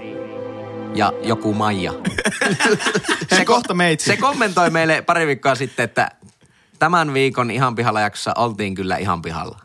ja 0.96 1.14
joku 1.24 1.54
Maija. 1.54 1.94
Se 3.36 3.46
kohta 3.46 3.74
meitsi. 3.74 4.06
Se 4.06 4.18
kommentoi 4.18 4.70
meille 4.70 5.02
pari 5.02 5.28
viikkoa 5.28 5.56
sitten, 5.56 5.84
että 5.84 6.12
tämän 6.80 7.14
viikon 7.14 7.52
ihan 7.52 7.76
pihalla 7.76 8.02
jaksossa 8.02 8.34
oltiin 8.38 8.76
kyllä 8.76 8.98
ihan 8.98 9.22
pihalla. 9.22 9.60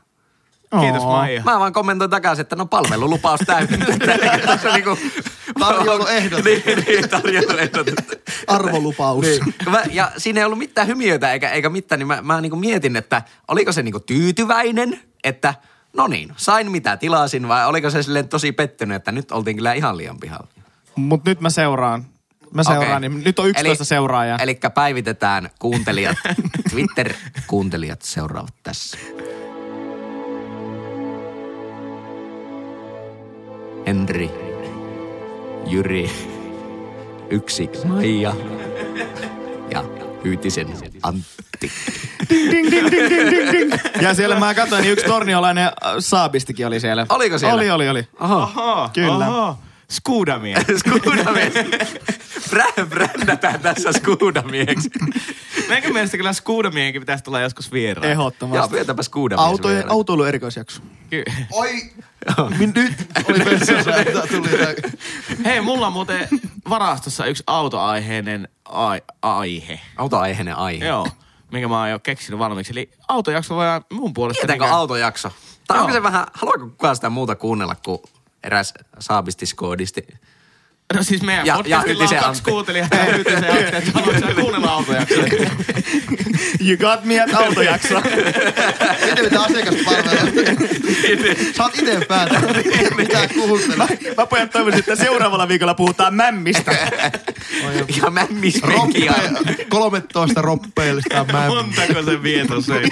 Kiitos. 0.80 1.02
Maija. 1.02 1.42
Mä 1.44 1.58
vaan 1.58 1.72
kommentoin 1.72 2.10
takaisin, 2.10 2.40
että 2.42 2.56
no 2.56 2.66
palvelulupaus 2.66 3.40
täytetty. 3.46 3.92
Tässä 4.46 4.68
on 4.68 4.74
niinku... 4.74 4.98
Tarjouluehdotus. 5.60 6.44
niin, 6.44 6.62
niin, 6.86 7.08
tarjouluehdotus. 7.08 7.94
Arvolupaus. 8.46 9.24
Niin. 9.26 9.54
Mä, 9.70 9.82
ja 9.90 10.12
siinä 10.16 10.40
ei 10.40 10.44
ollut 10.44 10.58
mitään 10.58 10.86
hymiöitä 10.86 11.32
eikä, 11.32 11.50
eikä 11.50 11.70
mitään, 11.70 11.98
niin 11.98 12.06
mä, 12.06 12.22
mä 12.22 12.40
niinku 12.40 12.56
mietin, 12.56 12.96
että 12.96 13.22
oliko 13.48 13.72
se 13.72 13.82
niinku 13.82 14.00
tyytyväinen, 14.00 15.00
että 15.24 15.54
no 15.92 16.06
niin, 16.06 16.32
sain 16.36 16.70
mitä 16.70 16.96
tilasin, 16.96 17.48
vai 17.48 17.66
oliko 17.66 17.90
se 17.90 18.02
silleen 18.02 18.28
tosi 18.28 18.52
pettynyt, 18.52 18.96
että 18.96 19.12
nyt 19.12 19.32
oltiin 19.32 19.56
kyllä 19.56 19.72
ihan 19.72 19.96
liian 19.96 20.20
pihalla. 20.20 20.48
Mut 20.96 21.24
nyt 21.24 21.40
mä 21.40 21.50
seuraan. 21.50 22.04
Mä 22.55 22.62
seuraan, 22.62 22.96
Okei. 23.05 23.11
niin 23.11 23.24
nyt 23.24 23.38
on 23.38 23.48
11 23.48 23.84
seuraajaa. 23.84 24.38
Eli 24.38 24.59
päivitetään 24.74 25.50
kuuntelijat, 25.59 26.16
Twitter-kuuntelijat 26.70 28.02
seuraavat 28.02 28.55
tässä. 28.62 28.98
Henri, 33.86 34.30
Jyri, 35.66 36.11
yksi 37.30 37.70
Maija 37.84 38.34
ja 39.70 39.84
Hyytisen 40.24 40.68
Antti. 41.02 41.72
Ding, 42.30 42.70
ding, 42.70 42.90
ding, 42.90 42.90
ding, 42.90 43.30
ding, 43.30 43.52
ding. 43.52 43.72
Ja 44.02 44.14
siellä 44.14 44.38
mä 44.38 44.55
katsoin, 44.55 44.82
niin 44.82 44.92
yksi 44.92 45.07
torniolainen 45.07 45.64
äh, 45.64 45.72
saabistikin 45.98 46.66
oli 46.66 46.80
siellä. 46.80 47.07
Oliko 47.09 47.38
siellä? 47.38 47.55
Oli, 47.55 47.70
oli, 47.70 47.88
oli. 47.88 48.09
Oho. 48.20 48.36
Oho, 48.57 48.90
Kyllä. 48.92 49.28
Oho. 49.28 49.59
Skuudamia. 49.90 50.61
Skuudamies. 50.78 51.55
Brä, 52.55 52.86
brändätään 52.88 53.61
tässä 53.61 53.92
skuudamieksi. 53.92 54.90
Meidän 55.68 55.92
mielestä 55.92 56.16
kyllä 56.16 56.32
Skuudamienkin 56.32 57.02
pitäisi 57.02 57.24
tulla 57.24 57.40
joskus 57.40 57.72
vieraan. 57.72 58.05
Joo, 58.05 58.12
Ehdottomasti. 58.12 58.74
vietäpä 58.74 59.02
skuudamies 59.02 59.46
Autojen, 59.46 59.76
vieraan. 59.76 59.92
autoilu 59.94 60.24
erikoisjakso. 60.24 60.82
Ky- 61.11 61.24
Oi! 61.52 61.70
Min 62.59 62.72
nyt 62.74 62.92
oli 63.28 63.44
vessassa, 63.44 63.96
että 63.96 64.22
tuli 64.26 64.48
Hei, 65.44 65.61
mulla 65.61 65.86
on 65.86 65.92
muuten 65.92 66.28
varastossa 66.68 67.26
yksi 67.26 67.42
autoaiheinen 67.46 68.48
ai- 68.64 69.02
aihe. 69.22 69.80
Autoaiheinen 69.96 70.57
aihe. 70.57 70.84
Joo, 70.86 71.09
minkä 71.52 71.68
mä 71.68 71.80
oon 71.80 71.90
jo 71.90 71.98
keksinyt 71.98 72.38
valmiiksi. 72.38 72.72
Eli 72.72 72.90
autojakso 73.09 73.55
voidaan 73.57 73.84
mun 73.92 74.14
puolesta... 74.14 74.40
Tietäänkö 74.40 74.64
niinkö- 74.64 74.76
autojakso? 74.76 75.30
Tai 75.66 75.78
onko 75.78 75.88
Joo. 75.90 75.98
se 75.98 76.02
vähän, 76.02 76.26
haluaako 76.34 76.66
kukaan 76.66 76.96
sitä 76.96 77.11
muuta 77.11 77.34
kuunnella 77.36 77.74
kuin 77.84 77.98
eräs 78.42 78.74
saabistiskoodisti? 78.98 80.07
No 80.95 81.03
siis 81.03 81.22
meidän 81.22 81.47
Ja- 81.47 81.55
ja, 81.55 81.62
ja 81.66 81.78
podcastilla 81.78 82.18
on 82.20 82.24
kaksi 82.24 82.42
kuuntelijaa 82.42 82.88
ja 82.92 83.05
Hytisen 83.05 83.51
Antti, 83.51 83.76
että 83.76 83.90
haluatko 83.95 84.40
kuunnella 84.40 84.70
autojaksoja? 84.70 85.26
You 86.66 86.76
got 86.76 87.05
me 87.05 87.20
at 87.20 87.34
autojakso. 87.34 88.01
Miten 89.07 89.24
mitä 89.24 89.42
asiakaspalvelua? 89.42 90.30
Sä 91.57 91.62
oot 91.62 91.78
ite 91.78 92.05
päätänyt, 92.09 92.66
mitä 92.97 93.28
kuuntelet. 93.34 94.16
Mä 94.16 94.26
pojat 94.26 94.51
toivoisin, 94.51 94.78
että 94.80 94.97
seuraavalla 94.97 95.49
viikolla 95.49 95.74
puhutaan 95.74 96.14
mämmistä. 96.14 96.76
Ja 98.03 98.11
mämmismenkiä. 98.11 99.14
Roppe, 99.34 99.64
13 99.68 100.42
roppeellista 100.42 101.26
mä. 101.32 101.47
Montako 101.47 102.03
se 102.03 102.22
vieto 102.22 102.61
söi? 102.61 102.84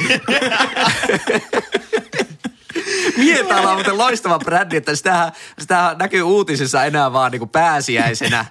Mietala 3.17 3.69
on 3.71 3.75
muuten 3.75 3.99
loistava 3.99 4.39
brändi, 4.39 4.77
että 4.77 4.97
sitähän, 4.97 5.33
sitähän 5.59 5.99
näkyy 5.99 6.23
uutisissa 6.23 6.85
enää 6.85 7.13
vaan 7.13 7.33
niinku 7.33 7.47
pääsiäisenä 7.47 8.45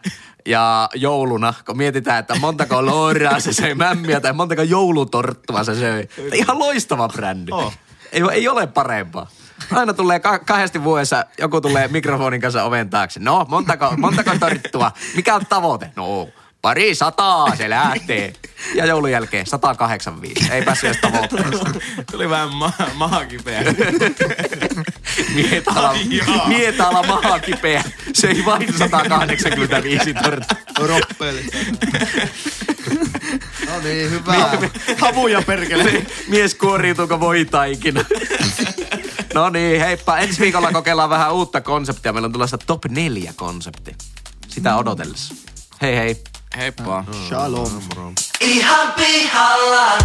ja 0.46 0.90
jouluna, 0.96 1.54
kun 1.66 1.78
mietitään, 1.78 2.20
että 2.20 2.36
montako 2.40 2.86
looraa 2.86 3.40
se 3.40 3.54
söi 3.54 3.76
mämmiä 3.76 4.20
tai 4.20 4.34
montako 4.34 4.62
joulutorttua 4.62 5.64
se 5.64 5.76
söi. 5.76 6.08
Ihan 6.34 6.60
loistava 6.60 7.08
brändi. 7.08 7.52
Oh. 7.52 7.74
Ei, 8.12 8.22
ei 8.32 8.48
ole 8.48 8.68
parempaa. 8.68 9.28
Aina 9.72 9.94
tulee 9.94 10.20
ka- 10.20 10.40
kahdesti 10.40 10.84
vuodessa, 10.84 11.26
joku 11.38 11.62
tulee 11.62 11.88
mikrofonin 11.88 12.42
kanssa 12.42 12.64
oven 12.64 12.90
taakse. 12.90 13.20
No, 13.20 13.46
montako, 13.50 13.94
montako 13.98 14.32
torttua? 14.40 14.92
Mikä 15.16 15.36
on 15.36 15.46
tavoite? 15.46 15.92
No, 15.96 16.30
pari 16.62 16.96
sataa 16.96 17.56
se 17.56 17.70
lähtee. 17.70 18.34
Ja 18.76 18.86
joulun 18.86 19.12
jälkeen 19.12 19.46
185. 19.46 20.52
Ei 20.52 20.62
päässyt 20.62 20.90
edes 20.90 21.02
tavoitteeseen. 21.02 21.82
Tuli 22.12 22.30
vähän 22.30 22.54
ma- 22.54 22.74
maha 22.94 23.26
kipeä. 23.26 23.64
Mietala, 25.36 25.96
mietala 26.48 27.04
maha 27.04 27.40
kipeä. 27.40 27.84
Söi 28.14 28.46
vain 28.46 28.74
185 28.78 30.14
torttua. 30.14 30.88
Roppeellista. 30.88 31.58
No 33.66 33.80
niin, 33.84 34.12
hyvä. 34.12 34.34
Havuja 34.98 35.42
perkele. 35.42 36.06
Mies 36.28 36.56
kuoriutuuko 36.56 37.20
voita 37.20 37.64
ikinä? 37.64 38.06
No 39.34 39.50
niin, 39.50 39.82
heippa. 39.82 40.18
Ensi 40.18 40.42
viikolla 40.42 40.72
kokeillaan 40.72 41.10
vähän 41.10 41.34
uutta 41.34 41.62
konseptia. 41.62 42.14
Meillä 42.14 42.26
on 42.26 42.34
tulossa 42.34 42.58
top 42.58 42.86
4 42.86 43.34
konsepti. 43.36 43.96
Sitä 44.48 44.78
odotellessa. 44.78 45.34
Hei 45.82 45.96
hei. 45.96 46.24
Heippa. 46.58 47.06
Shalom. 47.30 47.82
Ihan 48.42 48.94
pihalla. 48.94 49.98